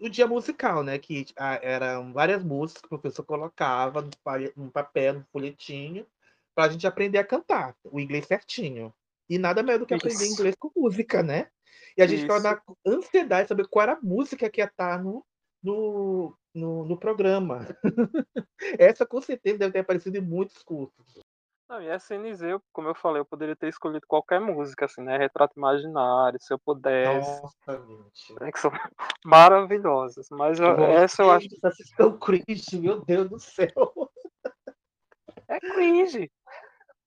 o 0.00 0.08
dia 0.08 0.26
musical, 0.26 0.82
né? 0.82 0.98
Que 0.98 1.26
ah, 1.36 1.60
eram 1.62 2.12
várias 2.12 2.44
músicas 2.44 2.82
que 2.82 2.86
o 2.86 2.90
professor 2.90 3.24
colocava 3.24 4.02
no, 4.02 4.10
pa- 4.24 4.38
no 4.56 4.70
papel, 4.72 5.14
no 5.14 5.26
folhetinho, 5.32 6.06
para 6.54 6.66
a 6.66 6.72
gente 6.72 6.86
aprender 6.86 7.18
a 7.18 7.26
cantar 7.26 7.76
o 7.84 8.00
inglês 8.00 8.26
certinho. 8.26 8.94
E 9.30 9.38
nada 9.38 9.62
melhor 9.62 9.80
do 9.80 9.86
que 9.86 9.94
aprender 9.94 10.24
Isso. 10.24 10.32
inglês 10.32 10.56
com 10.58 10.72
música, 10.76 11.22
né? 11.22 11.50
E 11.96 12.02
a 12.02 12.06
gente 12.06 12.20
ficava 12.22 12.40
na 12.40 12.62
ansiedade 12.86 13.44
de 13.44 13.48
saber 13.48 13.68
qual 13.68 13.84
era 13.84 13.92
a 13.92 14.00
música 14.02 14.50
que 14.50 14.60
ia 14.60 14.66
estar 14.66 15.02
no, 15.02 15.24
no, 15.62 16.36
no, 16.54 16.84
no 16.86 16.98
programa. 16.98 17.66
Essa 18.78 19.06
com 19.06 19.20
certeza 19.20 19.58
deve 19.58 19.72
ter 19.72 19.80
aparecido 19.80 20.16
em 20.18 20.20
muitos 20.20 20.62
cursos. 20.62 21.27
Não, 21.68 21.82
e 21.82 21.88
SNZ, 21.98 22.42
eu- 22.42 22.62
como 22.72 22.88
eu 22.88 22.94
falei, 22.94 23.20
eu 23.20 23.26
poderia 23.26 23.54
ter 23.54 23.68
escolhido 23.68 24.06
qualquer 24.06 24.40
música, 24.40 24.86
assim, 24.86 25.02
né? 25.02 25.18
Retrato 25.18 25.52
Imaginário, 25.56 26.38
se 26.40 26.52
eu 26.52 26.58
pudesse. 26.58 27.42
Nossa, 27.42 27.86
gente. 27.86 28.40
né, 28.40 28.50
Que 28.50 28.58
são 28.58 28.70
maravilhosas. 29.24 30.28
Mas 30.30 30.58
eu- 30.58 30.82
essa 30.84 31.22
eu 31.22 31.30
acho 31.30 31.46
Vocês 31.50 31.64
assistam 31.64 32.18
cringe, 32.18 32.78
meu 32.80 33.04
Deus 33.04 33.28
do 33.28 33.38
céu. 33.38 33.92
É 35.46 35.60
cringe. 35.60 36.30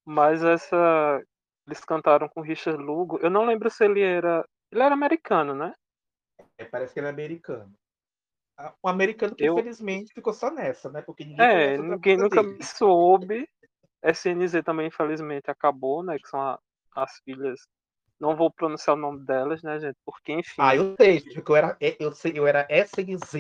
Mas 0.06 0.44
essa. 0.44 1.22
Eles 1.68 1.84
cantaram 1.86 2.28
com 2.30 2.42
Richard 2.42 2.82
Lugo. 2.84 3.18
Eu 3.22 3.30
não 3.30 3.46
lembro 3.46 3.70
se 3.70 3.84
ele 3.86 4.02
era. 4.02 4.46
Ele 4.72 4.82
era 4.84 4.94
americano, 4.94 5.54
né? 5.56 5.74
É, 6.58 6.66
parece 6.66 6.94
que 6.94 7.00
ele 7.00 7.08
é 7.08 7.10
americano. 7.12 7.74
Ah, 8.58 8.74
Um 8.84 8.90
americano 8.90 9.36
que 9.36 9.44
Eu- 9.46 9.54
infelizmente 9.54 10.14
ficou 10.14 10.34
só 10.34 10.52
nessa, 10.52 10.90
né? 10.92 11.02
Porque 11.02 11.24
ninguém 11.26 11.46
É, 11.46 11.52
conhece 11.52 11.80
outra 11.82 11.96
ninguém 11.96 12.18
coisa 12.18 12.24
nunca 12.36 12.44
dele. 12.44 12.58
me 12.58 12.64
soube. 12.64 13.50
SNZ 14.04 14.64
também, 14.64 14.88
infelizmente, 14.88 15.50
acabou, 15.50 16.04
né? 16.04 16.18
Que 16.20 16.28
são 16.28 16.40
a- 16.42 16.60
as 16.96 17.20
filhas. 17.24 17.60
Não 18.20 18.36
vou 18.36 18.52
pronunciar 18.52 18.96
o 18.96 19.00
nome 19.00 19.26
delas, 19.26 19.64
né, 19.64 19.80
gente? 19.80 19.98
Porque, 20.06 20.32
enfim. 20.32 20.54
Ah, 20.60 20.76
eu 20.76 20.96
sei, 20.96 21.20
gente, 21.20 21.34
porque 21.36 21.52
eu 21.52 21.56
era, 21.56 21.78
é, 21.82 21.98
eu 22.00 22.12
sei, 22.12 22.34
eu 22.36 22.46
era 22.46 22.68
SNZ 22.70 23.34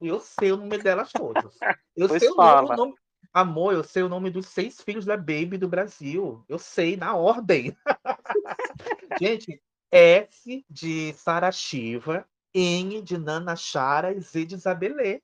e 0.00 0.08
eu 0.08 0.18
sei 0.18 0.50
o 0.52 0.56
nome 0.56 0.78
delas 0.78 1.12
todas. 1.12 1.56
Eu 1.96 2.08
sei 2.08 2.28
o 2.28 2.34
nome, 2.34 2.50
fala. 2.50 2.72
o 2.72 2.76
nome- 2.76 2.94
Amor, 3.32 3.74
eu 3.74 3.84
sei 3.84 4.02
o 4.02 4.08
nome 4.08 4.30
dos 4.30 4.46
seis 4.46 4.80
filhos 4.80 5.04
da 5.04 5.16
Baby 5.16 5.58
do 5.58 5.68
Brasil. 5.68 6.42
Eu 6.48 6.58
sei, 6.58 6.96
na 6.96 7.14
ordem. 7.14 7.76
Gente, 9.20 9.62
S 9.90 10.64
de 10.68 11.12
Sara 11.12 11.52
Shiva, 11.52 12.26
N 12.54 13.02
de 13.02 13.18
Nana 13.18 13.54
Chara 13.54 14.12
e 14.12 14.20
Z 14.20 14.46
de 14.46 14.54
Isabelê. 14.54 15.22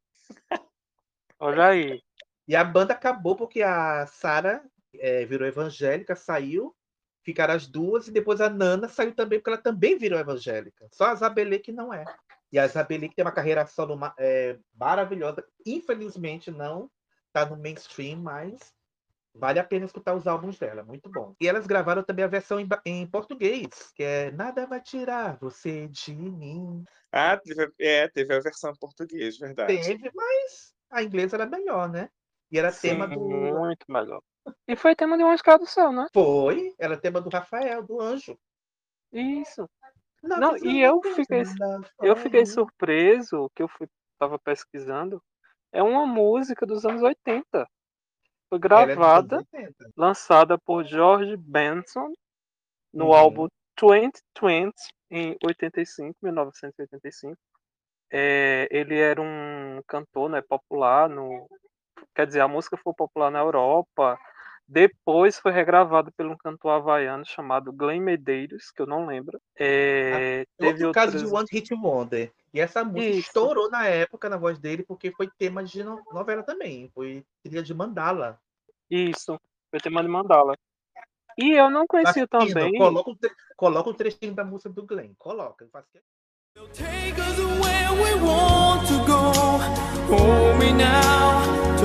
Olha 1.38 1.68
aí. 1.68 2.02
E 2.46 2.56
a 2.56 2.64
banda 2.64 2.92
acabou 2.92 3.36
porque 3.36 3.62
a 3.62 4.06
Sara 4.06 4.62
eh, 4.94 5.24
virou 5.24 5.46
evangélica, 5.46 6.16
saiu, 6.16 6.74
ficaram 7.22 7.54
as 7.54 7.66
duas, 7.66 8.08
e 8.08 8.12
depois 8.12 8.40
a 8.40 8.50
Nana 8.50 8.88
saiu 8.88 9.14
também, 9.14 9.38
porque 9.38 9.50
ela 9.50 9.62
também 9.62 9.96
virou 9.96 10.18
evangélica. 10.18 10.88
Só 10.92 11.06
a 11.06 11.12
Isabelê 11.14 11.58
que 11.58 11.72
não 11.72 11.92
é. 11.92 12.04
E 12.50 12.58
a 12.58 12.66
Isabelê 12.66 13.08
que 13.08 13.14
tem 13.14 13.24
uma 13.24 13.32
carreira 13.32 13.64
solo 13.66 13.98
eh, 14.18 14.58
maravilhosa, 14.74 15.44
infelizmente 15.64 16.50
não 16.50 16.90
está 17.28 17.46
no 17.46 17.56
mainstream, 17.56 18.18
mas 18.20 18.74
vale 19.34 19.58
a 19.58 19.64
pena 19.64 19.86
escutar 19.86 20.14
os 20.14 20.26
álbuns 20.26 20.58
dela, 20.58 20.82
muito 20.82 21.10
bom. 21.10 21.34
E 21.40 21.48
elas 21.48 21.66
gravaram 21.66 22.02
também 22.02 22.24
a 22.24 22.28
versão 22.28 22.60
em, 22.60 22.68
em 22.84 23.06
português, 23.06 23.68
que 23.94 24.02
é 24.02 24.30
Nada 24.30 24.66
vai 24.66 24.80
tirar 24.80 25.38
você 25.38 25.88
de 25.88 26.14
mim. 26.14 26.84
Ah, 27.10 27.36
teve, 27.36 27.72
é, 27.78 28.08
teve 28.08 28.34
a 28.34 28.40
versão 28.40 28.72
em 28.72 28.78
português, 28.78 29.38
verdade. 29.38 29.80
Teve, 29.80 30.10
mas 30.14 30.74
a 30.90 31.02
inglesa 31.02 31.36
era 31.36 31.46
melhor, 31.46 31.88
né? 31.88 32.10
E 32.52 32.58
era 32.58 32.70
Sim, 32.70 32.88
tema 32.90 33.08
do 33.08 33.18
muito 33.18 33.86
melhor. 33.88 34.20
E 34.68 34.76
foi 34.76 34.94
tema 34.94 35.16
de 35.16 35.24
um 35.24 35.34
do 35.34 35.66
Céu, 35.66 35.90
né? 35.90 36.06
Foi, 36.12 36.74
era 36.78 36.98
tema 36.98 37.18
do 37.20 37.30
Rafael, 37.30 37.82
do 37.82 37.98
Anjo. 37.98 38.38
Isso. 39.10 39.66
Não, 40.22 40.56
e 40.58 40.80
eu 40.80 41.00
fiquei- 41.02 41.40
Eu 41.40 42.08
Eu 42.10 42.16
fiquei 42.16 42.44
surpreso 42.44 43.50
que 43.54 43.62
eu 43.62 43.68
fui, 43.68 43.88
tava 44.18 44.38
pesquisando. 44.38 45.22
É 45.72 45.82
uma 45.82 46.06
música 46.06 46.66
dos 46.66 46.84
anos 46.84 47.02
80. 47.02 47.66
Foi 48.50 48.58
é 48.58 48.60
gravada, 48.60 49.42
lançada 49.96 50.58
por 50.58 50.84
George 50.84 51.36
Benson 51.38 52.12
no 52.92 53.06
Uhum. 53.06 53.14
álbum 53.14 53.48
2020 53.80 54.74
em 55.10 55.36
85, 55.44 56.14
1985. 56.22 57.36
É, 58.10 58.68
ele 58.70 58.98
era 58.98 59.20
um 59.22 59.80
cantor, 59.86 60.28
né, 60.28 60.42
popular 60.42 61.08
no, 61.08 61.48
quer 62.14 62.26
dizer, 62.26 62.40
a 62.40 62.48
música 62.48 62.76
foi 62.76 62.92
popular 62.94 63.30
na 63.30 63.40
Europa. 63.40 64.18
Depois 64.66 65.38
foi 65.38 65.52
regravado 65.52 66.10
por 66.16 66.24
um 66.26 66.36
cantor 66.36 66.70
havaiano 66.70 67.26
chamado 67.26 67.72
Glenn 67.72 68.00
Medeiros, 68.00 68.70
que 68.70 68.80
eu 68.80 68.86
não 68.86 69.04
lembro. 69.06 69.38
É, 69.58 70.46
teve 70.56 70.84
Outro 70.86 70.92
caso 70.92 71.16
outras... 71.16 71.28
de 71.30 71.36
One 71.36 71.46
Hit 71.50 71.74
Wonder. 71.74 72.32
E 72.54 72.60
essa 72.60 72.84
música 72.84 73.10
Isso. 73.10 73.18
estourou 73.28 73.70
na 73.70 73.86
época 73.86 74.28
na 74.28 74.36
voz 74.36 74.58
dele, 74.58 74.82
porque 74.82 75.10
foi 75.10 75.28
tema 75.38 75.64
de 75.64 75.82
no- 75.82 76.02
novela 76.12 76.42
também. 76.42 76.90
Foi 76.94 77.24
trilha 77.42 77.62
de 77.62 77.74
Mandala. 77.74 78.38
Isso, 78.90 79.38
foi 79.70 79.80
tema 79.80 80.02
de 80.02 80.08
Mandala. 80.08 80.54
E 81.38 81.52
eu 81.52 81.70
não 81.70 81.86
conhecia 81.86 82.26
Latino, 82.30 82.54
também. 82.54 82.78
Coloca 82.78 83.10
um, 83.10 83.14
tre- 83.16 83.34
coloca 83.56 83.90
um 83.90 83.94
trechinho 83.94 84.34
da 84.34 84.44
música 84.44 84.68
do 84.70 84.86
Glenn. 84.86 85.12
Coloca. 85.18 85.66
faz 85.72 85.84
Take 86.54 87.18
us 87.20 87.38
where 87.60 87.92
we 87.94 88.14
want 88.22 88.86
to 88.86 88.98
go. 89.06 89.32
Hold 90.14 90.58
me 90.58 90.72
now, 90.72 91.31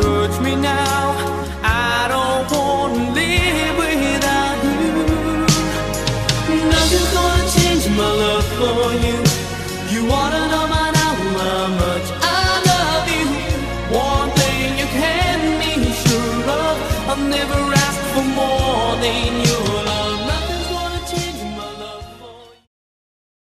touch 0.01 0.39
me 0.41 0.53
now. 0.55 1.03
I 1.63 2.07
don't 2.13 2.45
wanna 2.51 3.13
live 3.19 3.75
without 3.83 4.57
you. 4.65 4.91
Nothing's 6.73 7.11
gonna 7.17 7.45
change 7.57 7.85
my 8.01 8.11
love 8.23 8.47
for 8.59 8.83
you. 9.05 9.17
You 9.93 10.01
wanna 10.13 10.41
know 10.51 10.65
by 10.73 10.87
now 10.99 11.13
how 11.41 11.67
much 11.83 12.07
I 12.37 12.45
love 12.71 13.05
you. 13.15 13.27
One 14.09 14.29
thing 14.39 14.67
you 14.81 14.87
can 15.01 15.39
be 15.61 15.73
sure 16.03 16.43
of, 16.63 16.75
I've 17.11 17.23
never 17.37 17.59
asked 17.85 18.05
for 18.13 18.25
more 18.41 18.91
than 19.03 19.31
your 19.47 19.67
love. 19.89 20.17
Nothing's 20.31 20.67
gonna 20.73 21.01
change 21.11 21.39
my 21.59 21.69
love 21.83 22.05
for 22.19 22.37
you. 22.53 22.65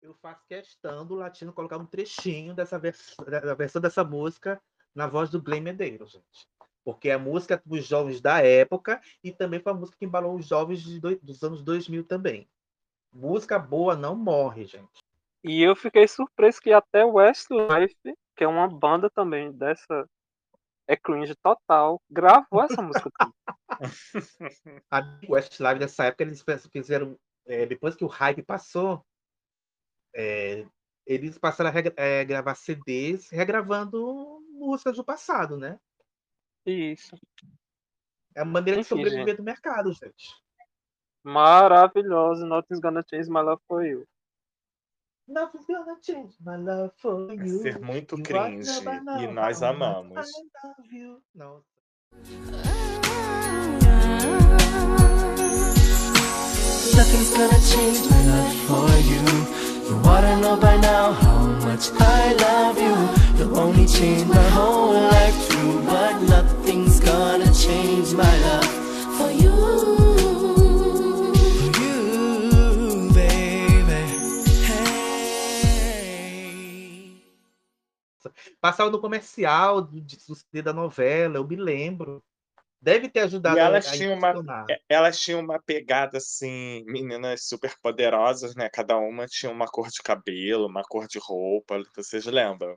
Eu 0.02 0.14
faço 0.22 0.42
questão 0.48 1.06
do 1.06 1.14
latino 1.16 1.52
colocar 1.52 1.78
um 1.78 1.86
trechinho 1.86 2.54
dessa 2.54 2.78
vers 2.78 3.14
da 3.26 3.54
versão 3.54 3.80
dessa 3.82 4.04
música 4.04 4.60
na 4.98 5.06
voz 5.06 5.30
do 5.30 5.40
Glenn 5.40 5.62
Medeiros, 5.62 6.10
gente. 6.10 6.48
Porque 6.84 7.08
é 7.08 7.14
a 7.14 7.18
música 7.20 7.62
dos 7.64 7.86
jovens 7.86 8.20
da 8.20 8.42
época 8.42 9.00
e 9.22 9.30
também 9.30 9.60
foi 9.60 9.70
a 9.70 9.74
música 9.74 9.96
que 9.96 10.04
embalou 10.04 10.34
os 10.34 10.44
jovens 10.44 10.82
dos 11.22 11.42
anos 11.44 11.62
2000 11.62 12.02
também. 12.02 12.48
Música 13.12 13.60
boa 13.60 13.94
não 13.94 14.16
morre, 14.16 14.64
gente. 14.64 14.98
E 15.44 15.62
eu 15.62 15.76
fiquei 15.76 16.08
surpreso 16.08 16.60
que 16.60 16.72
até 16.72 17.04
Westlife, 17.04 18.18
que 18.36 18.42
é 18.42 18.48
uma 18.48 18.66
banda 18.66 19.08
também 19.08 19.52
dessa. 19.52 20.08
É 20.88 20.96
cringe 20.96 21.36
total, 21.36 22.02
gravou 22.10 22.64
essa 22.64 22.82
música. 22.82 23.08
A 24.90 25.18
Westlife 25.28 25.78
dessa 25.78 26.06
época, 26.06 26.24
eles 26.24 26.42
pensam- 26.42 26.70
fizeram. 26.72 27.16
é, 27.46 27.66
depois 27.66 27.94
que 27.94 28.04
o 28.04 28.08
hype 28.08 28.42
passou, 28.42 29.04
é, 30.12 30.66
eles 31.06 31.38
passaram 31.38 31.70
a 31.70 32.02
é, 32.02 32.24
gravar 32.24 32.56
CDs 32.56 33.30
regravando 33.30 34.37
músicas 34.58 34.96
do 34.96 35.04
passado, 35.04 35.56
né? 35.56 35.78
Isso. 36.66 37.16
É 38.34 38.42
uma 38.42 38.52
maneira 38.52 38.80
de 38.80 38.86
Enfim, 38.86 38.96
sobreviver 38.96 39.26
gente. 39.28 39.36
do 39.38 39.42
mercado, 39.42 39.92
gente. 39.92 40.36
Maravilhoso. 41.24 42.46
Nothing's 42.46 42.80
gonna 42.80 43.04
change 43.08 43.28
my 43.28 43.40
love 43.40 43.62
for 43.66 43.84
you. 43.84 44.06
Nothing's 45.26 45.66
gonna 45.66 45.98
change 46.02 46.36
my 46.40 46.56
love 46.56 46.92
for 46.96 47.32
you. 47.32 47.60
ser 47.60 47.78
muito 47.80 48.16
You 48.16 48.22
cringe. 48.22 48.70
E 49.20 49.26
nós 49.26 49.62
amamos. 49.62 50.30
Não. 51.34 51.62
Nothing's 56.96 57.30
gonna 57.36 57.60
change 57.60 58.00
my 58.08 58.22
love 58.26 58.54
for 58.66 58.88
you. 59.06 59.22
You 59.88 60.00
wanna 60.02 60.36
know 60.36 60.56
by 60.56 60.76
now 60.78 61.12
how 61.12 61.46
much 61.66 61.90
I 62.00 62.34
love 62.34 62.80
you. 62.80 63.17
You'll 63.38 63.56
only 63.58 63.86
change 63.86 64.24
my 64.26 64.48
whole 64.50 64.92
life 64.94 65.48
through, 65.48 65.82
but 65.84 66.20
nothing's 66.22 66.98
gonna 67.00 67.52
change 67.54 68.12
my 68.14 68.24
love 68.46 68.66
for 69.16 69.30
you. 69.30 69.52
For 71.72 71.80
you, 71.80 73.08
baby. 73.14 74.02
Hey. 76.18 77.22
Passava 78.60 78.90
no 78.90 78.98
comercial 79.00 79.82
do, 79.82 80.00
do 80.00 80.34
CD 80.34 80.60
da 80.62 80.72
novela, 80.72 81.36
eu 81.36 81.46
me 81.46 81.54
lembro. 81.56 82.20
Deve 82.80 83.08
ter 83.08 83.20
ajudado 83.20 83.56
E 83.56 83.60
elas 83.60 83.86
a, 83.86 83.90
a 83.90 83.92
tinham 83.92 84.16
uma- 84.16 84.66
Elas 84.88 85.18
tinham 85.20 85.40
uma 85.40 85.60
pegada 85.60 86.18
assim, 86.18 86.84
meninas 86.86 87.44
super 87.44 87.74
poderosas, 87.82 88.54
né? 88.54 88.68
Cada 88.68 88.96
uma 88.96 89.26
tinha 89.26 89.50
uma 89.50 89.66
cor 89.66 89.88
de 89.88 90.00
cabelo, 90.02 90.66
uma 90.68 90.82
cor 90.84 91.06
de 91.08 91.18
roupa. 91.18 91.82
Vocês 91.96 92.24
lembram? 92.26 92.76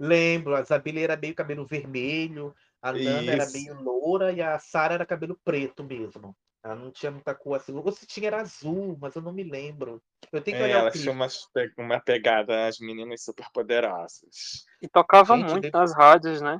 Lembro, 0.00 0.54
a 0.56 0.60
Isabela 0.60 1.00
era 1.00 1.16
meio 1.16 1.34
cabelo 1.34 1.66
vermelho, 1.66 2.54
a 2.80 2.92
Nana 2.92 3.32
era 3.32 3.46
meio 3.50 3.80
loura 3.82 4.32
e 4.32 4.40
a 4.42 4.58
Sara 4.58 4.94
era 4.94 5.06
cabelo 5.06 5.38
preto 5.44 5.82
mesmo. 5.84 6.36
Ela 6.62 6.74
não 6.74 6.90
tinha 6.90 7.12
muita 7.12 7.34
cor 7.34 7.56
assim. 7.56 7.72
Ou 7.74 7.92
se 7.92 8.06
tinha 8.06 8.26
era 8.26 8.40
azul, 8.40 8.96
mas 9.00 9.14
eu 9.14 9.22
não 9.22 9.32
me 9.32 9.44
lembro. 9.44 10.02
Eu 10.32 10.42
tenho 10.42 10.56
que 10.56 10.62
É, 10.62 10.66
olhar 10.66 10.90
tinham 10.90 11.14
umas 11.14 11.46
pe- 11.52 11.72
uma 11.78 12.00
pegada, 12.00 12.66
as 12.66 12.78
meninas 12.78 13.22
super 13.22 13.46
poderosas. 13.52 14.64
E 14.82 14.88
tocava 14.88 15.36
Gente, 15.36 15.48
muito 15.50 15.62
de- 15.64 15.70
nas 15.70 15.94
rádios, 15.94 16.40
né? 16.40 16.58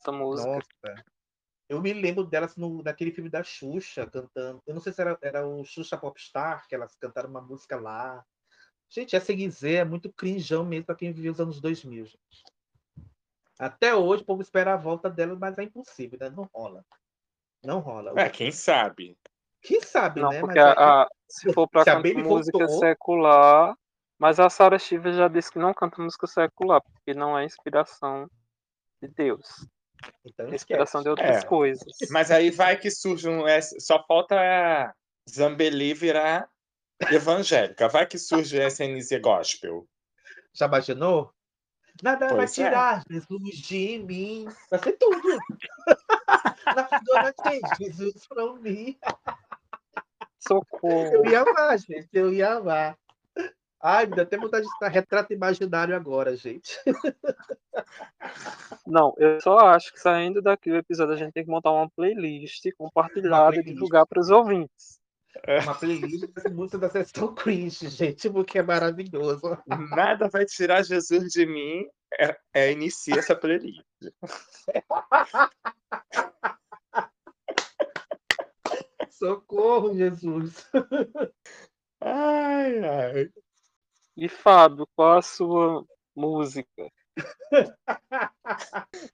Essa 0.00 0.12
música. 0.12 0.48
Nossa. 0.50 1.04
Eu 1.68 1.82
me 1.82 1.92
lembro 1.92 2.24
delas 2.24 2.56
no, 2.56 2.82
naquele 2.82 3.10
filme 3.12 3.28
da 3.28 3.42
Xuxa 3.42 4.06
cantando. 4.06 4.62
Eu 4.66 4.74
não 4.74 4.80
sei 4.80 4.92
se 4.92 5.00
era, 5.00 5.18
era 5.20 5.46
o 5.46 5.64
Xuxa 5.64 5.98
Popstar, 5.98 6.66
que 6.66 6.74
elas 6.74 6.94
cantaram 6.96 7.28
uma 7.28 7.42
música 7.42 7.78
lá. 7.78 8.24
Gente, 8.90 9.14
essa 9.14 9.32
Guizé 9.34 9.74
é 9.74 9.84
muito 9.84 10.10
crinjão 10.12 10.64
mesmo 10.64 10.86
para 10.86 10.94
quem 10.94 11.12
viveu 11.12 11.32
os 11.32 11.40
anos 11.40 11.60
2000. 11.60 12.06
gente. 12.06 12.18
Até 13.58 13.94
hoje 13.94 14.22
o 14.22 14.26
povo 14.26 14.40
espera 14.42 14.74
a 14.74 14.76
volta 14.76 15.10
dela, 15.10 15.36
mas 15.38 15.58
é 15.58 15.64
impossível, 15.64 16.18
né? 16.20 16.30
Não 16.30 16.48
rola. 16.54 16.84
Não 17.64 17.80
rola. 17.80 18.12
É, 18.20 18.28
quem 18.30 18.52
sabe? 18.52 19.18
Quem 19.60 19.80
sabe, 19.80 20.20
Não, 20.20 20.30
né? 20.30 20.40
porque 20.40 20.58
Mas 20.58 20.66
aí- 20.68 20.74
a- 20.84 21.02
a- 21.02 21.08
se 21.28 21.52
for 21.52 21.68
pra 21.68 21.82
se 21.82 21.90
a 21.90 21.96
cantar 22.00 22.22
música 22.22 22.58
voltou- 22.58 22.78
secular, 22.78 23.74
mas 24.18 24.38
a 24.38 24.48
Sarah 24.48 24.78
Stevens 24.78 25.16
já 25.16 25.26
disse 25.26 25.50
que 25.50 25.58
não 25.58 25.74
canta 25.74 26.00
música 26.00 26.26
secular, 26.28 26.80
porque 26.80 27.12
não 27.12 27.36
é 27.36 27.44
inspiração 27.44 28.30
de 29.02 29.08
Deus. 29.08 29.66
Então 30.24 30.46
É 30.46 30.54
inspiração 30.54 31.02
de 31.02 31.08
outras 31.08 31.42
É. 31.42 31.46
coisas. 31.46 31.92
Mas 32.10 32.30
aí 32.30 32.50
vai 32.50 32.76
que 32.78 32.88
surge 32.90 33.28
um. 33.28 33.48
é, 33.48 33.60
Só 33.60 34.00
falta 34.06 34.36
a 34.40 34.94
Zambeli 35.28 35.92
virar 35.92 36.48
evangélica. 37.10 37.88
Vai 37.88 38.06
que 38.06 38.16
surge 38.18 38.60
a 38.62 38.66
SNZ 38.68 39.18
Gospel. 39.20 39.88
Já 40.54 40.66
imaginou? 40.66 41.32
Nada 42.02 42.28
vai 42.28 42.36
Pois 42.36 42.58
é. 42.58 42.64
tirar 42.64 43.02
Jesus 43.10 43.56
de 43.56 43.98
mim. 43.98 44.48
Vai 44.70 44.80
ser 44.80 44.92
tudo. 44.92 45.20
Na 46.66 46.84
figura 46.86 47.32
tem 47.42 47.60
Jesus 47.78 48.26
pra 48.28 48.52
mim. 48.54 48.96
Eu 49.04 49.14
Socorro. 50.38 51.28
ia 51.28 51.40
amar, 51.40 51.78
gente. 51.78 52.08
Eu 52.12 52.32
ia 52.32 52.52
amar. 52.54 52.96
Ai, 53.80 54.06
me 54.06 54.16
dá 54.16 54.22
até 54.22 54.36
vontade 54.36 54.64
de 54.66 54.72
estar 54.72 54.88
retrato 54.88 55.32
imaginário 55.32 55.94
agora, 55.94 56.36
gente. 56.36 56.76
Não, 58.86 59.14
eu 59.18 59.40
só 59.40 59.58
acho 59.58 59.92
que 59.92 60.00
saindo 60.00 60.42
daqui 60.42 60.70
do 60.70 60.76
episódio 60.76 61.14
a 61.14 61.16
gente 61.16 61.32
tem 61.32 61.44
que 61.44 61.50
montar 61.50 61.70
uma 61.72 61.88
playlist 61.90 62.64
compartilhada 62.76 63.56
e 63.56 63.62
divulgar 63.62 64.04
para 64.06 64.20
os 64.20 64.30
ouvintes. 64.30 64.98
Uma 65.62 65.74
playlist 65.74 66.26
dessa 66.26 66.48
música 66.50 66.78
da 66.78 66.90
sessão 66.90 67.34
cringe, 67.34 67.88
gente, 67.88 68.28
porque 68.30 68.58
é 68.58 68.62
maravilhoso. 68.62 69.56
Nada 69.66 70.28
vai 70.28 70.44
tirar 70.44 70.82
Jesus 70.82 71.32
de 71.32 71.46
mim. 71.46 71.86
É, 72.18 72.36
é 72.54 72.72
inicia 72.72 73.18
essa 73.18 73.36
playlist. 73.36 73.84
Socorro, 79.10 79.94
Jesus. 79.94 80.70
Ai, 82.00 82.78
ai. 82.84 83.30
E 84.16 84.28
Fábio, 84.28 84.86
qual 84.94 85.18
a 85.18 85.22
sua 85.22 85.84
música? 86.14 86.90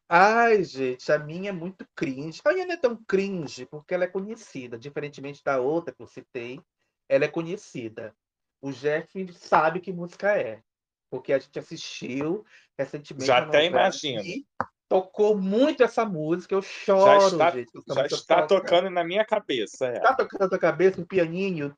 Ai, 0.08 0.62
gente, 0.64 1.10
a 1.10 1.18
minha 1.18 1.50
é 1.50 1.52
muito 1.52 1.86
cringe. 1.94 2.40
A 2.44 2.52
minha 2.52 2.66
não 2.66 2.74
é 2.74 2.76
tão 2.76 2.96
cringe 3.06 3.66
porque 3.66 3.94
ela 3.94 4.04
é 4.04 4.08
conhecida, 4.08 4.78
diferentemente 4.78 5.42
da 5.44 5.58
outra 5.60 5.94
que 5.94 6.02
eu 6.02 6.06
citei, 6.06 6.60
ela 7.08 7.24
é 7.24 7.28
conhecida. 7.28 8.14
O 8.60 8.70
Jeff 8.72 9.32
sabe 9.34 9.80
que 9.80 9.92
música 9.92 10.36
é, 10.36 10.62
porque 11.10 11.32
a 11.32 11.38
gente 11.38 11.58
assistiu 11.58 12.44
recentemente. 12.78 13.26
Já 13.26 13.38
até 13.38 13.66
imagino. 13.66 14.22
e 14.22 14.46
tocou 14.88 15.36
muito 15.36 15.82
essa 15.82 16.04
música. 16.04 16.54
Eu 16.54 16.62
Já 16.62 16.68
choro, 16.68 17.26
está, 17.26 17.50
gente. 17.50 17.70
já 17.86 18.06
está 18.06 18.46
toca. 18.46 18.60
tocando 18.62 18.90
na 18.90 19.04
minha 19.04 19.24
cabeça. 19.24 19.86
é. 19.86 20.00
Tá 20.00 20.14
tocando 20.14 20.40
na 20.40 20.48
tua 20.48 20.58
cabeça 20.58 21.00
um 21.00 21.04
pianinho? 21.04 21.76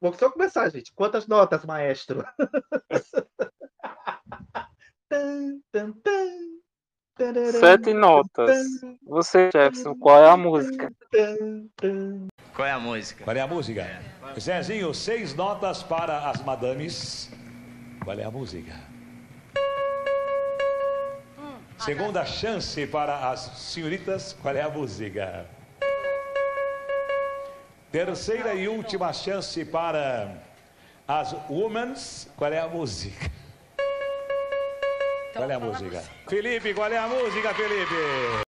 Vou 0.00 0.12
só 0.14 0.30
começar, 0.30 0.68
gente. 0.70 0.92
Quantas 0.94 1.26
notas, 1.26 1.64
maestro? 1.64 2.24
Tan, 2.90 3.00
tan, 3.00 3.24
tan. 3.38 3.48
Tararam, 5.07 5.07
Sete 7.58 7.92
notas. 7.92 8.66
Você, 9.02 9.50
Jefferson, 9.52 9.94
qual 9.96 10.22
é 10.22 10.30
a 10.30 10.36
música? 10.36 10.92
Qual 12.54 12.68
é 12.68 12.72
a 12.72 12.78
música? 12.78 13.24
Qual 13.24 13.36
é 13.36 13.40
a 13.40 13.46
música? 13.46 14.02
Zezinho, 14.38 14.94
seis 14.94 15.34
notas 15.34 15.82
para 15.82 16.30
as 16.30 16.40
madames. 16.42 17.30
Qual 18.04 18.18
é 18.18 18.24
a 18.24 18.30
música? 18.30 18.72
Segunda 21.78 22.24
chance 22.24 22.86
para 22.86 23.30
as 23.30 23.40
senhoritas. 23.40 24.32
Qual 24.40 24.54
é 24.54 24.62
a 24.62 24.68
música? 24.68 25.46
Terceira 27.90 28.54
e 28.54 28.68
última 28.68 29.12
chance 29.12 29.64
para 29.64 30.40
as 31.06 31.32
womans. 31.48 32.28
Qual 32.36 32.52
é 32.52 32.60
a 32.60 32.68
música? 32.68 33.37
Qual 35.38 35.48
é 35.48 35.54
a 35.54 35.60
música? 35.60 36.02
Felipe, 36.28 36.74
qual 36.74 36.90
é 36.90 36.98
a 36.98 37.06
música, 37.06 37.54
Felipe? 37.54 38.47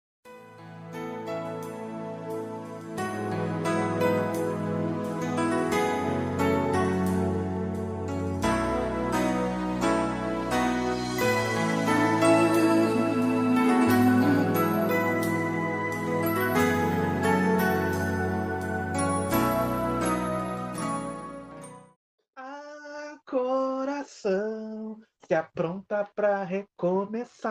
Apronta 25.40 26.06
pra 26.16 26.44
recomeçar. 26.44 27.50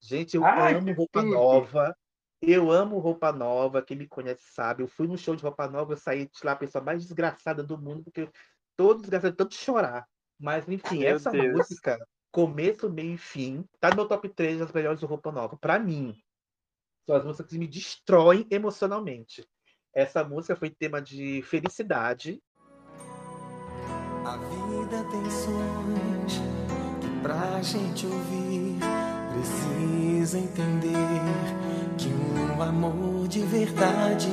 Gente, 0.00 0.36
eu 0.36 0.44
Ai, 0.44 0.74
amo 0.74 0.92
roupa 0.92 1.22
tudo. 1.22 1.32
nova. 1.34 1.96
Eu 2.40 2.70
amo 2.70 2.98
roupa 2.98 3.32
nova. 3.32 3.82
Quem 3.82 3.96
me 3.96 4.06
conhece 4.08 4.42
sabe. 4.52 4.82
Eu 4.82 4.88
fui 4.88 5.06
no 5.06 5.16
show 5.16 5.34
de 5.36 5.42
roupa 5.42 5.68
nova, 5.68 5.92
eu 5.92 5.96
saí 5.96 6.26
de 6.26 6.38
lá 6.44 6.52
a 6.52 6.56
pessoa 6.56 6.84
mais 6.84 7.02
desgraçada 7.02 7.62
do 7.62 7.78
mundo, 7.78 8.02
porque 8.04 8.28
todo 8.76 9.00
desgraçado 9.00 9.32
de 9.32 9.36
tanto 9.36 9.54
chorar. 9.54 10.06
Mas 10.38 10.68
enfim, 10.68 11.00
Meu 11.00 11.16
essa 11.16 11.30
Deus. 11.30 11.56
música, 11.56 11.98
começo, 12.32 12.90
meio 12.90 13.14
e 13.14 13.18
fim, 13.18 13.64
tá 13.78 13.90
no 13.90 13.96
meu 13.96 14.08
top 14.08 14.28
3 14.28 14.58
das 14.58 14.72
melhores 14.72 14.98
de 14.98 15.06
roupa 15.06 15.30
nova. 15.30 15.56
Pra 15.56 15.78
mim, 15.78 16.20
são 17.06 17.14
as 17.14 17.24
músicas 17.24 17.50
que 17.50 17.58
me 17.58 17.68
destroem 17.68 18.46
emocionalmente. 18.50 19.46
Essa 19.94 20.24
música 20.24 20.56
foi 20.56 20.70
tema 20.70 21.00
de 21.00 21.42
felicidade, 21.42 22.42
A 24.24 24.36
vida 24.36 24.61
sons 25.30 26.40
que 27.00 27.20
pra 27.22 27.62
gente 27.62 28.06
ouvir 28.06 28.78
precisa 29.32 30.38
entender 30.38 30.92
que 31.96 32.08
um 32.08 32.62
amor 32.62 33.26
de 33.26 33.40
verdade 33.40 34.28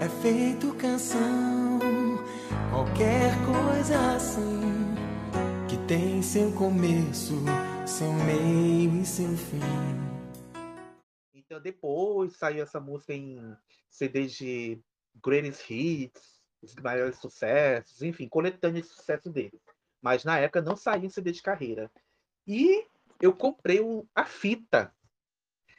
é 0.00 0.08
feito 0.22 0.74
canção. 0.74 1.78
Qualquer 2.70 3.32
coisa 3.44 4.16
assim 4.16 4.62
que 5.68 5.76
tem 5.86 6.22
seu 6.22 6.50
começo, 6.52 7.34
seu 7.86 8.12
meio 8.12 9.00
e 9.00 9.04
seu 9.04 9.36
fim. 9.36 9.60
Então 11.34 11.60
depois 11.60 12.36
saiu 12.36 12.62
essa 12.62 12.80
música 12.80 13.12
em 13.12 13.38
CDs 13.90 14.32
de 14.32 14.80
Greatest 15.22 15.70
Hits, 15.70 16.33
os 16.64 16.74
maiores 16.76 17.18
sucessos, 17.18 18.02
enfim, 18.02 18.28
coletânea 18.28 18.82
de 18.82 18.88
sucesso 18.88 19.30
dele. 19.30 19.60
Mas 20.00 20.24
na 20.24 20.38
época 20.38 20.62
não 20.62 20.76
saiu 20.76 21.04
em 21.04 21.10
CD 21.10 21.32
de 21.32 21.42
carreira. 21.42 21.90
E 22.46 22.86
eu 23.20 23.34
comprei 23.34 23.80
o- 23.80 24.06
a 24.14 24.24
fita. 24.24 24.94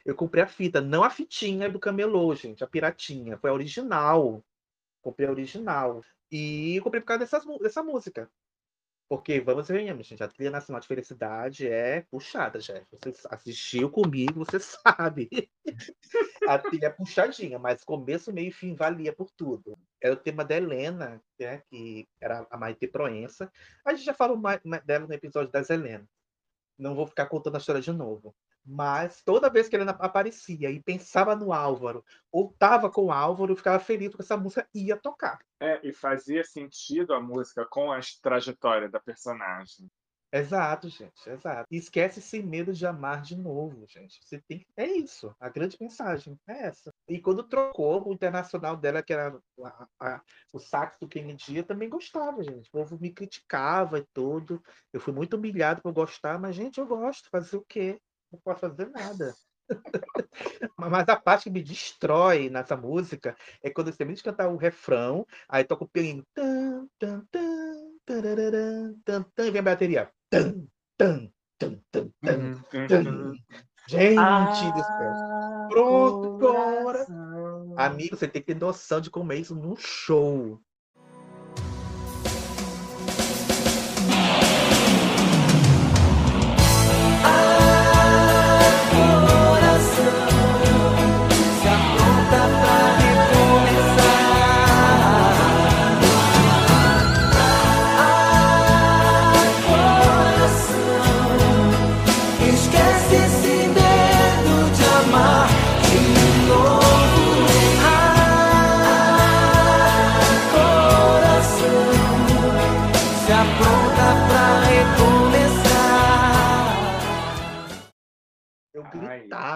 Eu 0.04 0.14
comprei 0.14 0.42
a 0.42 0.46
fita, 0.46 0.80
não 0.80 1.02
a 1.04 1.10
fitinha 1.10 1.68
do 1.68 1.80
camelô, 1.80 2.34
gente, 2.34 2.62
a 2.64 2.66
piratinha. 2.66 3.36
Foi 3.38 3.50
a 3.50 3.54
original. 3.54 4.44
Comprei 5.02 5.28
a 5.28 5.30
original. 5.32 6.02
E 6.30 6.80
comprei 6.82 7.00
por 7.00 7.08
causa 7.08 7.20
dessas 7.20 7.44
dessa 7.60 7.82
música. 7.82 8.30
Porque, 9.08 9.40
vamos 9.40 9.68
ver, 9.68 9.86
gente, 10.02 10.22
a 10.22 10.28
trilha 10.28 10.50
nacional 10.50 10.80
de 10.80 10.88
felicidade 10.88 11.68
é 11.68 12.00
puxada, 12.10 12.58
Jeff. 12.58 12.84
Você 12.90 13.14
assistiu 13.30 13.88
comigo, 13.88 14.44
você 14.44 14.58
sabe. 14.58 15.28
A 16.48 16.58
trilha 16.58 16.86
é 16.86 16.90
puxadinha, 16.90 17.58
mas 17.58 17.84
começo, 17.84 18.32
meio 18.32 18.48
e 18.48 18.52
fim 18.52 18.74
valia 18.74 19.12
por 19.12 19.30
tudo. 19.30 19.78
Era 20.00 20.14
o 20.14 20.16
tema 20.16 20.44
da 20.44 20.56
Helena, 20.56 21.22
né, 21.38 21.62
que 21.70 22.08
era 22.20 22.46
a 22.50 22.56
Maite 22.56 22.88
Proença. 22.88 23.50
A 23.84 23.94
gente 23.94 24.04
já 24.04 24.14
falou 24.14 24.36
mais 24.36 24.60
mais 24.64 24.84
dela 24.84 25.06
no 25.06 25.14
episódio 25.14 25.52
das 25.52 25.70
Helena. 25.70 26.08
Não 26.76 26.94
vou 26.94 27.06
ficar 27.06 27.26
contando 27.26 27.54
a 27.54 27.58
história 27.58 27.80
de 27.80 27.92
novo. 27.92 28.34
Mas 28.66 29.22
toda 29.22 29.48
vez 29.48 29.68
que 29.68 29.76
Helena 29.76 29.92
aparecia 29.92 30.70
e 30.70 30.82
pensava 30.82 31.36
no 31.36 31.52
Álvaro, 31.52 32.04
ou 32.32 32.52
tava 32.58 32.90
com 32.90 33.04
o 33.06 33.12
Álvaro, 33.12 33.52
eu 33.52 33.56
ficava 33.56 33.78
feliz 33.78 34.08
porque 34.10 34.22
essa 34.22 34.36
música 34.36 34.68
ia 34.74 34.96
tocar. 34.96 35.38
É, 35.60 35.80
e 35.86 35.92
fazia 35.92 36.42
sentido 36.44 37.14
a 37.14 37.20
música 37.20 37.64
com 37.64 37.92
a 37.92 38.00
trajetória 38.20 38.88
da 38.88 39.00
personagem. 39.00 39.88
Exato, 40.32 40.88
gente, 40.88 41.30
exato. 41.30 41.66
E 41.70 41.76
esquece 41.76 42.20
sem 42.20 42.42
medo 42.42 42.72
de 42.72 42.84
amar 42.84 43.22
de 43.22 43.36
novo, 43.36 43.86
gente. 43.86 44.18
Você 44.22 44.40
tem. 44.46 44.66
É 44.76 44.84
isso. 44.84 45.34
A 45.38 45.48
grande 45.48 45.76
mensagem 45.80 46.38
é 46.48 46.64
essa. 46.66 46.92
E 47.08 47.20
quando 47.20 47.44
trocou 47.44 48.06
o 48.08 48.12
internacional 48.12 48.76
dela, 48.76 49.02
que 49.02 49.12
era 49.12 49.38
a- 49.64 49.86
a- 50.00 50.22
o 50.52 50.58
sax 50.58 50.98
do 50.98 51.08
Kennedy, 51.08 51.58
eu 51.58 51.64
também 51.64 51.88
gostava, 51.88 52.42
gente. 52.42 52.68
O 52.68 52.72
povo 52.72 52.98
me 53.00 53.12
criticava 53.12 53.98
e 54.00 54.06
tudo. 54.12 54.60
Eu 54.92 55.00
fui 55.00 55.12
muito 55.12 55.36
humilhado 55.36 55.80
por 55.80 55.92
gostar, 55.92 56.38
mas, 56.38 56.56
gente, 56.56 56.78
eu 56.78 56.86
gosto. 56.86 57.30
Fazer 57.30 57.56
o 57.56 57.64
quê? 57.66 57.98
Não 58.32 58.40
posso 58.40 58.60
fazer 58.60 58.88
nada. 58.90 59.34
Mas 60.76 61.08
a 61.08 61.16
parte 61.16 61.44
que 61.44 61.50
me 61.50 61.62
destrói 61.62 62.48
nessa 62.48 62.76
música 62.76 63.36
é 63.62 63.70
quando 63.70 63.90
você 63.90 63.98
termina 63.98 64.16
de 64.16 64.22
cantar 64.22 64.48
o 64.48 64.56
refrão, 64.56 65.26
aí 65.48 65.64
toca 65.64 65.84
o 65.84 65.88
pianinho. 65.88 66.24
Tan, 66.32 66.88
tan, 66.98 67.26
tan, 67.30 67.96
tan, 69.04 69.24
tan, 69.34 69.46
e 69.46 69.50
vem 69.50 69.60
a 69.60 69.62
bateria. 69.64 70.10
Tan, 70.30 70.66
tan, 70.96 71.32
Tum, 71.58 71.80
tum, 71.90 72.10
tum, 72.22 72.64
Tum, 72.86 73.04
tum. 73.04 73.32
Gente 73.88 74.72
do 74.72 74.84
céu. 74.84 75.14
Ah, 75.16 75.68
Pronto, 75.70 76.26
agora. 76.36 77.06
coração. 77.06 77.74
Amigo, 77.78 78.16
você 78.16 78.28
tem 78.28 78.42
que 78.42 78.52
ter 78.52 78.60
noção 78.60 79.00
de 79.00 79.08
como 79.10 79.32
é 79.32 79.36
isso 79.36 79.54
num 79.54 79.74
show. 79.74 80.60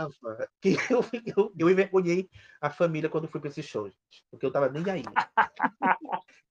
Gritava. 0.09 0.49
Que 0.61 0.75
eu, 0.91 1.05
eu, 1.37 1.53
eu 1.59 1.71
envergonhei 1.71 2.29
a 2.61 2.71
família 2.71 3.09
quando 3.11 3.29
fui 3.29 3.41
pra 3.41 3.51
esse 3.51 3.63
show, 3.63 3.89
gente. 3.89 4.25
Porque 4.31 4.47
eu 4.47 4.53
tava 4.53 4.69
nem 4.69 4.85
aí. 4.91 5.03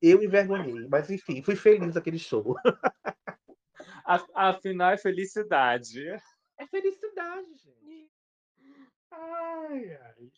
Eu 0.01 0.23
envergonhei. 0.23 0.87
Mas 0.87 1.09
enfim, 1.09 1.41
fui 1.41 1.55
feliz 1.55 1.95
naquele 1.95 2.19
show. 2.19 2.55
A- 4.05 4.25
Afinal, 4.49 4.91
é 4.91 4.97
felicidade. 4.97 6.07
É 6.57 6.67
felicidade, 6.67 7.47
gente. 7.57 8.11
Ai, 9.11 9.93
ai. 9.95 10.31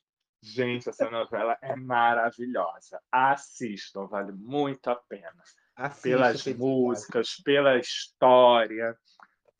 Gente, 0.43 0.89
essa 0.89 1.09
novela 1.09 1.57
é 1.62 1.76
maravilhosa. 1.76 2.99
Assistam, 3.12 4.07
vale 4.07 4.32
muito 4.32 4.89
a 4.89 4.95
pena. 4.95 5.43
Assista, 5.76 6.01
Pelas 6.09 6.45
músicas, 6.57 7.36
pela 7.43 7.78
história, 7.78 8.97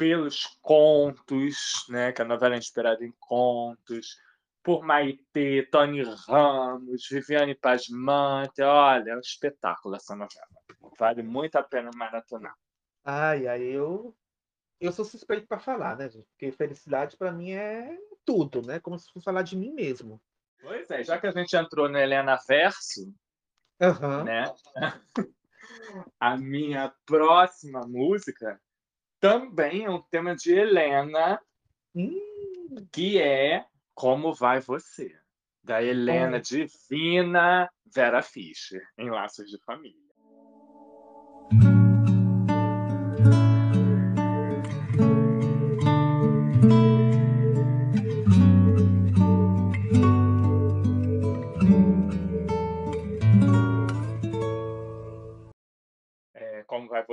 pelos 0.02 0.58
contos, 0.64 1.86
né? 1.88 2.12
Que 2.12 2.24
a 2.24 2.26
novela 2.26 2.56
é 2.56 2.58
inspirada 2.58 3.06
em 3.06 3.14
contos. 3.20 4.18
Por 4.64 4.84
Maitê, 4.84 5.68
Tony 5.72 6.02
Ramos, 6.28 7.08
Viviane 7.08 7.54
Pasmante. 7.54 8.64
Olha, 8.64 9.12
é 9.12 9.16
um 9.16 9.20
espetáculo 9.20 9.96
essa 9.96 10.16
novela. 10.16 10.48
Vale 10.98 11.22
muito 11.22 11.56
a 11.56 11.62
pena 11.62 11.92
maratonar. 11.96 12.56
Ai, 13.06 13.48
ai, 13.48 13.62
eu. 13.62 14.16
Eu 14.80 14.92
sou 14.92 15.06
suspeito 15.06 15.46
pra 15.48 15.60
falar, 15.60 15.96
né, 15.96 16.10
gente? 16.10 16.26
Porque 16.32 16.52
felicidade 16.52 17.16
pra 17.16 17.32
mim 17.32 17.52
é 17.52 17.96
tudo, 18.26 18.64
né? 18.64 18.80
Como 18.80 18.98
se 18.98 19.06
fosse 19.14 19.24
falar 19.24 19.44
de 19.44 19.56
mim 19.56 19.72
mesmo. 19.72 20.20
Pois 20.64 20.90
é, 20.90 21.04
já 21.04 21.20
que 21.20 21.28
a 21.28 21.32
gente 21.32 21.56
entrou 21.56 21.88
no 21.88 22.00
Helena 22.00 22.40
Verso, 22.48 23.14
Aham. 23.80 24.24
né? 24.24 24.52
A 26.20 26.36
minha 26.38 26.92
próxima 27.06 27.82
música 27.82 28.60
também 29.22 29.86
é 29.86 29.90
um 29.90 30.02
tema 30.02 30.36
de 30.36 30.52
Helena, 30.52 31.40
Hum, 31.96 32.18
que 32.92 33.22
é 33.22 33.66
Como 33.94 34.34
Vai 34.34 34.60
Você, 34.60 35.16
da 35.64 35.84
Helena 35.84 36.40
Divina 36.40 37.72
Vera 37.86 38.22
Fischer, 38.24 38.82
em 38.98 39.10
Laços 39.10 39.50
de 39.50 39.60
Família. 39.60 40.11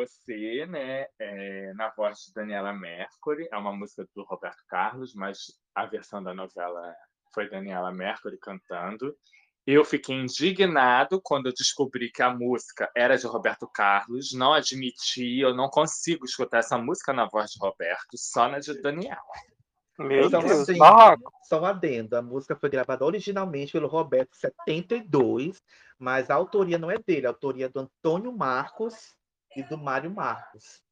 Você, 0.09 0.67
né? 0.67 1.07
É, 1.19 1.73
na 1.75 1.91
voz 1.91 2.19
de 2.21 2.33
Daniela 2.33 2.73
Mercury. 2.73 3.47
É 3.53 3.57
uma 3.57 3.73
música 3.73 4.09
do 4.15 4.25
Roberto 4.25 4.63
Carlos, 4.67 5.15
mas 5.15 5.39
a 5.75 5.85
versão 5.87 6.23
da 6.23 6.35
novela 6.35 6.95
foi 7.35 7.49
Daniela 7.49 7.93
Mercury 7.93 8.39
cantando. 8.39 9.15
Eu 9.67 9.85
fiquei 9.85 10.17
indignado 10.17 11.21
quando 11.23 11.47
eu 11.47 11.53
descobri 11.53 12.11
que 12.11 12.23
a 12.23 12.35
música 12.35 12.91
era 12.97 13.19
de 13.19 13.27
Roberto 13.27 13.69
Carlos. 13.69 14.33
Não 14.33 14.55
admiti, 14.55 15.41
eu 15.41 15.55
não 15.55 15.69
consigo 15.69 16.25
escutar 16.25 16.59
essa 16.59 16.79
música 16.79 17.13
na 17.13 17.27
voz 17.29 17.51
de 17.51 17.59
Roberto, 17.61 18.17
só 18.17 18.49
na 18.49 18.61
de 18.61 18.81
Daniela. 18.81 19.21
Meu 19.99 20.31
Só 20.31 20.39
um 20.39 20.47
Deus, 20.47 20.69
adendo, 20.69 20.79
barraco. 20.79 21.33
só 21.43 21.61
um 21.61 21.65
adendo. 21.67 22.17
A 22.17 22.23
música 22.23 22.57
foi 22.57 22.71
gravada 22.71 23.05
originalmente 23.05 23.73
pelo 23.73 23.89
Roberto 23.89 24.31
em 24.33 24.39
72, 24.39 25.61
mas 25.99 26.31
a 26.31 26.35
autoria 26.37 26.79
não 26.79 26.91
é 26.91 26.99
dele, 26.99 27.27
a 27.27 27.31
autoria 27.31 27.67
é 27.67 27.69
do 27.69 27.81
Antônio 27.81 28.33
Marcos 28.33 29.18
e 29.57 29.63
do 29.63 29.79
Mário 29.79 30.11
Marcos. 30.11 30.83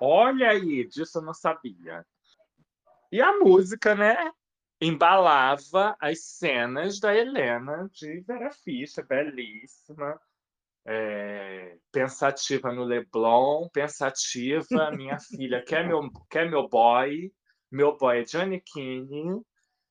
Olha 0.00 0.50
aí, 0.50 0.86
disso 0.86 1.18
eu 1.18 1.22
não 1.22 1.34
sabia. 1.34 2.04
E 3.10 3.20
a 3.20 3.38
música, 3.38 3.94
né? 3.94 4.30
Embalava 4.80 5.96
as 5.98 6.24
cenas 6.24 7.00
da 7.00 7.14
Helena 7.14 7.88
de 7.92 8.20
Vera 8.20 8.52
Fischer, 8.52 9.06
belíssima. 9.06 10.20
É, 10.86 11.76
pensativa 11.92 12.72
no 12.72 12.84
Leblon, 12.84 13.68
pensativa, 13.70 14.90
minha 14.96 15.18
filha 15.18 15.62
quer 15.62 15.86
meu, 15.86 16.08
quer 16.30 16.48
meu 16.48 16.66
boy, 16.66 17.30
meu 17.70 17.96
boy 17.96 18.20
é 18.20 18.22
Johnny 18.22 18.60
Keane. 18.60 19.42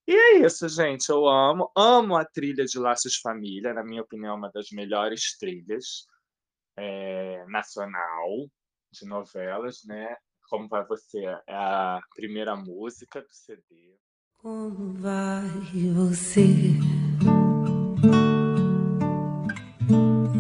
E 0.08 0.16
é 0.16 0.38
isso, 0.40 0.68
gente. 0.70 1.10
Eu 1.10 1.28
amo, 1.28 1.70
amo 1.76 2.16
a 2.16 2.24
trilha 2.24 2.64
de 2.66 2.80
Laços 2.80 3.18
Família, 3.18 3.74
na 3.74 3.84
minha 3.84 4.02
opinião, 4.02 4.36
é 4.36 4.38
uma 4.38 4.50
das 4.50 4.72
melhores 4.72 5.38
trilhas 5.38 6.08
é, 6.78 7.46
nacional 7.48 8.48
de 8.92 9.06
novelas, 9.08 9.82
né? 9.86 10.16
Como 10.50 10.68
vai 10.68 10.86
você? 10.86 11.26
É 11.48 11.54
a 11.54 12.00
primeira 12.16 12.56
música 12.56 13.22
do 13.22 13.32
CD. 13.32 13.98
Como 14.38 14.94
vai 14.94 15.44
você? 15.94 16.48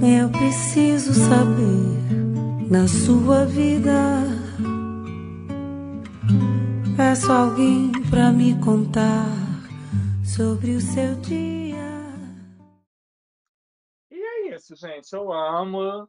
Eu 0.02 0.30
preciso 0.30 1.14
saber 1.14 2.70
na 2.70 2.88
sua 2.88 3.46
vida. 3.46 4.24
Peço 6.96 7.32
alguém 7.32 7.92
pra 8.10 8.32
me 8.32 8.60
contar 8.62 9.26
sobre 10.24 10.76
o 10.76 10.82
seu 10.82 11.16
dia. 11.22 11.78
E 14.10 14.16
é 14.16 14.56
isso, 14.56 14.76
gente. 14.76 15.12
Eu 15.14 15.34
amo. 15.34 16.08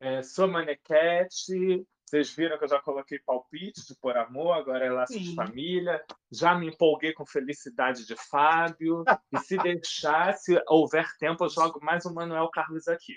É, 0.00 0.22
sou 0.22 0.48
manequete. 0.48 1.86
Vocês 2.04 2.30
viram 2.30 2.56
que 2.56 2.64
eu 2.64 2.68
já 2.68 2.80
coloquei 2.80 3.18
palpite 3.18 3.84
de 3.84 3.96
Por 3.96 4.16
Amor, 4.16 4.52
agora 4.52 4.86
é 4.86 4.90
Laços 4.90 5.20
de. 5.20 5.34
Família. 5.34 6.04
Já 6.30 6.54
me 6.54 6.68
empolguei 6.68 7.12
com 7.12 7.26
Felicidade 7.26 8.06
de 8.06 8.14
Fábio. 8.30 9.02
E 9.32 9.38
se 9.40 9.56
deixar, 9.56 10.34
se 10.34 10.62
houver 10.68 11.06
tempo, 11.18 11.44
eu 11.44 11.48
jogo 11.48 11.80
mais 11.82 12.06
um 12.06 12.14
Manuel 12.14 12.48
Carlos 12.50 12.86
aqui. 12.86 13.14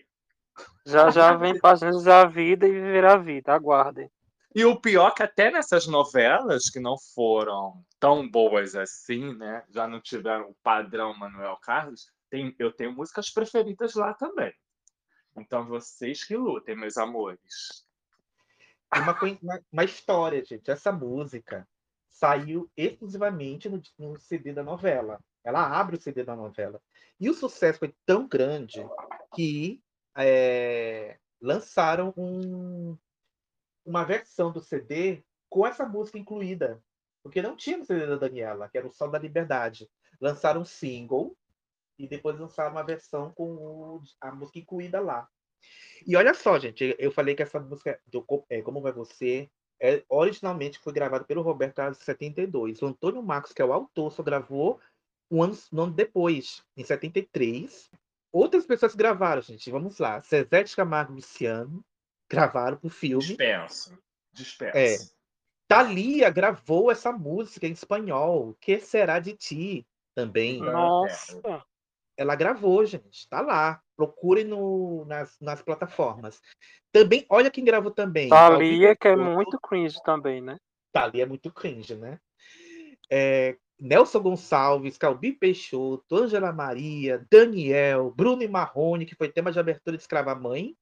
Já 0.86 1.12
já 1.12 1.34
vem 1.36 1.60
Páginas 1.60 2.04
da 2.04 2.26
Vida 2.26 2.68
e 2.68 2.72
Viver 2.72 3.06
a 3.06 3.16
Vida. 3.16 3.54
Aguardem. 3.54 4.10
E 4.56 4.66
o 4.66 4.80
pior 4.82 5.10
é 5.10 5.12
que 5.12 5.24
até 5.24 5.52
nessas 5.52 5.86
novelas 5.86 6.70
que 6.70 6.80
não 6.80 6.96
foram 7.14 7.84
tão 8.00 8.28
boas 8.28 8.76
assim, 8.76 9.36
né? 9.36 9.64
Já 9.70 9.88
não 9.88 10.02
tiveram 10.02 10.50
o 10.50 10.56
padrão 10.64 11.16
Manuel 11.16 11.58
Carlos, 11.62 12.08
tem, 12.30 12.56
eu 12.58 12.72
tenho 12.72 12.92
músicas 12.92 13.30
preferidas 13.30 13.94
lá 13.94 14.16
também. 14.16 14.52
Então 15.42 15.66
vocês 15.66 16.24
que 16.24 16.36
lutem, 16.36 16.76
meus 16.76 16.98
amores. 16.98 17.86
Uma, 18.94 19.18
uma, 19.42 19.62
uma 19.72 19.84
história, 19.84 20.44
gente. 20.44 20.70
Essa 20.72 20.92
música 20.92 21.68
saiu 22.10 22.70
exclusivamente 22.76 23.70
no, 23.70 23.82
no 23.98 24.20
CD 24.20 24.52
da 24.54 24.64
novela. 24.64 25.20
Ela 25.44 25.80
abre 25.80 25.96
o 25.96 26.02
CD 26.02 26.24
da 26.24 26.36
novela. 26.36 26.82
E 27.20 27.30
o 27.30 27.34
sucesso 27.34 27.80
foi 27.80 27.94
tão 28.06 28.28
grande 28.28 28.86
que 29.36 29.82
é, 30.18 31.18
lançaram 31.42 32.14
um- 32.18 32.98
uma 33.86 34.04
versão 34.04 34.52
do 34.52 34.60
CD 34.60 35.24
com 35.50 35.66
essa 35.66 35.86
música 35.86 36.18
incluída. 36.18 36.84
Porque 37.24 37.42
não 37.42 37.56
tinha 37.56 37.78
no 37.78 37.86
CD 37.86 38.06
da 38.08 38.16
Daniela, 38.18 38.70
que 38.70 38.78
era 38.78 38.88
o 38.88 38.92
Sol 38.92 39.10
da 39.10 39.20
Liberdade. 39.20 39.90
Lançaram 40.20 40.62
um 40.62 40.66
single 40.66 41.38
e 42.00 42.08
depois 42.08 42.40
lançaram 42.40 42.72
uma 42.72 42.84
versão 42.84 43.32
com 43.34 43.44
o- 43.54 44.02
a 44.22 44.32
música 44.32 44.58
incluída 44.58 45.02
lá. 45.02 45.28
E 46.08 46.16
olha 46.16 46.34
só, 46.34 46.58
gente, 46.58 46.96
eu 46.98 47.12
falei 47.12 47.36
que 47.36 47.44
essa 47.44 47.60
música 47.60 48.00
do 48.08 48.26
é, 48.50 48.62
Como 48.62 48.82
Vai 48.82 48.94
Você 48.94 49.50
é, 49.82 50.04
originalmente 50.10 50.80
foi 50.80 50.94
gravada 50.94 51.26
pelo 51.26 51.42
Roberto 51.42 51.76
Carlos 51.76 52.00
em 52.00 52.04
72. 52.04 52.82
O 52.82 52.88
Antônio 52.88 53.22
Marcos, 53.22 53.52
que 53.54 53.62
é 53.62 53.66
o 53.66 53.74
autor, 53.74 54.12
só 54.12 54.24
gravou 54.24 54.80
um 55.30 55.44
ano, 55.44 55.58
um 55.72 55.82
ano 55.82 55.94
depois, 55.94 56.64
em 56.76 56.84
73. 56.84 57.92
Outras 58.32 58.66
pessoas 58.66 58.96
gravaram, 58.96 59.42
gente. 59.42 59.70
Vamos 59.70 59.98
lá. 60.00 60.20
Zezé 60.22 60.64
de 60.64 60.76
Camargo 60.76 61.14
e 61.14 61.16
Luciano 61.16 61.84
gravaram 62.30 62.78
pro 62.78 62.90
filme. 62.90 63.26
Dispenso. 63.26 63.94
É. 63.94 63.98
Dispenso. 64.34 65.16
Thalia 65.68 66.30
gravou 66.30 66.92
essa 66.92 67.12
música 67.12 67.68
em 67.68 67.72
espanhol, 67.72 68.56
Que 68.60 68.80
Será 68.80 69.20
de 69.20 69.34
Ti, 69.36 69.86
também. 70.16 70.60
Nossa. 70.60 71.64
Ela 72.20 72.36
gravou, 72.36 72.86
gente. 72.86 73.30
Tá 73.30 73.40
lá. 73.40 73.82
Procurem 73.96 74.44
no, 74.44 75.06
nas, 75.06 75.40
nas 75.40 75.62
plataformas. 75.62 76.42
Também, 76.92 77.26
olha 77.30 77.50
quem 77.50 77.64
gravou 77.64 77.92
também. 77.92 78.28
Thalia, 78.28 78.94
que 78.94 79.08
é 79.08 79.16
muito 79.16 79.58
cringe 79.58 79.98
também, 80.04 80.42
né? 80.42 80.58
Thalia 80.92 81.24
é 81.24 81.26
muito 81.26 81.50
cringe, 81.50 81.96
né? 81.96 82.20
É, 83.10 83.56
Nelson 83.80 84.20
Gonçalves, 84.20 84.98
Calbi 84.98 85.32
Peixoto, 85.32 86.14
Ângela 86.14 86.52
Maria, 86.52 87.26
Daniel, 87.32 88.12
Bruno 88.12 88.44
e 88.44 88.50
Marrone, 88.50 89.06
que 89.06 89.16
foi 89.16 89.32
tema 89.32 89.50
de 89.50 89.60
abertura 89.60 89.96
de 89.96 90.04
Escrava 90.04 90.36
Mãe. 90.36 90.76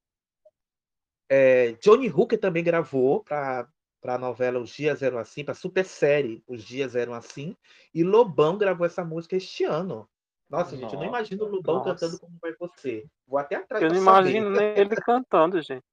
É, 1.30 1.74
Johnny 1.74 2.10
Hooker 2.10 2.40
também 2.40 2.64
gravou 2.64 3.24
para 3.24 3.70
a 4.04 4.18
novela 4.18 4.60
Os 4.60 4.72
Dias 4.72 5.04
Eram 5.04 5.20
Assim, 5.20 5.44
para 5.44 5.52
a 5.52 5.56
super 5.56 5.86
série 5.86 6.44
Os 6.48 6.64
Dias 6.64 6.96
Eram 6.96 7.14
Assim. 7.14 7.56
E 7.94 8.04
Lobão 8.04 8.58
gravou 8.58 8.88
essa 8.88 9.06
música 9.06 9.36
este 9.36 9.64
ano. 9.64 10.10
Nossa, 10.50 10.78
gente, 10.78 10.94
eu 10.94 11.00
não 11.00 11.08
Nossa, 11.08 11.18
imagino 11.18 11.44
o 11.44 11.48
Lobão 11.50 11.76
nossa. 11.76 11.94
cantando 11.94 12.20
como 12.20 12.38
vai 12.42 12.54
você. 12.54 13.06
Vou 13.28 13.38
até 13.38 13.58
atrás 13.58 13.84
Eu 13.84 13.90
não 13.90 13.98
imagino 13.98 14.50
nem 14.50 14.78
ele 14.78 14.96
cantando, 15.04 15.62
gente. 15.62 15.84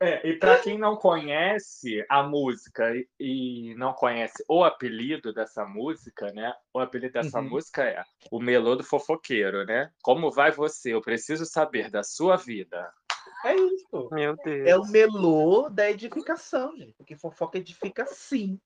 É, 0.00 0.28
e 0.28 0.36
para 0.38 0.60
quem 0.60 0.76
não 0.76 0.96
conhece 0.96 2.04
a 2.08 2.22
música 2.24 2.94
e- 2.94 3.08
e 3.18 3.74
não 3.76 3.94
conhece 3.94 4.44
o 4.48 4.64
apelido 4.64 5.32
dessa 5.32 5.64
música, 5.64 6.32
né? 6.32 6.52
O 6.74 6.80
apelido 6.80 7.12
dessa 7.12 7.38
Uhum. 7.40 7.50
música 7.50 7.84
é 7.84 8.04
O 8.30 8.40
Melô 8.40 8.74
do 8.74 8.82
Fofoqueiro, 8.82 9.64
né? 9.64 9.92
Como 10.02 10.32
vai 10.32 10.50
você? 10.50 10.92
Eu 10.92 11.00
preciso 11.00 11.46
saber 11.46 11.90
da 11.90 12.02
sua 12.02 12.36
vida. 12.36 12.92
É 13.44 13.54
isso. 13.54 14.08
Meu 14.10 14.36
Deus. 14.44 14.68
É 14.68 14.76
o 14.76 14.84
melô 14.86 15.70
da 15.70 15.88
edificação, 15.90 16.76
gente. 16.76 16.92
Porque 16.94 17.16
fofoca 17.16 17.58
edifica 17.58 18.04
sim. 18.06 18.60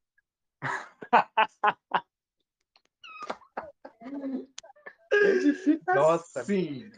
Edifica 5.12 5.94
Nossa. 5.94 6.44
sim. 6.44 6.90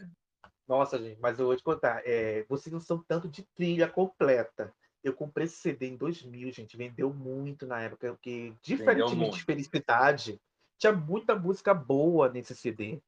Nossa, 0.67 0.97
gente, 0.97 1.19
mas 1.19 1.37
eu 1.39 1.47
vou 1.47 1.55
te 1.57 1.63
contar. 1.63 2.01
é, 2.05 2.45
vocês 2.47 2.71
não 2.71 2.79
são 2.79 3.03
tanto 3.05 3.27
de 3.27 3.43
trilha 3.55 3.87
completa. 3.89 4.73
Eu 5.03 5.13
comprei 5.13 5.45
esse 5.45 5.57
CD 5.57 5.87
em 5.87 5.97
2000, 5.97 6.51
gente. 6.51 6.77
Vendeu 6.77 7.11
muito 7.13 7.65
na 7.65 7.81
época. 7.81 8.11
Porque, 8.13 8.53
diferentemente 8.61 9.37
de 9.39 9.43
Felicidade, 9.43 10.39
tinha 10.77 10.93
muita 10.93 11.35
música 11.35 11.73
boa 11.73 12.29
nesse 12.29 12.55
CD. 12.55 13.01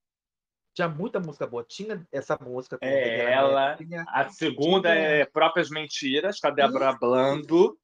Tinha 0.74 0.90
muita 0.90 1.20
música 1.20 1.46
boa. 1.48 1.64
Tinha 1.64 2.06
essa 2.12 2.38
música. 2.42 2.78
com 2.78 2.86
É 2.86 3.32
ela. 3.32 3.76
Tinha, 3.78 4.04
A 4.08 4.28
segunda 4.30 4.92
Tinha- 4.92 5.06
é 5.08 5.26
Próprias 5.26 5.70
Mentiras, 5.70 6.40
com 6.40 6.48
a 6.48 6.52
Débora 6.52 6.92
Blando. 6.94 7.78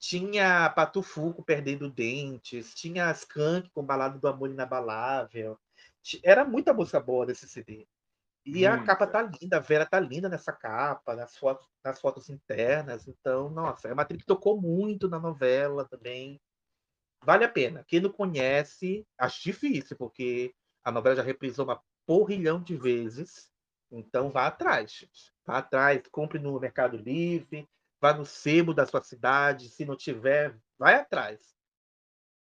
tinha 0.00 0.68
Patufuco 0.70 1.42
perdendo 1.44 1.88
dentes. 1.90 2.74
Tinha 2.74 3.06
as 3.08 3.20
Skank 3.20 3.70
com 3.70 3.82
Balada 3.84 4.18
do 4.18 4.28
Amor 4.28 4.50
Inabalável. 4.50 5.58
Era 6.22 6.44
muita 6.44 6.72
música 6.72 7.00
boa 7.00 7.26
nesse 7.26 7.48
CD. 7.48 7.86
E 8.46 8.66
a 8.66 8.76
Muita. 8.76 8.86
capa 8.86 9.06
tá 9.06 9.22
linda, 9.22 9.58
a 9.58 9.60
Vera 9.60 9.84
tá 9.84 10.00
linda 10.00 10.28
nessa 10.28 10.52
capa, 10.52 11.14
nas 11.14 11.36
fotos, 11.36 11.68
nas 11.84 12.00
fotos 12.00 12.30
internas. 12.30 13.06
Então, 13.06 13.50
nossa, 13.50 13.88
é 13.88 13.92
uma 13.92 14.02
atriz 14.02 14.20
que 14.22 14.26
tocou 14.26 14.60
muito 14.60 15.08
na 15.08 15.18
novela 15.18 15.84
também. 15.84 16.40
Vale 17.22 17.44
a 17.44 17.48
pena. 17.48 17.84
Quem 17.86 18.00
não 18.00 18.10
conhece, 18.10 19.06
acho 19.18 19.42
difícil, 19.42 19.96
porque 19.96 20.54
a 20.82 20.90
novela 20.90 21.16
já 21.16 21.22
reprisou 21.22 21.66
uma 21.66 21.82
porrilhão 22.06 22.62
de 22.62 22.74
vezes. 22.74 23.50
Então, 23.90 24.30
vá 24.30 24.46
atrás, 24.46 24.92
gente. 24.92 25.32
Vá 25.44 25.58
atrás, 25.58 26.00
compre 26.10 26.38
no 26.38 26.58
Mercado 26.58 26.96
Livre, 26.96 27.68
vá 28.00 28.14
no 28.14 28.24
sebo 28.24 28.72
da 28.72 28.86
sua 28.86 29.02
cidade. 29.02 29.68
Se 29.68 29.84
não 29.84 29.96
tiver, 29.96 30.56
vai 30.78 30.94
atrás. 30.94 31.38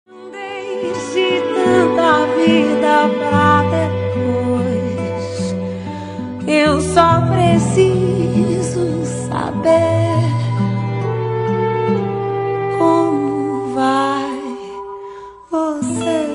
Deixe 0.05 1.66
tanta 1.97 2.27
vida 2.35 3.09
pra 3.17 3.63
depois. 3.71 5.55
Eu 6.47 6.79
só 6.79 7.25
preciso 7.27 9.03
saber 9.27 10.21
como 12.77 13.73
vai 13.73 14.39
você. 15.49 16.27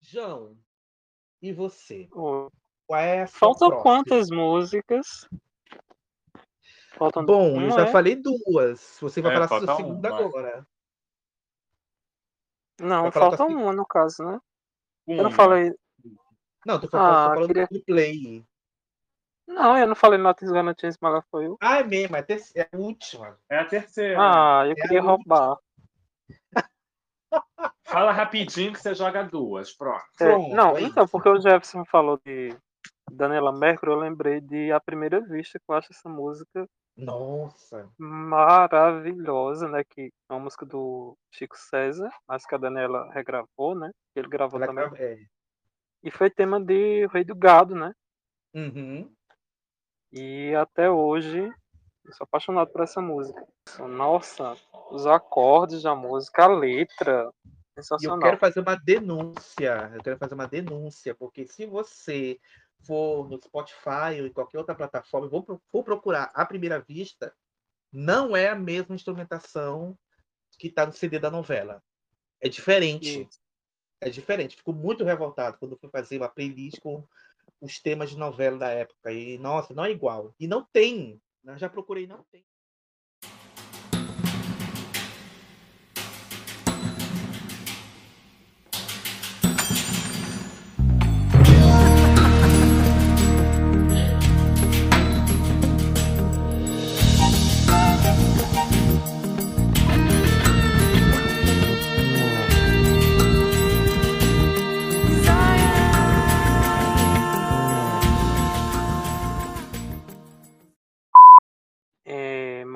João, 0.00 0.56
e 1.42 1.52
você? 1.52 2.08
É 2.92 3.26
Faltam 3.26 3.68
próxima? 3.68 3.82
quantas 3.82 4.30
músicas? 4.30 5.28
Faltam 6.96 7.24
Bom, 7.26 7.60
eu 7.60 7.68
uma, 7.68 7.70
já 7.70 7.82
é? 7.82 7.86
falei 7.92 8.16
duas. 8.16 8.98
Você 9.00 9.20
vai 9.20 9.32
É, 9.32 9.34
falar 9.34 9.44
a 9.62 9.66
sua 9.66 9.76
segunda 9.76 10.08
uma. 10.08 10.18
agora. 10.20 10.66
Não, 12.80 13.10
falta 13.10 13.44
uma 13.44 13.72
no 13.72 13.86
caso, 13.86 14.22
né? 14.24 14.40
Eu 15.06 15.16
não 15.16 15.24
Uma. 15.24 15.30
falei. 15.30 15.74
Não, 16.64 16.80
tô 16.80 16.88
falando, 16.88 17.06
Ah, 17.08 17.28
tô 17.28 17.34
falando 17.34 17.46
queria- 17.48 17.68
do 17.70 17.84
play. 17.84 18.44
Não, 19.46 19.78
eu 19.78 19.86
não 19.86 19.94
falei 19.94 20.18
Nothing's 20.18 20.50
Gonna 20.50 20.74
Change 20.78 20.96
My 21.00 21.10
Life 21.10 21.28
For 21.30 21.42
You. 21.42 21.56
Ah, 21.60 21.78
é 21.78 21.84
mesmo, 21.84 22.16
é 22.16 22.18
a, 22.18 22.22
terce- 22.22 22.58
é 22.58 22.68
a 22.72 22.76
última. 22.76 23.38
É 23.48 23.58
a 23.58 23.64
terceira. 23.64 24.18
Ah, 24.20 24.66
eu 24.66 24.72
É 24.72 24.74
queria 24.74 25.00
roubar. 25.00 25.56
Fala 27.84 28.10
rapidinho 28.12 28.72
que 28.72 28.80
você 28.80 28.94
joga 28.94 29.22
duas. 29.22 29.72
Pronto. 29.72 30.04
É, 30.20 30.24
Pronto, 30.24 30.54
não, 30.54 30.76
é 30.76 30.82
então, 30.82 31.04
isso. 31.04 31.12
porque 31.12 31.28
o 31.28 31.40
Jefferson 31.40 31.84
falou 31.84 32.18
de 32.24 32.56
Daniela 33.10 33.52
Mercury, 33.52 33.90
eu 33.92 33.98
lembrei 33.98 34.40
de 34.40 34.72
A 34.72 34.80
Primeira 34.80 35.20
Vista, 35.20 35.58
que 35.58 35.64
eu 35.68 35.74
acho 35.74 35.92
essa 35.92 36.08
música 36.08 36.68
Nossa. 36.96 37.88
maravilhosa, 37.98 39.68
né? 39.68 39.84
Que 39.84 40.12
é 40.28 40.32
uma 40.32 40.40
música 40.40 40.66
do 40.66 41.16
Chico 41.30 41.56
César, 41.56 42.10
mas 42.26 42.44
que 42.44 42.54
a 42.54 42.58
Daniela 42.58 43.10
regravou, 43.12 43.74
né? 43.74 43.90
Ele 44.14 44.28
gravou 44.28 44.60
Ela 44.62 44.66
também. 44.74 45.00
é. 45.00 45.18
E 46.02 46.10
foi 46.10 46.30
tema 46.30 46.60
de 46.60 47.06
Rei 47.08 47.24
do 47.24 47.34
Gado, 47.34 47.74
né? 47.74 47.92
Uhum. 48.54 49.10
E 50.12 50.54
até 50.54 50.90
hoje 50.90 51.52
eu 52.04 52.12
sou 52.12 52.24
apaixonado 52.24 52.70
por 52.70 52.82
essa 52.82 53.00
música. 53.00 53.44
Nossa, 53.88 54.56
os 54.90 55.06
acordes 55.06 55.82
da 55.82 55.94
música, 55.94 56.44
a 56.44 56.48
letra, 56.48 57.30
E 57.44 57.78
eu 57.78 57.82
sensacional. 57.82 58.20
quero 58.20 58.38
fazer 58.38 58.60
uma 58.60 58.76
denúncia. 58.76 59.90
Eu 59.94 60.02
quero 60.02 60.16
fazer 60.18 60.34
uma 60.34 60.46
denúncia, 60.46 61.14
porque 61.14 61.46
se 61.46 61.66
você 61.66 62.38
for 62.84 63.28
no 63.28 63.40
Spotify 63.42 64.20
ou 64.20 64.26
em 64.26 64.32
qualquer 64.32 64.58
outra 64.58 64.74
plataforma, 64.74 65.28
vou 65.28 65.44
for 65.70 65.82
procurar 65.82 66.30
à 66.34 66.44
primeira 66.44 66.80
vista, 66.80 67.34
não 67.92 68.36
é 68.36 68.48
a 68.48 68.54
mesma 68.54 68.94
instrumentação 68.94 69.98
que 70.58 70.68
está 70.68 70.86
no 70.86 70.92
CD 70.92 71.18
da 71.18 71.30
novela. 71.30 71.82
É 72.40 72.48
diferente. 72.48 73.28
É 74.00 74.10
diferente. 74.10 74.56
Fico 74.56 74.72
muito 74.72 75.04
revoltado 75.04 75.58
quando 75.58 75.78
fui 75.78 75.88
fazer 75.90 76.18
uma 76.18 76.28
playlist 76.28 76.80
com 76.80 77.06
os 77.60 77.80
temas 77.80 78.10
de 78.10 78.18
novela 78.18 78.58
da 78.58 78.68
época. 78.68 79.12
E, 79.12 79.38
nossa, 79.38 79.74
não 79.74 79.84
é 79.84 79.90
igual. 79.90 80.34
E 80.38 80.46
não 80.46 80.64
tem. 80.64 81.20
Eu 81.44 81.58
já 81.58 81.68
procurei, 81.68 82.06
não 82.06 82.24
tem. 82.30 82.44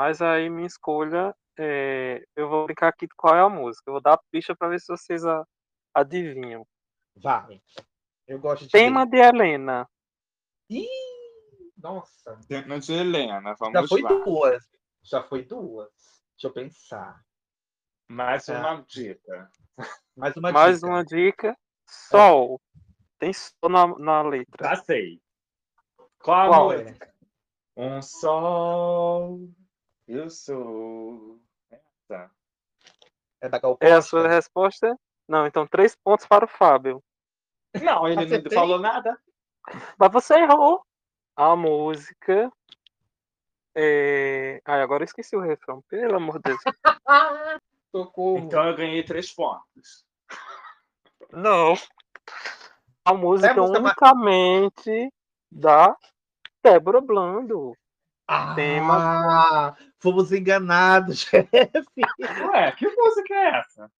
Mas 0.01 0.23
aí 0.23 0.49
minha 0.49 0.67
escolha, 0.67 1.35
é, 1.59 2.25
eu 2.35 2.49
vou 2.49 2.65
brincar 2.65 2.89
aqui 2.89 3.07
de 3.07 3.15
qual 3.15 3.37
é 3.37 3.41
a 3.43 3.51
música. 3.51 3.83
Eu 3.87 3.93
vou 3.93 4.01
dar 4.01 4.15
a 4.15 4.21
pista 4.33 4.57
para 4.57 4.69
ver 4.71 4.81
se 4.81 4.87
vocês 4.89 5.27
a- 5.27 5.45
adivinham. 5.95 6.67
Vai. 7.23 7.61
Eu 8.27 8.39
gosto 8.41 8.65
de. 8.65 8.71
Tema 8.71 9.07
de 9.07 9.19
Helena. 9.19 9.87
Ih, 10.71 10.89
nossa. 11.77 12.41
Tema 12.49 12.81
de 12.81 12.95
Helena, 12.95 13.51
Já 13.51 13.55
vamos 13.59 13.89
foi 13.91 14.01
lá. 14.01 14.09
duas. 14.09 14.65
Já 15.03 15.23
foi 15.23 15.45
duas. 15.45 15.91
Deixa 16.33 16.47
eu 16.47 16.53
pensar. 16.55 17.21
Mais 18.11 18.47
Tá. 18.47 18.59
uma 18.59 18.83
dica. 18.89 19.51
Mais 20.17 20.35
uma 20.35 20.51
Mais 20.51 20.77
dica. 20.77 20.87
uma 20.89 21.05
dica. 21.05 21.59
Sol. 21.87 22.59
Tem 23.19 23.35
sol 23.35 23.69
na, 23.69 23.87
na 23.99 24.23
letra. 24.23 24.67
Já 24.71 24.77
sei. 24.83 25.21
Qual 26.23 26.41
a 26.53 26.57
Qual 26.57 26.73
é? 26.73 26.97
Um 27.77 28.01
sol, 28.01 29.41
eu 30.11 30.29
sou. 30.29 31.41
Essa. 31.71 32.31
É 33.41 33.49
da 33.49 33.59
Gal 33.59 33.79
É 33.81 33.93
a 33.93 34.03
sua 34.03 34.29
resposta? 34.29 34.99
Não, 35.29 35.47
então 35.47 35.67
três 35.67 35.95
pontos 35.95 36.27
para 36.27 36.45
o 36.45 36.49
Fábio. 36.49 37.03
Não, 37.81 38.09
ele 38.09 38.27
não 38.27 38.51
falou 38.51 38.79
nada. 38.79 39.17
Mas 39.97 40.13
você 40.13 40.35
errou. 40.35 40.85
A 41.37 41.55
música. 41.55 42.53
É... 43.75 44.61
Ai, 44.65 44.83
agora 44.83 45.03
eu 45.03 45.07
esqueci 45.07 45.37
o 45.37 45.41
refrão. 45.41 45.83
Pelo 45.89 46.17
amor 46.17 46.41
de 46.41 46.51
Deus. 46.51 46.61
Socorro. 47.95 48.39
Então 48.39 48.67
eu 48.67 48.77
ganhei 48.77 49.03
três 49.05 49.33
pontos. 49.33 50.05
Não. 51.33 51.75
A 53.05 53.15
música 53.15 53.49
É 53.49 53.53
a 53.53 53.55
música 53.55 53.79
unicamente 53.79 55.13
da 55.51 55.97
Débora 56.63 57.01
Blando. 57.01 57.77
Ah, 58.33 58.55
tema. 58.55 59.76
fomos 59.99 60.31
enganados, 60.31 61.18
chefe. 61.28 61.49
Ué, 62.55 62.72
que 62.78 62.87
música 62.89 63.35
é 63.35 63.59
essa? 63.59 63.91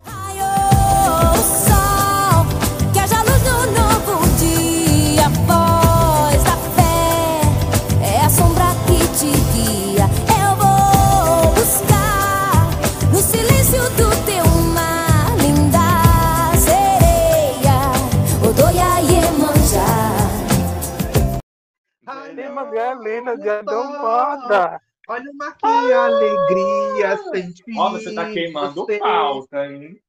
Adombada. 24.33 24.81
Olha 25.09 25.31
uma 25.33 25.53
que 25.53 25.93
alegria 25.93 27.17
sentir. 27.33 27.77
Ó, 27.77 27.91
você 27.91 28.15
tá 28.15 28.31
queimando 28.31 28.75
você. 28.75 28.99
pauta, 28.99 29.67
hein? 29.67 30.01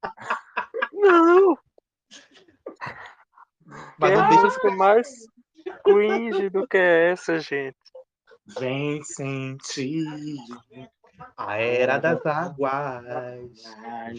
Não. 0.92 1.58
Mas 3.98 4.18
não 4.18 4.28
deixa 4.28 4.44
música 4.44 4.70
mais 4.70 5.08
cringe 5.84 6.50
do 6.50 6.68
que 6.68 6.76
essa, 6.76 7.40
gente. 7.40 7.76
Vem 8.60 9.02
sentir. 9.02 10.06
a 11.36 11.56
era 11.56 11.98
das 11.98 12.24
águas. 12.24 13.62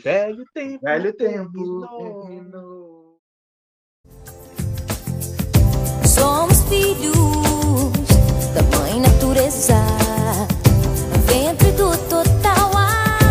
Velho 0.04 0.46
tempo. 0.54 0.86
Velho 0.86 1.14
tempo. 1.14 1.88
terminou. 1.98 3.20
Somos 6.06 6.62
filhos 6.64 7.73
da 8.54 8.78
mãe 8.78 9.00
natureza, 9.00 9.76
ventre 11.26 11.72
do 11.72 11.98
total 12.10 12.72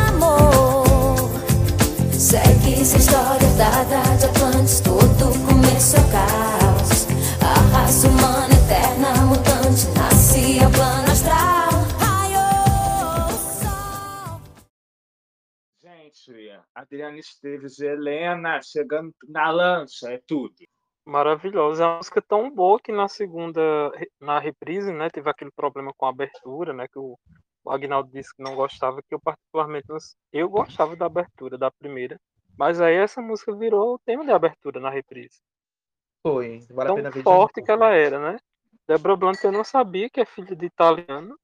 amor. 0.09 1.31
Segue-se 2.13 2.97
a 2.97 2.99
história 2.99 3.49
dada 3.57 4.03
de 4.17 4.25
Atlantis, 4.27 4.81
todo 4.81 5.47
começo 5.47 5.97
é 5.97 6.01
caos. 6.11 7.07
A 7.41 7.77
raça 7.77 8.09
humana 8.09 8.55
eterna, 8.55 9.15
mutante, 9.27 9.87
nasce 9.97 10.63
ao 10.63 10.71
plano 10.71 11.13
astral. 11.13 11.63
Adriana 16.75 17.19
Esteves 17.19 17.79
e 17.79 17.87
Helena 17.87 18.61
chegando 18.63 19.15
na 19.29 19.51
lancha, 19.51 20.13
é 20.13 20.19
tudo. 20.27 20.55
Maravilhosa. 21.05 21.83
É 21.83 21.87
uma 21.87 21.97
música 21.97 22.23
tão 22.23 22.51
boa 22.51 22.79
que 22.81 22.93
na 22.93 23.09
segunda, 23.09 23.61
na 24.21 24.39
reprise, 24.39 24.93
né, 24.93 25.09
teve 25.11 25.29
aquele 25.29 25.51
problema 25.51 25.93
com 25.97 26.07
a 26.07 26.11
abertura, 26.11 26.73
né, 26.73 26.87
que 26.87 26.99
o, 26.99 27.19
o 27.65 27.71
Agnaldo 27.71 28.11
disse 28.13 28.35
que 28.35 28.43
não 28.43 28.55
gostava, 28.55 29.03
que 29.03 29.15
eu 29.15 29.21
particularmente, 29.21 29.87
eu 30.33 30.49
gostava 30.49 30.95
da 30.95 31.07
abertura 31.07 31.59
da 31.59 31.71
primeira, 31.71 32.21
mas 32.57 32.81
aí 32.81 32.95
essa 32.95 33.21
música 33.21 33.55
virou 33.57 33.95
o 33.95 33.99
tema 33.99 34.25
de 34.25 34.31
abertura 34.31 34.79
na 34.79 34.91
reprise. 34.91 35.41
Foi. 36.23 36.61
Vale 36.71 36.89
a 36.89 36.93
Tão 36.93 36.97
pena 36.97 37.11
ver 37.11 37.23
forte 37.23 37.63
que 37.63 37.71
ela 37.71 37.91
era, 37.91 38.19
né? 38.19 38.39
Débora 38.87 39.17
Blanco 39.17 39.45
eu 39.45 39.53
não 39.53 39.65
sabia 39.65 40.09
que 40.09 40.21
é 40.21 40.25
filha 40.25 40.55
de 40.55 40.67
italiano, 40.67 41.37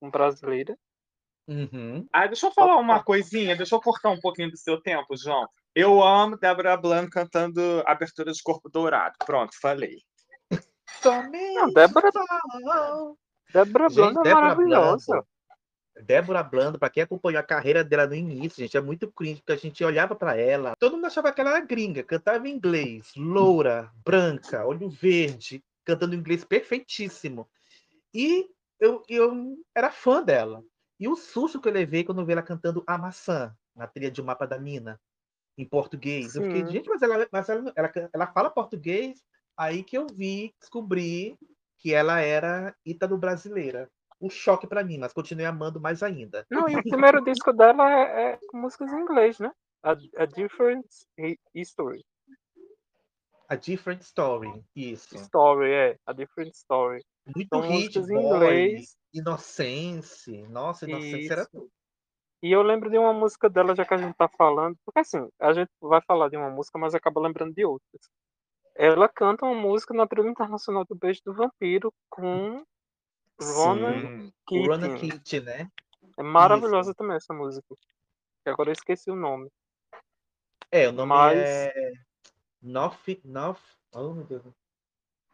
com 0.00 0.10
brasileira. 0.10 0.76
Uhum. 1.48 2.06
Ah, 2.12 2.26
deixa 2.26 2.46
eu 2.46 2.50
falar 2.52 2.76
uma 2.76 3.02
coisinha, 3.02 3.56
deixa 3.56 3.74
eu 3.74 3.80
cortar 3.80 4.10
um 4.10 4.20
pouquinho 4.20 4.50
do 4.50 4.56
seu 4.58 4.78
tempo, 4.80 5.16
João. 5.16 5.48
Eu 5.74 6.02
amo 6.02 6.36
Débora 6.36 6.76
Blanco 6.76 7.10
cantando 7.10 7.82
Abertura 7.86 8.30
de 8.32 8.42
Corpo 8.42 8.68
Dourado. 8.68 9.14
Pronto, 9.24 9.58
falei. 9.60 9.96
Somente 11.00 11.54
Não, 11.54 11.72
Débora- 11.72 12.12
sol. 12.12 13.18
Débora 13.52 13.88
Blanco 13.88 14.20
é 14.20 14.22
Débora 14.24 14.42
maravilhosa. 14.42 15.06
Blando. 15.12 15.26
Débora 16.06 16.42
Blando, 16.42 16.78
pra 16.78 16.90
quem 16.90 17.02
acompanhou 17.02 17.40
a 17.40 17.42
carreira 17.42 17.82
dela 17.82 18.06
no 18.06 18.14
início, 18.14 18.62
gente, 18.62 18.76
é 18.76 18.80
muito 18.80 19.10
cringe, 19.10 19.40
porque 19.40 19.52
a 19.52 19.56
gente 19.56 19.82
olhava 19.82 20.14
pra 20.14 20.36
ela, 20.36 20.76
todo 20.78 20.92
mundo 20.92 21.06
achava 21.06 21.32
que 21.32 21.40
ela 21.40 21.50
era 21.50 21.60
gringa, 21.60 22.04
cantava 22.04 22.46
em 22.46 22.52
inglês, 22.52 23.10
loura, 23.16 23.90
branca, 24.04 24.64
olho 24.64 24.88
verde, 24.88 25.64
cantando 25.84 26.14
inglês 26.14 26.44
perfeitíssimo. 26.44 27.48
E 28.14 28.48
eu, 28.78 29.02
eu 29.08 29.56
era 29.74 29.90
fã 29.90 30.22
dela. 30.22 30.62
E 30.98 31.06
o 31.08 31.14
susto 31.14 31.60
que 31.60 31.68
eu 31.68 31.72
levei 31.72 32.02
quando 32.02 32.20
eu 32.20 32.26
vi 32.26 32.32
ela 32.32 32.42
cantando 32.42 32.82
A 32.86 32.98
Maçã, 32.98 33.54
na 33.74 33.86
trilha 33.86 34.10
de 34.10 34.20
O 34.20 34.24
Mapa 34.24 34.46
da 34.46 34.58
Mina, 34.58 35.00
em 35.56 35.64
português. 35.64 36.34
Eu 36.34 36.42
fiquei, 36.42 36.64
Sim. 36.64 36.70
gente, 36.72 36.88
mas 36.88 37.02
ela, 37.02 37.28
mas 37.30 37.48
ela, 37.48 37.72
ela, 37.76 37.92
ela 38.12 38.26
fala 38.26 38.50
português? 38.50 39.22
Aí 39.56 39.82
que 39.84 39.96
eu 39.96 40.06
vi, 40.08 40.54
descobri 40.60 41.38
que 41.78 41.94
ela 41.94 42.20
era 42.20 42.74
ítalo-brasileira. 42.84 43.88
Um 44.20 44.28
choque 44.28 44.66
pra 44.66 44.82
mim, 44.82 44.98
mas 44.98 45.12
continuei 45.12 45.46
amando 45.46 45.80
mais 45.80 46.02
ainda. 46.02 46.44
Não, 46.50 46.68
e 46.68 46.76
o 46.76 46.82
primeiro 46.82 47.22
disco 47.22 47.52
dela 47.52 47.88
é, 47.92 48.32
é 48.32 48.38
músicas 48.52 48.92
em 48.92 49.00
inglês, 49.00 49.38
né? 49.38 49.52
A, 49.82 49.92
a 50.16 50.26
Different 50.26 50.84
Hi- 51.16 51.38
History. 51.54 52.04
A 53.48 53.54
Different 53.54 54.02
Story, 54.02 54.64
isso. 54.74 55.14
Story, 55.16 55.70
é. 55.70 55.98
A 56.04 56.12
Different 56.12 56.52
Story. 56.54 57.04
Muito 57.24 57.48
São 57.48 57.60
hit, 57.60 57.72
músicas 57.72 58.10
em 58.10 58.14
boy, 58.14 58.24
inglês. 58.24 58.97
Inocência. 59.12 60.48
Nossa, 60.48 60.88
Inocência 60.88 61.32
era 61.32 61.42
Isso. 61.42 61.50
tudo. 61.50 61.70
E 62.42 62.52
eu 62.52 62.62
lembro 62.62 62.88
de 62.88 62.96
uma 62.96 63.12
música 63.12 63.48
dela, 63.50 63.74
já 63.74 63.84
que 63.84 63.94
a 63.94 63.96
gente 63.96 64.14
tá 64.14 64.28
falando, 64.28 64.76
porque 64.84 65.00
assim, 65.00 65.28
a 65.40 65.52
gente 65.52 65.70
vai 65.80 66.00
falar 66.02 66.28
de 66.28 66.36
uma 66.36 66.50
música, 66.50 66.78
mas 66.78 66.94
acaba 66.94 67.20
lembrando 67.20 67.52
de 67.52 67.64
outras. 67.64 68.08
Ela 68.76 69.08
canta 69.08 69.44
uma 69.44 69.60
música 69.60 69.92
na 69.92 70.06
trilha 70.06 70.28
internacional 70.28 70.84
do 70.84 70.94
Beijo 70.94 71.20
do 71.24 71.34
Vampiro 71.34 71.92
com 72.08 72.64
Ronan 73.40 74.30
Keating. 74.46 75.08
Keating, 75.08 75.40
né? 75.40 75.68
É 76.16 76.22
maravilhosa 76.22 76.94
também 76.94 77.16
essa 77.16 77.34
música. 77.34 77.74
Que 78.44 78.50
agora 78.50 78.68
eu 78.68 78.72
esqueci 78.72 79.10
o 79.10 79.16
nome. 79.16 79.50
É, 80.70 80.88
o 80.88 80.92
nome 80.92 81.08
Mas- 81.08 81.38
é. 81.38 81.92
North. 82.62 83.20
North. 83.24 83.62
Oh, 83.92 84.12
meu 84.12 84.24
Deus. 84.24 84.44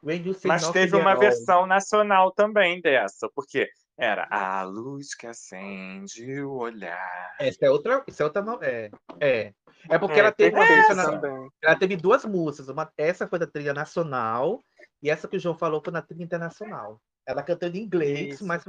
When 0.05 0.23
you 0.27 0.35
say 0.35 0.49
Mas 0.49 0.69
teve 0.71 0.97
uma 0.97 1.15
versão 1.17 1.67
nacional 1.67 2.31
também 2.31 2.81
dessa, 2.81 3.29
porque 3.35 3.71
era 3.97 4.27
a 4.31 4.63
luz 4.63 5.15
que 5.15 5.27
acende 5.27 6.43
o 6.43 6.53
olhar. 6.53 7.35
Essa 7.41 7.67
é 7.67 7.71
outra. 7.71 8.05
Essa 8.07 8.23
é 8.23 8.27
outra. 8.27 8.43
no- 8.43 8.63
É. 8.63 8.91
É. 9.21 9.53
É 9.89 9.99
porque 9.99 10.17
É, 10.17 10.21
ela 10.21 10.33
teve 10.33 10.55
uma 10.57 10.67
versão 10.67 11.21
na-. 11.21 11.49
Ela 11.63 11.77
teve 11.79 11.97
duas 11.97 12.25
músicas. 12.25 12.69
Uma, 12.69 12.93
essa 12.99 13.27
foi 13.27 13.39
da 13.39 13.47
trilha 13.47 13.73
nacional 13.73 14.61
e 15.03 15.09
essa 15.09 15.27
que 15.29 15.37
o 15.37 15.41
João 15.41 15.57
falou 15.57 15.81
foi 15.83 15.93
na 15.93 16.03
trilha 16.03 16.25
internacional. 16.25 17.01
Ela 17.27 17.43
cantando 17.43 17.77
em 17.77 17.83
inglês, 17.83 18.35
Isso. 18.35 18.47
mas, 18.47 18.65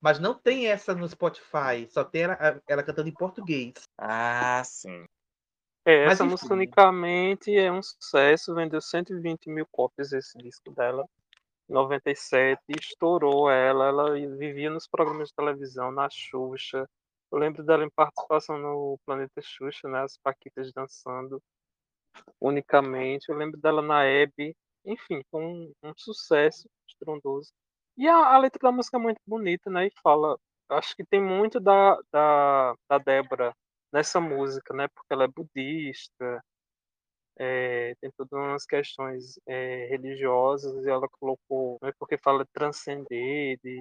mas 0.00 0.18
não 0.20 0.34
tem 0.34 0.68
essa 0.68 0.94
no 0.94 1.08
Spotify. 1.08 1.88
Só 1.88 2.04
tem 2.04 2.22
ela, 2.22 2.60
ela 2.68 2.82
cantando 2.82 3.08
em 3.08 3.14
português. 3.14 3.72
Ah, 3.98 4.62
sim. 4.64 5.04
É, 5.86 6.04
Mas 6.04 6.14
essa 6.14 6.24
enfim. 6.24 6.32
música 6.32 6.52
unicamente 6.52 7.56
é 7.56 7.70
um 7.70 7.80
sucesso, 7.80 8.52
vendeu 8.52 8.80
120 8.80 9.48
mil 9.48 9.64
cópias 9.70 10.12
esse 10.12 10.36
disco 10.36 10.72
dela. 10.72 11.08
Em 11.70 11.72
97, 11.72 12.60
estourou 12.70 13.48
ela, 13.48 13.86
ela 13.86 14.12
vivia 14.36 14.68
nos 14.68 14.88
programas 14.88 15.28
de 15.28 15.34
televisão, 15.36 15.92
na 15.92 16.08
Xuxa. 16.10 16.88
Eu 17.30 17.38
lembro 17.38 17.62
dela 17.62 17.84
em 17.84 17.90
participação 17.90 18.58
no 18.58 18.98
Planeta 19.06 19.40
Xuxa, 19.40 19.88
né? 19.88 20.00
As 20.00 20.18
Paquitas 20.18 20.72
dançando 20.72 21.40
unicamente. 22.40 23.28
Eu 23.28 23.36
lembro 23.36 23.60
dela 23.60 23.80
na 23.80 24.04
Hebe. 24.04 24.56
Enfim, 24.84 25.22
foi 25.30 25.40
um, 25.44 25.72
um 25.84 25.92
sucesso 25.96 26.68
estrondoso. 26.88 27.52
E 27.96 28.08
a, 28.08 28.34
a 28.34 28.38
letra 28.38 28.58
da 28.60 28.72
música 28.72 28.96
é 28.96 29.00
muito 29.00 29.20
bonita, 29.24 29.70
né? 29.70 29.86
E 29.86 29.92
fala. 30.02 30.36
Acho 30.68 30.96
que 30.96 31.04
tem 31.04 31.22
muito 31.22 31.60
da, 31.60 31.96
da, 32.10 32.74
da 32.88 32.98
Débora 32.98 33.54
nessa 33.92 34.20
música, 34.20 34.74
né? 34.74 34.88
Porque 34.88 35.12
ela 35.12 35.24
é 35.24 35.28
budista, 35.28 36.42
é, 37.38 37.94
tem 38.00 38.10
todas 38.16 38.32
umas 38.32 38.64
questões 38.64 39.38
é, 39.46 39.86
religiosas 39.86 40.84
e 40.84 40.88
ela 40.88 41.06
colocou, 41.08 41.78
né? 41.82 41.92
Porque 41.98 42.16
fala 42.16 42.44
de 42.44 42.50
transcender, 42.52 43.58
de 43.62 43.80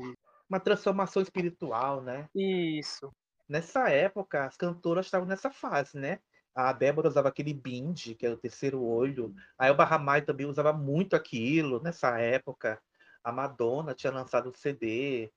Uma 0.49 0.59
transformação 0.59 1.21
espiritual, 1.21 2.01
né? 2.01 2.27
isso. 2.35 3.11
Nessa 3.47 3.89
época, 3.89 4.45
as 4.45 4.57
cantoras 4.57 5.05
estavam 5.05 5.27
nessa 5.27 5.51
fase, 5.51 5.97
né? 5.97 6.19
A 6.53 6.71
Débora 6.73 7.07
usava 7.07 7.29
aquele 7.29 7.53
bindi, 7.53 8.15
que 8.15 8.25
é 8.25 8.29
o 8.29 8.37
terceiro 8.37 8.81
olho. 8.81 9.33
A 9.57 9.67
Elba 9.67 9.83
Ramalho 9.83 10.25
também 10.25 10.45
usava 10.45 10.73
muito 10.73 11.15
aquilo 11.15 11.81
nessa 11.81 12.17
época. 12.19 12.81
A 13.23 13.31
Madonna 13.31 13.93
tinha 13.93 14.11
lançado 14.11 14.49
um 14.49 14.53
CD 14.53 15.31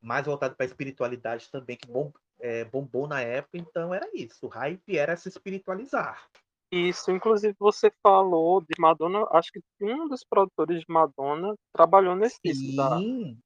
mais 0.00 0.26
voltado 0.26 0.54
para 0.54 0.64
a 0.64 0.68
espiritualidade 0.68 1.50
também, 1.50 1.76
que 1.76 1.88
bom, 1.88 2.12
é, 2.40 2.64
bombou 2.64 3.06
na 3.06 3.20
época. 3.20 3.58
Então 3.58 3.92
era 3.92 4.08
isso. 4.14 4.46
O 4.46 4.48
hype 4.48 4.96
era 4.96 5.16
se 5.16 5.28
espiritualizar. 5.28 6.28
Isso, 6.70 7.10
inclusive 7.10 7.56
você 7.58 7.90
falou 8.02 8.60
de 8.60 8.78
Madonna, 8.78 9.26
acho 9.30 9.50
que 9.52 9.60
um 9.80 10.06
dos 10.06 10.22
produtores 10.22 10.80
de 10.80 10.86
Madonna 10.86 11.54
trabalhou 11.72 12.14
nesse 12.14 12.38
disco 12.44 12.76
da, 12.76 12.98
Sim, 12.98 13.38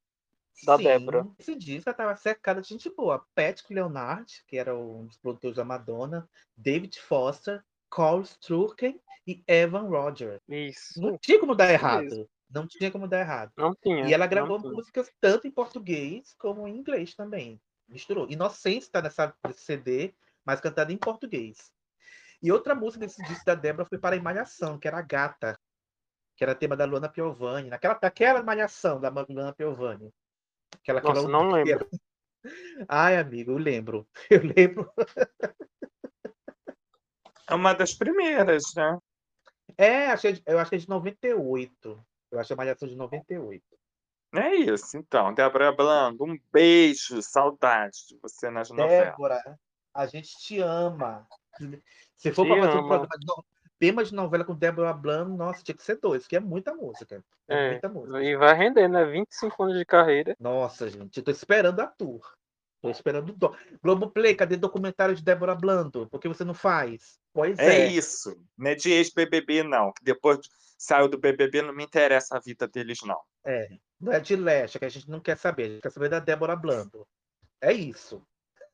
da 0.65 0.77
sim. 0.77 0.83
Débora. 0.83 1.29
Esse 1.39 1.55
disco 1.55 1.89
estava 1.89 2.17
cercado 2.17 2.61
de 2.61 2.69
gente 2.69 2.91
boa. 2.91 3.25
Patrick 3.35 3.73
Leonard, 3.73 4.27
que 4.49 4.57
era 4.59 4.77
um 4.77 5.07
dos 5.07 5.17
produtores 5.19 5.57
da 5.57 5.65
Madonna, 5.65 6.29
David 6.57 6.99
Foster, 7.01 7.63
Carl 7.89 8.23
Struycken 8.23 9.01
e 9.25 9.43
Evan 9.47 9.89
Rogers. 9.89 10.41
Isso. 10.49 11.01
Não 11.01 11.17
tinha 11.17 11.39
como 11.39 11.55
dar 11.55 11.67
isso 11.67 11.75
errado. 11.75 12.03
mesmo. 12.03 12.29
Não 12.51 12.67
tinha 12.67 12.91
como 12.91 13.09
dar 13.09 13.21
errado. 13.21 13.53
Não 13.57 13.75
tinha, 13.75 14.09
E 14.09 14.13
ela 14.13 14.27
gravou 14.27 14.59
músicas 14.59 15.11
tanto 15.21 15.47
em 15.47 15.51
português 15.51 16.35
como 16.39 16.67
em 16.67 16.77
inglês 16.77 17.15
também. 17.15 17.61
Misturou. 17.93 18.29
Inocência 18.31 18.89
está 18.89 19.03
nessa, 19.03 19.35
nesse 19.47 19.61
CD, 19.61 20.15
mas 20.45 20.61
cantada 20.61 20.93
em 20.93 20.97
português. 20.97 21.73
E 22.43 22.51
outra 22.51 22.75
música 22.75 23.07
desse 23.07 23.23
disco 23.25 23.45
da 23.45 23.55
Débora 23.55 23.85
foi 23.85 23.99
para 23.99 24.17
a 24.17 24.21
Malhação, 24.21 24.79
que 24.79 24.89
era 24.89 24.99
a 24.99 25.03
Gata, 25.03 25.59
que 26.37 26.43
era 26.43 26.55
tema 26.55 26.77
da 26.77 26.85
Luana 26.85 27.09
Piovani. 27.09 27.71
Naquela, 27.71 27.99
naquela 28.03 28.43
Malhação 28.43 29.01
da 29.01 29.09
Luana 29.09 29.53
Piovani. 29.53 30.13
Aquela, 30.75 30.99
aquela 30.99 31.15
Nossa, 31.15 31.29
não 31.29 31.51
lembro. 31.51 31.89
Ai, 32.89 33.17
amigo, 33.17 33.53
eu 33.53 33.59
lembro. 33.59 34.09
Eu 34.31 34.43
lembro. 34.43 34.93
É 37.49 37.55
uma 37.55 37.75
das 37.75 37.93
primeiras, 37.93 38.63
né? 38.75 38.99
É, 39.77 40.07
achei, 40.07 40.43
eu 40.47 40.59
acho 40.59 40.71
que 40.71 40.77
é 40.77 40.79
de 40.79 40.89
98. 40.89 42.07
Eu 42.31 42.39
acho 42.39 42.53
a 42.53 42.57
Malhação 42.57 42.89
de 42.89 42.97
98. 42.97 43.63
É 44.35 44.55
isso, 44.55 44.97
então. 44.97 45.33
Débora 45.35 45.73
Blando, 45.73 46.25
um 46.25 46.39
beijo, 46.53 47.21
saudade 47.23 48.07
de 48.09 48.17
você 48.21 48.51
nas 48.51 48.71
novelas. 48.71 49.11
Débora, 49.11 49.59
a 49.95 50.07
gente 50.07 50.39
te 50.39 50.59
ama. 50.61 51.27
Se 52.17 52.33
for 52.33 52.47
para 52.47 52.57
fazer 52.63 52.77
um 52.77 52.81
ama. 52.81 52.89
programa 52.89 53.19
de 53.19 53.27
no- 53.27 53.45
tema 53.79 54.05
de 54.05 54.15
novela 54.15 54.45
com 54.45 54.55
Débora 54.55 54.93
Blando, 54.93 55.37
nossa, 55.37 55.63
tinha 55.63 55.75
que 55.77 55.83
ser 55.83 55.99
dois, 56.01 56.27
que 56.27 56.37
é 56.37 56.41
muita 56.41 56.73
música. 56.75 57.23
É, 57.49 57.67
É, 57.67 57.71
muita 57.73 57.89
música. 57.89 58.23
e 58.23 58.37
vai 58.37 58.55
render, 58.57 58.89
né? 58.89 59.05
25 59.05 59.63
anos 59.65 59.77
de 59.77 59.85
carreira. 59.85 60.37
Nossa, 60.41 60.89
gente, 60.89 61.17
eu 61.19 61.25
tô 61.25 61.31
esperando 61.31 61.81
a 61.81 61.87
tour. 61.87 62.21
Tô 62.81 62.91
esperando 62.91 63.31
o 63.31 63.33
do... 63.33 63.57
Globoplay, 63.83 64.35
cadê 64.35 64.57
documentário 64.57 65.15
de 65.15 65.23
Débora 65.23 65.55
Blando? 65.55 66.09
Por 66.09 66.19
que 66.21 66.27
você 66.29 66.43
não 66.45 66.55
faz? 66.55 67.19
Pois 67.33 67.59
É 67.59 67.83
é. 67.83 67.87
isso. 67.89 68.35
Não 68.57 68.71
é 68.71 68.75
de 68.75 68.91
ex-BBB, 68.91 69.63
não. 69.63 69.93
Depois 70.03 70.39
saiu 70.83 71.09
do 71.09 71.17
BBB, 71.17 71.63
não 71.63 71.73
me 71.73 71.85
interessa 71.85 72.37
a 72.37 72.41
vida 72.41 72.67
deles, 72.67 72.99
não. 73.05 73.21
É. 73.47 73.69
Não 74.01 74.13
é 74.13 74.19
de 74.19 74.35
Leste, 74.35 74.81
que 74.81 74.85
a 74.85 74.89
gente 74.89 75.09
não 75.09 75.21
quer 75.21 75.39
saber. 75.39 75.63
A 75.63 75.69
gente 75.69 75.83
quer 75.83 75.93
saber 75.93 76.09
da 76.09 76.19
Débora 76.19 76.57
Blando. 76.57 77.07
É 77.61 77.73
isso. 77.73 78.21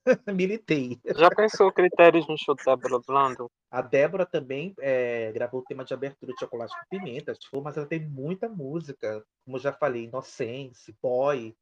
Militei. 0.34 0.98
Já 1.14 1.28
pensou 1.28 1.70
critérios 1.70 2.26
no 2.26 2.38
show 2.38 2.54
da 2.54 2.74
Débora 2.74 2.98
Blando? 3.06 3.50
A 3.70 3.82
Débora 3.82 4.24
também 4.24 4.74
é, 4.80 5.30
gravou 5.32 5.60
o 5.60 5.64
tema 5.64 5.84
de 5.84 5.92
abertura 5.92 6.32
de 6.32 6.40
Chocolate 6.40 6.72
com 6.72 6.96
Pimenta, 6.96 7.34
mas 7.62 7.76
ela 7.76 7.86
tem 7.86 8.00
muita 8.08 8.48
música, 8.48 9.22
como 9.44 9.58
eu 9.58 9.60
já 9.60 9.74
falei, 9.74 10.04
Inocência, 10.04 10.94
Boy, 11.02 11.54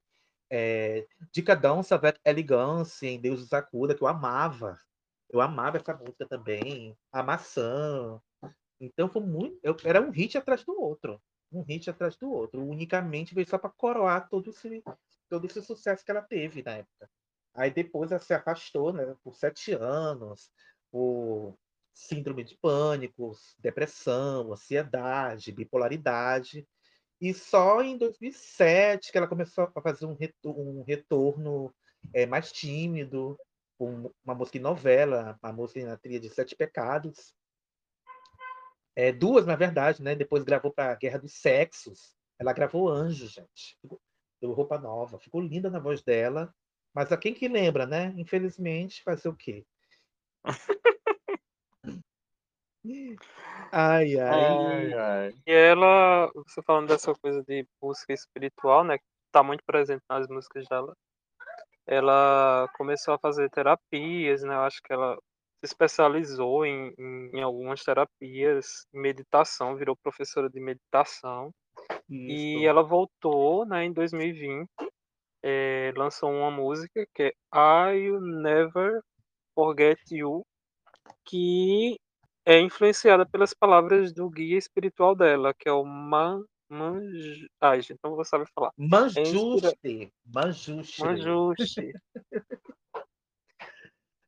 é, 0.48 1.04
Dicadão 1.32 1.82
Savet 1.82 2.20
Elegance, 2.24 3.04
em 3.04 3.20
Deus 3.20 3.40
nos 3.40 3.52
Acuda, 3.52 3.96
que 3.96 4.02
eu 4.02 4.06
amava. 4.06 4.78
Eu 5.28 5.40
amava 5.40 5.78
essa 5.78 5.92
música 5.92 6.24
também. 6.28 6.96
A 7.10 7.20
Maçã. 7.20 8.20
Então 8.80 9.08
foi 9.08 9.22
muito. 9.22 9.58
eu- 9.62 9.76
era 9.84 10.00
um 10.00 10.10
hit 10.10 10.36
atrás 10.38 10.64
do 10.64 10.78
outro. 10.80 11.20
Um 11.52 11.62
hit 11.62 11.88
atrás 11.90 12.16
do 12.16 12.30
outro. 12.30 12.62
Unicamente 12.64 13.34
veio 13.34 13.48
só 13.48 13.58
para 13.58 13.70
coroar 13.70 14.28
todo 14.28 14.50
esse, 14.50 14.82
todo 15.28 15.46
esse 15.46 15.62
sucesso 15.62 16.04
que 16.04 16.10
ela 16.10 16.22
teve 16.22 16.62
na 16.62 16.72
época. 16.78 17.10
Aí 17.54 17.70
depois 17.70 18.10
ela 18.12 18.20
se 18.20 18.34
afastou, 18.34 18.92
né, 18.92 19.16
por 19.24 19.34
sete 19.34 19.72
anos, 19.72 20.50
por 20.90 21.56
síndrome 21.92 22.44
de 22.44 22.56
pânico, 22.58 23.32
depressão, 23.58 24.52
ansiedade, 24.52 25.52
bipolaridade. 25.52 26.68
E 27.20 27.32
só 27.32 27.82
em 27.82 27.96
2007 27.96 29.10
que 29.10 29.16
ela 29.18 29.26
começou 29.28 29.70
a 29.74 29.82
fazer 29.82 30.04
um, 30.06 30.14
reto- 30.14 30.50
um 30.50 30.82
retorno 30.84 31.74
é, 32.12 32.26
mais 32.26 32.52
tímido, 32.52 33.38
com 33.78 34.12
uma 34.24 34.34
música 34.34 34.58
em 34.58 34.60
novela, 34.60 35.38
a 35.42 35.52
música 35.52 35.84
na 35.86 35.96
trilha 35.96 36.20
de 36.20 36.28
Sete 36.30 36.54
Pecados. 36.54 37.34
É, 38.96 39.12
duas, 39.12 39.44
na 39.46 39.54
verdade, 39.54 40.02
né? 40.02 40.14
Depois 40.14 40.42
gravou 40.42 40.72
para 40.72 40.94
Guerra 40.94 41.18
dos 41.18 41.34
Sexos. 41.34 42.16
Ela 42.38 42.52
gravou 42.54 42.88
Anjo, 42.88 43.26
gente. 43.26 43.76
Ficou- 43.80 44.00
Deu 44.40 44.52
roupa 44.52 44.78
nova. 44.78 45.18
Ficou 45.18 45.40
linda 45.40 45.70
na 45.70 45.78
voz 45.78 46.02
dela. 46.02 46.52
Mas 46.94 47.12
a 47.12 47.16
quem 47.16 47.32
que 47.34 47.46
lembra, 47.46 47.86
né? 47.86 48.12
Infelizmente, 48.16 49.02
fazer 49.02 49.28
o 49.28 49.36
quê? 49.36 49.64
Ai, 53.72 54.16
ai. 54.16 54.20
Ai, 54.20 54.92
ai. 54.94 55.34
E 55.46 55.52
ela, 55.52 56.30
você 56.34 56.62
falando 56.62 56.88
dessa 56.88 57.12
coisa 57.14 57.42
de 57.42 57.66
música 57.82 58.12
espiritual, 58.12 58.84
né? 58.84 58.98
Que 58.98 59.04
tá 59.32 59.42
muito 59.42 59.64
presente 59.64 60.02
nas 60.08 60.28
músicas 60.28 60.64
dela. 60.68 60.94
Ela 61.86 62.68
começou 62.76 63.14
a 63.14 63.18
fazer 63.18 63.50
terapias, 63.50 64.42
né? 64.42 64.54
Eu 64.54 64.60
acho 64.60 64.80
que 64.82 64.92
ela 64.92 65.18
se 65.60 65.64
especializou 65.64 66.64
em, 66.64 66.94
em, 66.98 67.30
em 67.38 67.42
algumas 67.42 67.82
terapias, 67.82 68.86
meditação, 68.92 69.76
virou 69.76 69.96
professora 69.96 70.50
de 70.50 70.60
meditação. 70.60 71.52
E 72.08 72.56
Isso. 72.56 72.66
ela 72.66 72.82
voltou, 72.82 73.64
né, 73.66 73.84
em 73.84 73.92
2020, 73.92 74.68
eh, 75.42 75.92
lançou 75.96 76.30
uma 76.30 76.50
música 76.50 77.06
que 77.14 77.22
é 77.22 77.32
I'll 77.54 78.20
Never 78.20 79.00
Forget 79.54 80.00
You, 80.10 80.44
que 81.24 81.98
é 82.44 82.60
influenciada 82.60 83.26
pelas 83.26 83.54
palavras 83.54 84.12
do 84.12 84.28
guia 84.30 84.58
espiritual 84.58 85.14
dela, 85.14 85.54
que 85.54 85.68
é 85.68 85.72
o 85.72 85.84
Man... 85.84 86.44
Manj... 86.68 87.46
Ai, 87.60 87.80
gente, 87.80 88.00
não 88.02 88.16
vou 88.16 88.24
saber 88.24 88.48
falar. 88.52 88.72
É 88.76 89.22
inspira... 89.22 89.72
Manjuste. 90.24 91.00
Manjuste. 91.00 91.92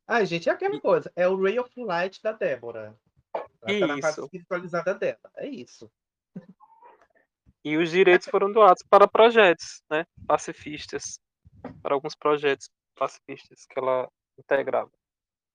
Ai, 0.08 0.24
gente, 0.24 0.48
é 0.48 0.52
aquela 0.52 0.80
coisa. 0.80 1.12
É 1.14 1.28
o 1.28 1.38
Ray 1.40 1.58
of 1.58 1.70
Light 1.76 2.22
da 2.22 2.32
Débora. 2.32 2.98
Ela 3.60 3.80
tá 3.80 3.86
na 3.86 3.98
Isso. 3.98 4.24
espiritualizada 4.24 4.94
dela. 4.94 5.30
É 5.36 5.46
isso. 5.46 5.90
E 7.62 7.76
os 7.76 7.90
direitos 7.90 8.26
foram 8.28 8.50
doados 8.50 8.82
para 8.88 9.06
projetos, 9.06 9.82
né, 9.90 10.06
pacifistas, 10.26 11.20
para 11.82 11.94
alguns 11.94 12.14
projetos 12.14 12.70
pacifistas 12.94 13.66
que 13.66 13.78
ela 13.78 14.10
integrava. 14.38 14.90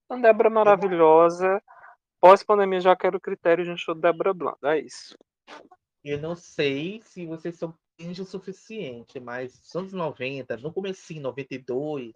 Então, 0.04 0.20
Débora 0.20 0.48
maravilhosa. 0.48 1.60
Pós-pandemia 2.20 2.80
já 2.80 2.94
quero 2.94 3.20
critério 3.20 3.64
de 3.64 3.70
um 3.70 3.76
show 3.76 3.94
de 3.94 4.02
Débora 4.02 4.32
Blando. 4.32 4.64
É 4.66 4.78
isso. 4.78 5.18
Eu 6.04 6.20
não 6.20 6.36
sei 6.36 7.00
se 7.02 7.26
vocês 7.26 7.56
são 7.56 7.76
cringe 7.96 8.22
o 8.22 8.26
suficiente, 8.26 9.18
mas 9.18 9.58
nos 9.58 9.74
anos 9.74 9.92
90, 9.92 10.56
no 10.58 10.72
comecinho, 10.72 11.22
92, 11.22 12.12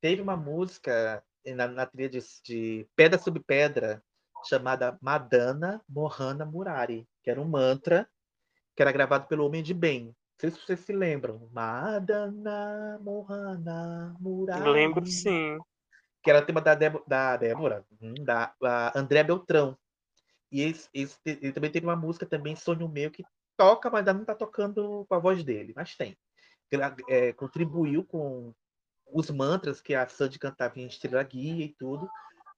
teve 0.00 0.22
uma 0.22 0.36
música 0.36 1.22
na, 1.46 1.66
na 1.68 1.86
trilha 1.86 2.08
de, 2.08 2.20
de 2.44 2.86
Pedra 2.96 3.18
sobre 3.18 3.42
Pedra, 3.42 4.02
chamada 4.48 4.98
Madana 5.00 5.80
Mohana 5.88 6.44
Murari, 6.44 7.06
que 7.22 7.30
era 7.30 7.40
um 7.40 7.44
mantra 7.48 8.08
que 8.74 8.82
era 8.82 8.90
gravado 8.92 9.26
pelo 9.26 9.46
Homem 9.46 9.62
de 9.62 9.74
Bem. 9.74 10.06
Não 10.06 10.14
sei 10.38 10.50
se 10.50 10.58
vocês 10.66 10.80
se 10.80 10.92
lembram. 10.92 11.48
Madana 11.52 12.98
Mohana 13.02 14.16
Murari. 14.20 14.70
Lembro 14.70 15.06
sim. 15.06 15.58
Que 16.22 16.30
era 16.30 16.40
o 16.40 16.46
tema 16.46 16.60
da, 16.60 16.74
Débora, 16.74 17.04
da 17.06 17.36
Débora, 17.36 17.84
hum, 18.00 18.14
da 18.24 18.54
André 18.94 19.22
Beltrão. 19.22 19.76
E 20.50 20.62
esse- 20.62 21.18
ele 21.24 21.52
também 21.52 21.70
teve 21.70 21.86
uma 21.86 21.96
música 21.96 22.26
também, 22.26 22.54
Sonho 22.56 22.88
Meu, 22.88 23.10
que 23.10 23.24
toca, 23.56 23.90
mas 23.90 24.00
ainda 24.00 24.12
não 24.14 24.20
está 24.22 24.34
tocando 24.34 25.04
com 25.08 25.14
a 25.14 25.18
voz 25.18 25.42
dele, 25.44 25.72
mas 25.74 25.96
tem. 25.96 26.16
Gra- 26.70 26.96
é, 27.08 27.32
contribuiu 27.32 28.04
com 28.04 28.54
os 29.12 29.30
mantras 29.30 29.80
que 29.80 29.94
a 29.94 30.06
Sandy 30.08 30.38
cantava 30.38 30.78
em 30.80 30.86
Estrela 30.86 31.22
Guia 31.22 31.64
e 31.64 31.68
tudo. 31.78 32.08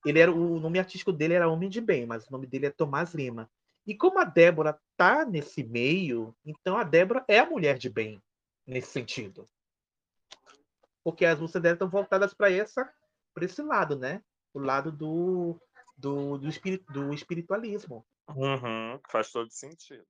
Ele 0.05 0.19
era 0.19 0.31
o 0.33 0.61
nome 0.61 0.79
artístico 0.79 1.13
dele 1.13 1.35
era 1.35 1.49
Homem 1.49 1.69
de 1.69 1.81
Bem, 1.81 2.07
mas 2.07 2.27
o 2.29 2.33
nome 2.33 2.47
dele 2.47 2.67
é 2.67 2.71
Tomás 2.71 3.15
Lima. 3.15 3.51
E 3.87 3.95
como 3.95 4.19
a 4.19 4.25
Débora 4.25 4.79
tá 4.97 5.25
nesse 5.25 5.63
meio, 5.63 6.35
então 6.45 6.77
a 6.77 6.85
Débora 6.85 7.25
é 7.29 7.39
a 7.39 7.47
mulher 7.47 7.77
de 7.79 7.89
bem 7.91 8.23
nesse 8.67 8.91
sentido. 8.91 9.49
Porque 11.03 11.25
as 11.27 11.39
músicas 11.39 11.63
dela 11.63 11.75
estão 11.75 11.89
voltadas 11.89 12.33
para 12.33 12.51
essa 12.51 12.91
para 13.35 13.45
esse 13.45 13.61
lado, 13.63 13.97
né? 13.97 14.23
O 14.55 14.59
lado 14.59 14.93
do 14.93 15.61
do, 15.97 16.39
do, 16.39 16.49
espiri- 16.49 16.85
do 16.91 17.13
espiritualismo. 17.13 18.05
Uhum, 18.35 18.99
faz 19.11 19.31
todo 19.31 19.51
sentido. 19.51 20.07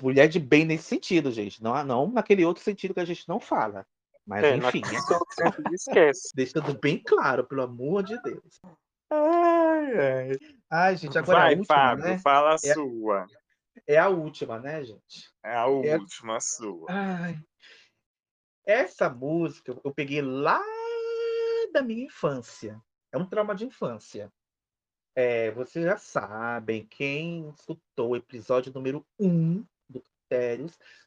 Mas 0.00 0.02
mulher 0.02 0.28
de 0.28 0.40
bem 0.40 0.64
nesse 0.64 0.84
sentido, 0.84 1.30
gente. 1.30 1.62
Não, 1.62 1.82
não 1.84 2.10
naquele 2.10 2.44
outro 2.44 2.62
sentido 2.62 2.94
que 2.94 3.00
a 3.00 3.04
gente 3.04 3.28
não 3.28 3.38
fala. 3.38 3.86
Mas 4.26 4.44
É, 4.44 4.56
enfim, 4.56 4.82
esquece. 5.72 6.30
deixando 6.34 6.78
bem 6.78 6.98
claro, 7.02 7.44
pelo 7.44 7.62
amor 7.62 8.02
de 8.02 8.20
Deus. 8.22 8.60
Ai, 9.10 9.98
ai. 9.98 10.38
Ai, 10.70 10.96
gente, 10.96 11.18
agora 11.18 11.38
Vai, 11.40 11.54
a 11.54 11.58
última, 11.58 11.74
Fábio, 11.76 12.04
né? 12.04 12.18
fala 12.18 12.50
a 12.52 12.54
É- 12.54 12.74
sua. 12.74 13.26
É 13.86 13.98
a 13.98 14.08
última, 14.08 14.58
né, 14.58 14.84
gente? 14.84 15.30
É 15.44 15.54
a 15.54 15.64
É- 15.64 15.96
última 15.98 16.40
sua. 16.40 16.86
Ai. 16.88 17.38
Essa 18.66 19.08
música 19.08 19.76
eu 19.84 19.92
peguei 19.92 20.22
lá 20.22 20.60
da 21.72 21.82
minha 21.82 22.04
infância. 22.04 22.80
É 23.12 23.18
um 23.18 23.26
trauma 23.26 23.54
de 23.54 23.64
infância. 23.64 24.30
É, 25.16 25.50
vocês 25.50 25.84
já 25.84 25.96
sabem, 25.96 26.86
quem 26.86 27.48
escutou 27.50 28.10
o 28.10 28.16
episódio 28.16 28.72
número 28.72 29.04
1 29.18 29.56
do 29.56 29.66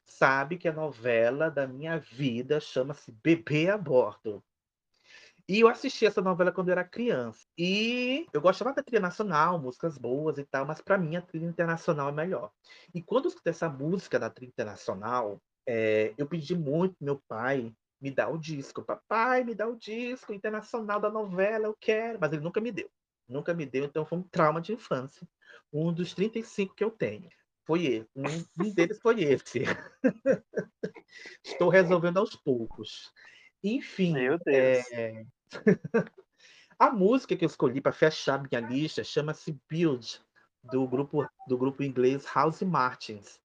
Sabe 0.06 0.58
que 0.58 0.68
a 0.68 0.74
novela 0.74 1.50
da 1.50 1.68
minha 1.68 1.98
vida 1.98 2.60
chama-se 2.60 3.12
Bebê 3.12 3.70
a 3.70 3.78
Bordo. 3.78 4.44
E 5.48 5.60
eu 5.60 5.68
assisti 5.68 6.06
essa 6.06 6.22
novela 6.22 6.54
quando 6.54 6.70
eu 6.70 6.74
era 6.74 6.86
criança. 6.86 7.46
E 7.58 8.26
eu 8.32 8.40
gostava 8.40 8.74
da 8.74 8.82
trilha 8.82 9.02
nacional, 9.02 9.60
músicas 9.60 9.98
boas 9.98 10.38
e 10.38 10.46
tal, 10.46 10.66
mas 10.66 10.80
para 10.80 10.98
mim 10.98 11.18
a 11.18 11.22
trilha 11.22 11.46
internacional 11.46 12.10
é 12.10 12.12
melhor. 12.14 12.52
E 12.94 13.02
quando 13.02 13.26
eu 13.26 13.30
escutei 13.30 13.52
essa 13.52 13.68
música 13.68 14.18
da 14.18 14.30
trilha 14.30 14.50
internacional, 14.50 15.42
é, 15.68 16.14
eu 16.18 16.28
pedi 16.28 16.56
muito 16.56 16.96
meu 17.02 17.22
pai 17.28 17.74
me 18.00 18.10
dar 18.10 18.30
o 18.30 18.38
disco. 18.38 18.84
Papai, 18.84 19.44
me 19.44 19.54
dá 19.54 19.68
o 19.68 19.76
disco 19.76 20.34
internacional 20.34 21.00
da 21.00 21.10
novela, 21.10 21.66
eu 21.66 21.76
quero. 21.78 22.20
Mas 22.22 22.32
ele 22.32 22.42
nunca 22.42 22.62
me 22.62 22.72
deu. 22.72 22.90
Nunca 23.28 23.54
me 23.54 23.66
deu, 23.66 23.86
então 23.86 24.06
foi 24.06 24.20
um 24.20 24.24
trauma 24.24 24.62
de 24.62 24.74
infância. 24.74 25.28
Um 25.72 25.92
dos 25.92 26.14
35 26.14 26.76
que 26.76 26.84
eu 26.84 26.92
tenho. 26.92 27.30
Foi 27.66 27.86
esse. 27.86 28.10
Um, 28.16 28.66
um 28.66 28.74
deles 28.74 29.00
foi 29.00 29.22
esse. 29.24 29.64
Estou 31.44 31.70
resolvendo 31.70 32.18
aos 32.18 32.36
poucos. 32.36 33.12
Enfim. 33.64 34.14
Meu 34.14 34.38
Deus. 34.40 34.86
é, 34.92 35.26
A 36.80 36.92
música 36.92 37.36
que 37.36 37.46
eu 37.46 37.48
escolhi 37.48 37.80
para 37.80 37.94
fechar 37.94 38.42
minha 38.42 38.60
lista 38.60 39.04
chama-se 39.04 39.58
Build, 39.70 40.20
do 40.64 40.88
grupo, 40.88 41.26
do 41.48 41.58
grupo 41.58 41.84
inglês 41.84 42.26
House 42.34 42.62
Martins. 42.62 43.40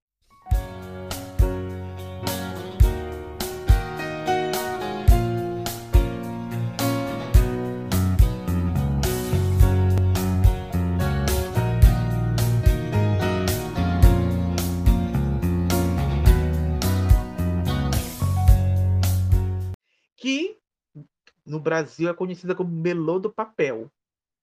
No 21.49 21.59
Brasil 21.59 22.11
é 22.11 22.15
conhecida 22.15 22.55
como 22.55 22.71
melô 22.71 23.19
do 23.19 23.33
papel, 23.33 23.91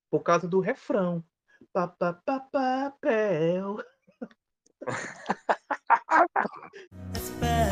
por 0.10 0.24
causa 0.24 0.48
do 0.48 0.60
refrão. 0.60 1.24
Pa, 1.72 1.88
pa, 1.88 2.14
pa, 2.14 2.40
papel. 2.40 3.78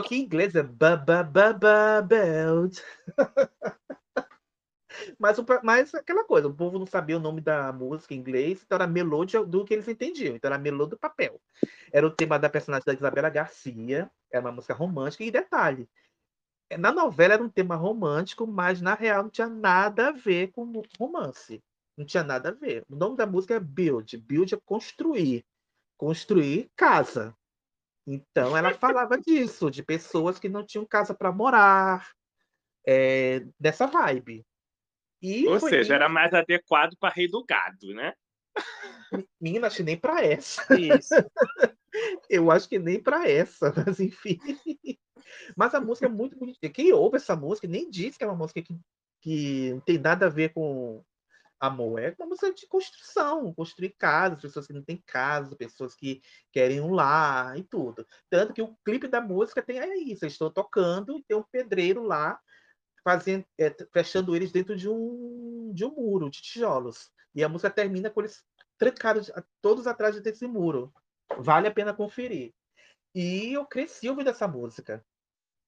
Só 0.00 0.08
que 0.08 0.14
em 0.16 0.22
inglês 0.22 0.54
é 0.54 0.62
ba, 0.62 0.96
ba, 0.96 1.22
ba, 1.22 1.52
ba, 1.52 2.00
belt. 2.02 2.78
Mas, 5.18 5.36
mas 5.62 5.94
aquela 5.94 6.24
coisa, 6.24 6.48
o 6.48 6.54
povo 6.54 6.78
não 6.78 6.86
sabia 6.86 7.16
o 7.16 7.20
nome 7.20 7.40
da 7.40 7.72
música 7.72 8.14
em 8.14 8.18
inglês, 8.18 8.62
então 8.64 8.76
era 8.76 8.86
melô 8.86 9.24
de- 9.24 9.44
do 9.44 9.64
que 9.64 9.74
eles 9.74 9.88
entendiam. 9.88 10.34
Então 10.36 10.48
era 10.50 10.58
melô 10.58 10.86
do 10.86 10.98
papel. 10.98 11.40
Era 11.92 12.06
o 12.06 12.10
tema 12.10 12.38
da 12.38 12.48
personagem 12.50 12.84
da 12.86 12.92
Isabela 12.94 13.30
Garcia, 13.30 14.10
era 14.32 14.44
uma 14.44 14.52
música 14.52 14.74
romântica. 14.74 15.24
E 15.24 15.30
detalhe, 15.30 15.88
na 16.78 16.92
novela 16.92 17.34
era 17.34 17.42
um 17.42 17.48
tema 17.50 17.76
romântico, 17.76 18.46
mas 18.46 18.80
na 18.82 18.94
real 18.94 19.22
não 19.24 19.30
tinha 19.30 19.48
nada 19.48 20.08
a 20.08 20.12
ver 20.12 20.50
com 20.52 20.82
romance. 20.98 21.62
Não 21.96 22.04
tinha 22.06 22.22
nada 22.24 22.50
a 22.50 22.52
ver. 22.52 22.84
O 22.90 22.96
nome 22.96 23.16
da 23.16 23.26
música 23.26 23.54
é 23.54 23.60
Build. 23.60 24.16
Build 24.18 24.54
é 24.54 24.58
construir. 24.64 25.44
Construir 25.98 26.70
casa. 26.76 27.36
Então 28.12 28.56
ela 28.56 28.74
falava 28.74 29.16
disso, 29.16 29.70
de 29.70 29.84
pessoas 29.84 30.38
que 30.38 30.48
não 30.48 30.66
tinham 30.66 30.84
casa 30.84 31.14
para 31.14 31.30
morar, 31.30 32.10
é, 32.84 33.46
dessa 33.58 33.86
vibe. 33.86 34.44
E 35.22 35.46
Ou 35.46 35.60
seja, 35.60 35.94
era 35.94 36.08
mais 36.08 36.34
adequado 36.34 36.96
para 36.98 37.14
rei 37.14 37.28
do 37.28 37.44
gado, 37.44 37.94
né? 37.94 38.14
Menina, 39.40 39.68
acho 39.68 39.76
que 39.76 39.82
nem 39.84 39.96
para 39.96 40.24
essa. 40.24 40.62
Isso. 40.74 41.14
Eu 42.28 42.50
acho 42.50 42.68
que 42.68 42.78
nem 42.78 43.00
para 43.00 43.28
essa, 43.28 43.72
mas 43.86 44.00
enfim. 44.00 44.38
Mas 45.56 45.72
a 45.74 45.80
música 45.80 46.06
é 46.06 46.08
muito 46.08 46.36
bonitinha. 46.36 46.72
Quem 46.72 46.92
ouve 46.92 47.16
essa 47.16 47.36
música 47.36 47.68
nem 47.68 47.88
diz 47.88 48.16
que 48.16 48.24
é 48.24 48.26
uma 48.26 48.36
música 48.36 48.60
que, 48.60 48.76
que 49.20 49.70
não 49.72 49.80
tem 49.80 49.98
nada 49.98 50.26
a 50.26 50.30
ver 50.30 50.52
com 50.52 51.04
amor. 51.60 52.00
É 52.00 52.14
uma 52.18 52.26
música 52.26 52.52
de 52.52 52.66
construção, 52.66 53.52
construir 53.52 53.90
casas, 53.90 54.40
pessoas 54.40 54.66
que 54.66 54.72
não 54.72 54.82
têm 54.82 54.96
casa, 55.06 55.54
pessoas 55.54 55.94
que 55.94 56.22
querem 56.50 56.80
um 56.80 56.92
lar 56.92 57.56
e 57.58 57.62
tudo. 57.62 58.06
Tanto 58.30 58.54
que 58.54 58.62
o 58.62 58.74
clipe 58.84 59.06
da 59.06 59.20
música 59.20 59.62
tem 59.62 59.78
aí. 59.78 60.04
Eles 60.08 60.22
estão 60.22 60.50
tocando 60.50 61.18
e 61.18 61.22
tem 61.22 61.36
um 61.36 61.44
pedreiro 61.44 62.02
lá 62.02 62.40
fazendo, 63.04 63.44
é, 63.58 63.74
fechando 63.92 64.34
eles 64.34 64.50
dentro 64.50 64.74
de 64.74 64.88
um, 64.88 65.70
de 65.74 65.84
um 65.84 65.94
muro 65.94 66.30
de 66.30 66.40
tijolos. 66.40 67.10
E 67.34 67.44
a 67.44 67.48
música 67.48 67.70
termina 67.70 68.10
com 68.10 68.20
eles 68.20 68.42
trancados, 68.78 69.30
todos 69.60 69.86
atrás 69.86 70.18
desse 70.20 70.46
muro. 70.46 70.92
Vale 71.38 71.68
a 71.68 71.70
pena 71.70 71.94
conferir. 71.94 72.52
E 73.14 73.52
eu 73.52 73.66
cresci 73.66 74.08
ouvindo 74.08 74.30
essa 74.30 74.48
música. 74.48 75.04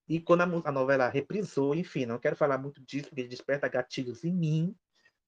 E 0.09 0.21
quando 0.21 0.43
a, 0.43 0.69
a 0.69 0.73
novela 0.73 1.09
reprisou, 1.09 1.75
enfim, 1.75 2.07
não 2.07 2.19
quero 2.19 2.37
falar 2.37 2.59
muito 2.59 2.83
disso, 2.83 3.09
porque 3.09 3.25
desperta 3.25 3.69
gatilhos 3.69 4.25
em 4.25 4.33
mim, 4.33 4.77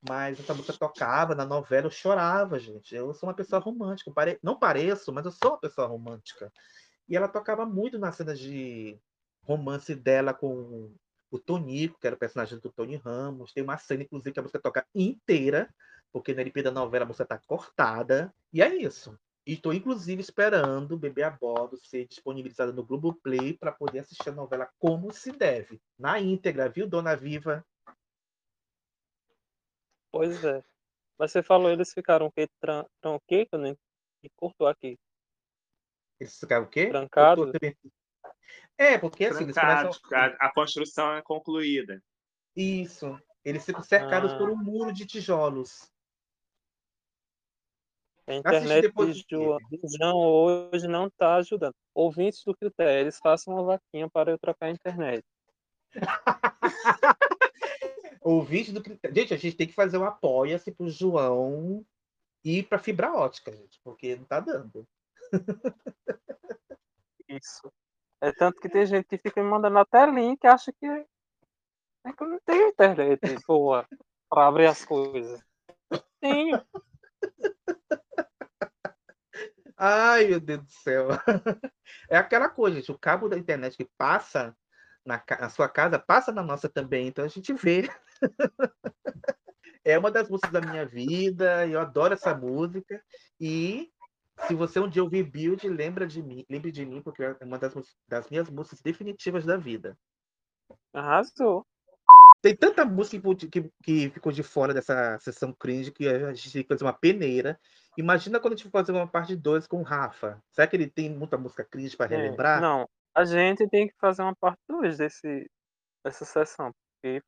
mas 0.08 0.38
essa 0.40 0.54
música 0.54 0.76
tocava 0.78 1.34
na 1.34 1.44
novela, 1.44 1.86
eu 1.86 1.90
chorava, 1.90 2.58
gente. 2.58 2.94
Eu 2.94 3.12
sou 3.14 3.28
uma 3.28 3.34
pessoa 3.34 3.60
romântica. 3.60 4.12
pare- 4.12 4.38
Não 4.42 4.58
pareço, 4.58 5.12
mas 5.12 5.24
eu 5.24 5.32
sou 5.32 5.52
uma 5.52 5.60
pessoa 5.60 5.86
romântica. 5.86 6.52
E 7.08 7.16
ela 7.16 7.28
tocava 7.28 7.66
muito 7.66 7.98
nas 7.98 8.16
cenas 8.16 8.38
de 8.38 8.98
romance 9.42 9.94
dela 9.94 10.32
com 10.34 10.92
o 11.30 11.38
Tonico, 11.38 11.98
que 12.00 12.06
era 12.06 12.16
o 12.16 12.18
personagem 12.18 12.58
do 12.60 12.72
Tony 12.72 12.96
Ramos. 12.96 13.52
Tem 13.52 13.62
uma 13.62 13.76
cena, 13.78 14.02
inclusive, 14.04 14.32
que 14.32 14.40
a 14.40 14.42
música 14.42 14.60
toca 14.60 14.86
inteira, 14.94 15.68
porque 16.12 16.32
no 16.34 16.40
LP 16.40 16.62
da 16.62 16.70
novela 16.70 17.04
a 17.04 17.08
música 17.08 17.26
tá 17.26 17.38
cortada. 17.46 18.32
E 18.52 18.62
é 18.62 18.74
isso. 18.74 19.18
Estou, 19.46 19.74
inclusive, 19.74 20.22
esperando 20.22 20.96
Bebê 20.98 21.22
a 21.22 21.30
Bordo 21.30 21.76
ser 21.76 22.06
disponibilizada 22.06 22.72
no 22.72 22.84
Globoplay 22.84 23.52
para 23.58 23.72
poder 23.72 23.98
assistir 24.00 24.30
a 24.30 24.32
novela 24.32 24.68
como 24.78 25.12
se 25.12 25.32
deve. 25.32 25.80
Na 25.98 26.18
íntegra, 26.18 26.68
viu, 26.68 26.88
Dona 26.88 27.14
Viva? 27.14 27.64
Pois 30.14 30.44
é. 30.44 30.62
Mas 31.18 31.32
você 31.32 31.42
falou, 31.42 31.70
eles 31.72 31.92
ficaram 31.92 32.26
o 32.26 32.32
quê? 32.32 32.48
Tran... 32.60 32.84
tran- 33.00 33.14
o 33.16 33.20
quê? 33.26 33.46
Que 33.46 33.56
eu 33.56 33.58
nem 33.58 33.76
me 34.22 34.30
cortou 34.36 34.68
aqui. 34.68 34.96
Eles 36.20 36.38
ficaram 36.38 36.64
o 36.66 36.68
quê? 36.68 36.86
Trancados? 36.88 37.50
É, 38.78 38.96
porque 38.96 39.24
assim, 39.24 39.42
eles 39.42 39.54
Trancados, 39.54 39.98
começam. 39.98 40.36
a, 40.40 40.46
a 40.46 40.52
construção 40.54 41.14
é 41.16 41.22
concluída. 41.22 42.00
Isso. 42.54 43.18
Eles 43.44 43.64
ficam 43.64 43.82
cercados 43.82 44.32
Ah. 44.32 44.38
por 44.38 44.48
um 44.50 44.56
muro 44.56 44.92
de 44.92 45.04
tijolos. 45.04 45.90
A 48.28 48.34
internet 48.34 48.90
de 48.90 49.24
João, 49.98 50.18
hoje 50.18 50.86
não 50.86 51.08
está 51.08 51.34
ajudando. 51.36 51.74
Ouvintes 51.92 52.42
do 52.44 52.56
Critérios, 52.56 53.18
façam 53.18 53.52
uma 53.54 53.64
vaquinha 53.64 54.08
para 54.08 54.30
eu 54.30 54.38
trocar 54.38 54.66
a 54.66 54.70
internet. 54.70 55.24
Ouvinte 58.24 58.72
do 58.72 58.82
critério. 58.82 59.14
Gente, 59.14 59.34
a 59.34 59.36
gente 59.36 59.54
tem 59.54 59.66
que 59.66 59.74
fazer 59.74 59.98
um 59.98 60.04
apoia-se 60.04 60.72
pro 60.72 60.88
João 60.88 61.84
ir 62.42 62.66
para 62.66 62.78
fibra 62.78 63.12
ótica, 63.12 63.52
gente, 63.52 63.78
porque 63.84 64.16
não 64.16 64.24
tá 64.24 64.40
dando. 64.40 64.88
Isso. 67.28 67.70
É 68.22 68.32
tanto 68.32 68.58
que 68.60 68.68
tem 68.70 68.86
gente 68.86 69.06
que 69.06 69.18
fica 69.18 69.42
me 69.42 69.50
mandando 69.50 69.78
até 69.78 70.06
link 70.06 70.42
e 70.42 70.46
acha 70.46 70.72
que, 70.72 70.86
é 70.86 72.12
que 72.16 72.22
eu 72.22 72.28
não 72.28 72.40
tenho 72.46 72.68
internet 72.68 73.20
boa 73.46 73.86
para 74.30 74.46
abrir 74.46 74.66
as 74.68 74.82
coisas. 74.84 75.42
Tenho. 76.18 76.64
Ai, 79.76 80.28
meu 80.28 80.40
Deus 80.40 80.62
do 80.62 80.70
céu. 80.70 81.08
É 82.08 82.16
aquela 82.16 82.48
coisa, 82.48 82.76
gente. 82.76 82.90
O 82.90 82.98
cabo 82.98 83.28
da 83.28 83.36
internet 83.36 83.76
que 83.76 83.90
passa 83.98 84.56
na, 85.04 85.22
na 85.40 85.48
sua 85.48 85.68
casa, 85.68 85.98
passa 85.98 86.32
na 86.32 86.42
nossa 86.42 86.68
também, 86.68 87.08
então 87.08 87.24
a 87.24 87.28
gente 87.28 87.52
vê. 87.52 87.88
É 89.86 89.98
uma 89.98 90.10
das 90.10 90.30
músicas 90.30 90.50
da 90.50 90.62
minha 90.62 90.86
vida, 90.86 91.66
eu 91.66 91.78
adoro 91.78 92.14
essa 92.14 92.34
música. 92.34 93.02
E 93.38 93.92
se 94.46 94.54
você 94.54 94.80
um 94.80 94.88
dia 94.88 95.02
ouvir 95.02 95.24
Build, 95.24 95.68
lembra 95.68 96.06
de 96.06 96.22
mim, 96.22 96.44
lembre 96.48 96.72
de 96.72 96.86
mim, 96.86 97.02
porque 97.02 97.22
é 97.22 97.36
uma 97.42 97.58
das, 97.58 97.74
das 98.08 98.30
minhas 98.30 98.48
músicas 98.48 98.80
definitivas 98.80 99.44
da 99.44 99.58
vida. 99.58 99.94
Arrasou. 100.90 101.66
Tem 102.40 102.56
tanta 102.56 102.84
música 102.84 103.20
que, 103.50 103.70
que, 103.82 104.10
ficou 104.10 104.32
de 104.32 104.42
fora 104.42 104.74
dessa 104.74 105.18
sessão 105.18 105.52
cringe 105.52 105.92
que 105.92 106.08
a 106.08 106.32
gente 106.32 106.52
tem 106.52 106.62
que 106.62 106.68
fazer 106.68 106.84
uma 106.84 106.92
peneira. 106.92 107.58
Imagina 107.96 108.40
quando 108.40 108.54
a 108.54 108.56
gente 108.56 108.64
for 108.64 108.70
fazer 108.70 108.92
uma 108.92 109.06
parte 109.06 109.36
2 109.36 109.66
com 109.66 109.80
o 109.80 109.82
Rafa. 109.82 110.42
Será 110.50 110.66
que 110.66 110.76
ele 110.76 110.88
tem 110.88 111.10
muita 111.10 111.38
música 111.38 111.64
cringe 111.64 111.96
para 111.96 112.14
É, 112.14 112.16
relembrar? 112.18 112.60
não, 112.60 112.88
a 113.14 113.24
gente 113.24 113.68
tem 113.68 113.86
que 113.88 113.94
fazer 114.00 114.22
uma 114.22 114.34
parte 114.36 114.60
2 114.68 114.98
desse, 114.98 115.50
dessa 116.04 116.24
sessão. 116.24 116.72
Porque 117.02 117.22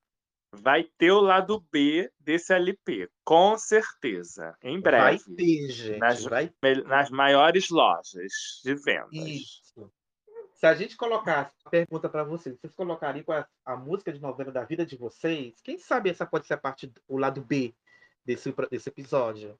Vai 0.52 0.84
ter 0.96 1.10
o 1.10 1.20
lado 1.20 1.60
B 1.70 2.10
desse 2.18 2.52
LP, 2.54 3.10
com 3.24 3.58
certeza. 3.58 4.56
Em 4.62 4.80
Vai 4.80 5.18
breve. 5.18 5.34
ter, 5.36 5.68
gente. 5.70 5.98
Nas, 5.98 6.22
Vai 6.24 6.50
me- 6.62 6.82
nas 6.84 7.10
maiores 7.10 7.68
lojas 7.68 8.60
de 8.64 8.74
vendas. 8.74 9.12
Isso. 9.12 9.92
Se 10.54 10.66
a 10.66 10.74
gente 10.74 10.96
colocasse 10.96 11.54
a 11.64 11.68
pergunta 11.70 12.08
para 12.08 12.24
vocês, 12.24 12.56
vocês 12.58 12.74
colocariam 12.74 13.22
qual 13.24 13.38
é 13.40 13.46
a 13.64 13.76
música 13.76 14.10
de 14.10 14.20
novela 14.20 14.50
da 14.50 14.64
vida 14.64 14.86
de 14.86 14.96
vocês? 14.96 15.60
Quem 15.62 15.78
sabe 15.78 16.08
essa 16.08 16.24
pode 16.24 16.46
ser 16.46 16.54
a 16.54 16.58
parte, 16.58 16.90
o 17.06 17.18
lado 17.18 17.42
B 17.42 17.74
desse, 18.24 18.54
desse 18.70 18.88
episódio? 18.88 19.58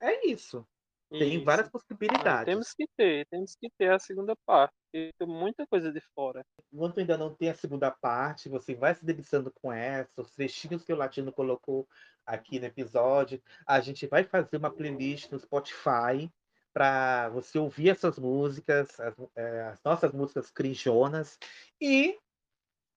É 0.00 0.26
isso. 0.26 0.66
Tem 1.10 1.34
Isso. 1.36 1.44
várias 1.44 1.66
Ah, 1.66 1.70
possibilidades. 1.70 2.44
Temos 2.46 2.72
que 2.72 2.86
ter, 2.96 3.26
temos 3.26 3.54
que 3.56 3.68
ter 3.76 3.90
a 3.92 3.98
segunda 3.98 4.34
parte. 4.46 4.72
Tem 4.92 5.12
muita 5.22 5.66
coisa 5.66 5.92
de 5.92 6.00
fora. 6.14 6.44
Enquanto 6.72 6.98
ainda 6.98 7.16
não 7.16 7.32
tem 7.34 7.50
a 7.50 7.54
segunda 7.54 7.90
parte, 7.90 8.48
você 8.48 8.74
vai 8.74 8.94
se 8.94 9.04
deliciando 9.04 9.52
com 9.52 9.72
essa, 9.72 10.20
os 10.20 10.32
trechinhos 10.32 10.84
que 10.84 10.92
o 10.92 10.96
Latino 10.96 11.32
colocou 11.32 11.88
aqui 12.26 12.58
no 12.58 12.66
episódio. 12.66 13.40
A 13.66 13.80
gente 13.80 14.06
vai 14.06 14.24
fazer 14.24 14.56
uma 14.56 14.70
playlist 14.70 15.30
no 15.30 15.38
Spotify 15.38 16.30
para 16.72 17.28
você 17.30 17.58
ouvir 17.58 17.90
essas 17.90 18.18
músicas, 18.18 18.98
as, 19.00 19.14
eh, 19.36 19.62
as 19.72 19.82
nossas 19.84 20.12
músicas 20.12 20.50
crinjonas. 20.50 21.38
E 21.80 22.18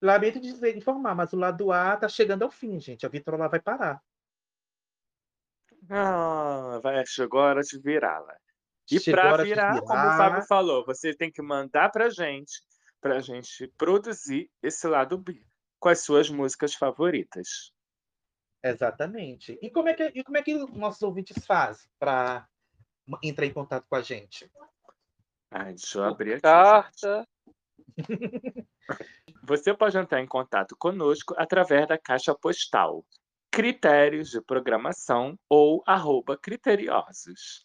lamento 0.02 0.40
dizer, 0.40 0.76
informar, 0.76 1.14
mas 1.14 1.32
o 1.32 1.36
lado 1.36 1.72
A 1.72 1.96
tá 1.96 2.08
chegando 2.08 2.42
ao 2.42 2.50
fim, 2.50 2.80
gente. 2.80 3.06
A 3.06 3.08
Vitrola 3.08 3.48
vai 3.48 3.60
parar. 3.60 4.02
Ah, 5.90 6.80
vai, 6.82 7.04
chegou 7.06 7.40
a 7.40 7.44
hora 7.50 7.62
de 7.62 7.78
virá-la. 7.78 8.36
E 8.90 9.00
para 9.10 9.38
de 9.38 9.44
virar, 9.44 9.80
como 9.80 9.98
o 9.98 10.02
virar. 10.02 10.16
Fábio 10.16 10.42
falou, 10.42 10.84
você 10.84 11.14
tem 11.14 11.30
que 11.30 11.40
mandar 11.40 11.90
pra 11.90 12.10
gente, 12.10 12.62
pra 13.00 13.20
gente 13.20 13.66
produzir 13.78 14.50
esse 14.62 14.86
lado 14.86 15.16
B 15.16 15.44
com 15.78 15.88
as 15.88 16.00
suas 16.00 16.28
músicas 16.28 16.74
favoritas. 16.74 17.72
Exatamente. 18.62 19.58
E 19.60 19.70
como 19.70 19.88
é 19.88 19.94
que, 19.94 20.04
e 20.14 20.24
como 20.24 20.38
é 20.38 20.42
que 20.42 20.54
os 20.54 20.70
nossos 20.74 21.02
ouvintes 21.02 21.44
fazem 21.44 21.86
para 21.98 22.48
entrar 23.22 23.44
em 23.44 23.52
contato 23.52 23.86
com 23.88 23.96
a 23.96 24.02
gente? 24.02 24.50
Ai, 25.50 25.74
deixa 25.74 25.98
eu 25.98 26.04
abrir 26.04 26.32
aqui. 26.32 26.42
Carta. 26.42 27.28
Você 29.44 29.74
pode 29.74 29.96
entrar 29.98 30.20
em 30.20 30.26
contato 30.26 30.74
conosco 30.76 31.34
através 31.36 31.86
da 31.86 31.98
caixa 31.98 32.34
postal 32.34 33.04
critérios 33.50 34.30
de 34.30 34.40
programação 34.40 35.38
ou 35.48 35.80
arroba 35.86 36.36
criteriosos. 36.36 37.64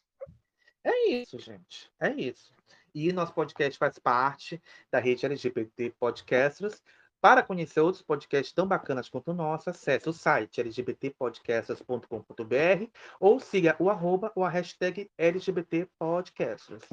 É 0.84 1.10
isso, 1.10 1.40
gente. 1.40 1.92
É 2.00 2.12
isso. 2.12 2.54
E 2.94 3.12
nosso 3.14 3.34
podcast 3.34 3.78
faz 3.78 4.00
parte 4.00 4.62
da 4.92 5.00
rede 5.00 5.26
LGBT 5.26 5.94
Podcasters. 6.00 6.82
Para 7.22 7.44
conhecer 7.44 7.82
outros 7.82 8.02
podcasts 8.02 8.54
tão 8.54 8.66
bacanas 8.66 9.10
quanto 9.10 9.32
o 9.32 9.34
nosso, 9.34 9.70
acesse 9.70 10.08
o 10.08 10.14
site 10.14 10.62
lgbtpodcasters.com.br 10.62 12.90
ou 13.20 13.42
siga 13.42 13.76
o 13.78 13.90
arroba 13.90 14.32
ou 14.36 14.46
a 14.46 14.50
hashtag 14.50 15.12
LGBTpodcasters. 15.18 16.88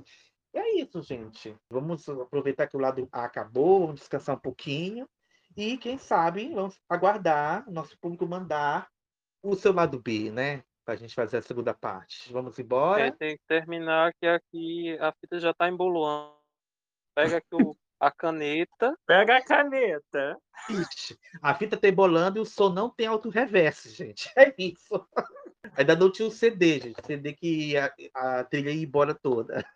E 0.53 0.59
é 0.59 0.81
isso, 0.81 1.01
gente. 1.01 1.57
Vamos 1.71 2.09
aproveitar 2.09 2.67
que 2.67 2.77
o 2.77 2.81
lado 2.81 3.09
A 3.13 3.25
acabou, 3.25 3.83
vamos 3.83 4.01
descansar 4.01 4.35
um 4.35 4.41
pouquinho. 4.41 5.09
E 5.57 5.79
quem 5.79 5.97
sabe 5.97 6.53
vamos 6.53 6.77
aguardar 6.89 7.65
o 7.69 7.73
nosso 7.73 7.97
público 7.99 8.27
mandar 8.27 8.91
o 9.43 9.55
seu 9.55 9.73
lado 9.73 10.01
B, 10.01 10.33
né? 10.33 10.65
Para 10.87 10.95
a 10.95 10.97
gente 10.97 11.17
fazer 11.17 11.39
a 11.39 11.43
segunda 11.43 11.75
parte. 11.75 12.33
Vamos 12.33 12.57
embora? 12.61 13.09
É, 13.09 13.11
tem 13.11 13.37
que 13.37 13.43
terminar 13.49 14.15
que 14.15 14.25
aqui 14.25 14.97
a 15.01 15.11
fita 15.11 15.41
já 15.41 15.53
tá 15.53 15.69
embolando. 15.69 16.33
Pega 17.13 17.39
aqui 17.39 17.57
o, 17.57 17.77
a 17.99 18.09
caneta. 18.09 18.97
Pega 19.05 19.37
a 19.37 19.45
caneta. 19.45 20.39
Ixi, 20.71 21.19
a 21.43 21.55
fita 21.57 21.77
tá 21.77 21.89
embolando 21.89 22.39
e 22.39 22.41
o 22.41 22.47
som 22.47 22.69
não 22.69 22.89
tem 22.89 23.09
auto-reverse, 23.09 23.91
gente. 23.91 24.31
É 24.39 24.55
isso. 24.57 25.05
Ainda 25.77 25.97
não 25.97 26.09
tinha 26.09 26.29
o 26.29 26.31
CD, 26.31 26.79
gente. 26.79 27.05
CD 27.05 27.33
que 27.33 27.77
a, 27.77 27.93
a 28.15 28.45
trilha 28.45 28.71
ia 28.71 28.85
embora 28.85 29.13
toda. 29.13 29.67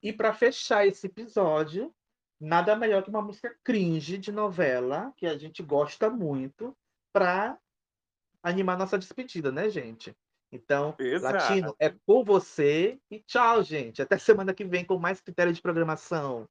e 0.00 0.12
para 0.12 0.32
fechar 0.32 0.86
esse 0.86 1.08
episódio, 1.08 1.92
nada 2.40 2.76
melhor 2.76 3.02
que 3.02 3.10
uma 3.10 3.20
música 3.20 3.52
cringe 3.64 4.16
de 4.16 4.30
novela, 4.30 5.12
que 5.16 5.26
a 5.26 5.36
gente 5.36 5.60
gosta 5.60 6.08
muito, 6.08 6.72
para 7.12 7.58
animar 8.44 8.76
nossa 8.78 8.98
despedida, 8.98 9.50
né, 9.50 9.68
gente? 9.70 10.14
Então, 10.52 10.94
Exato. 11.00 11.34
Latino, 11.34 11.74
é 11.80 11.92
por 12.06 12.24
você 12.24 12.98
e 13.10 13.18
tchau, 13.20 13.62
gente. 13.64 14.00
Até 14.00 14.18
semana 14.18 14.54
que 14.54 14.64
vem 14.64 14.84
com 14.84 14.98
mais 14.98 15.20
critério 15.20 15.52
de 15.52 15.60
programação. 15.60 16.46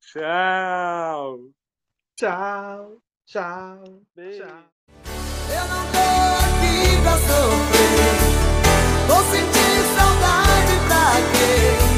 Tchau. 0.00 1.50
Tchau, 2.16 2.98
tchau, 3.26 3.84
Beijo. 4.14 4.38
tchau. 4.44 4.64
Eu 5.50 5.68
não 5.68 5.84
tô 5.92 5.98
aqui 6.42 7.02
pra 7.02 7.16
sofrer. 7.18 8.34
Vou 9.06 9.22
sentir 9.30 9.74
saudade 9.96 10.74
pra 10.88 11.04
quê? 11.32 11.93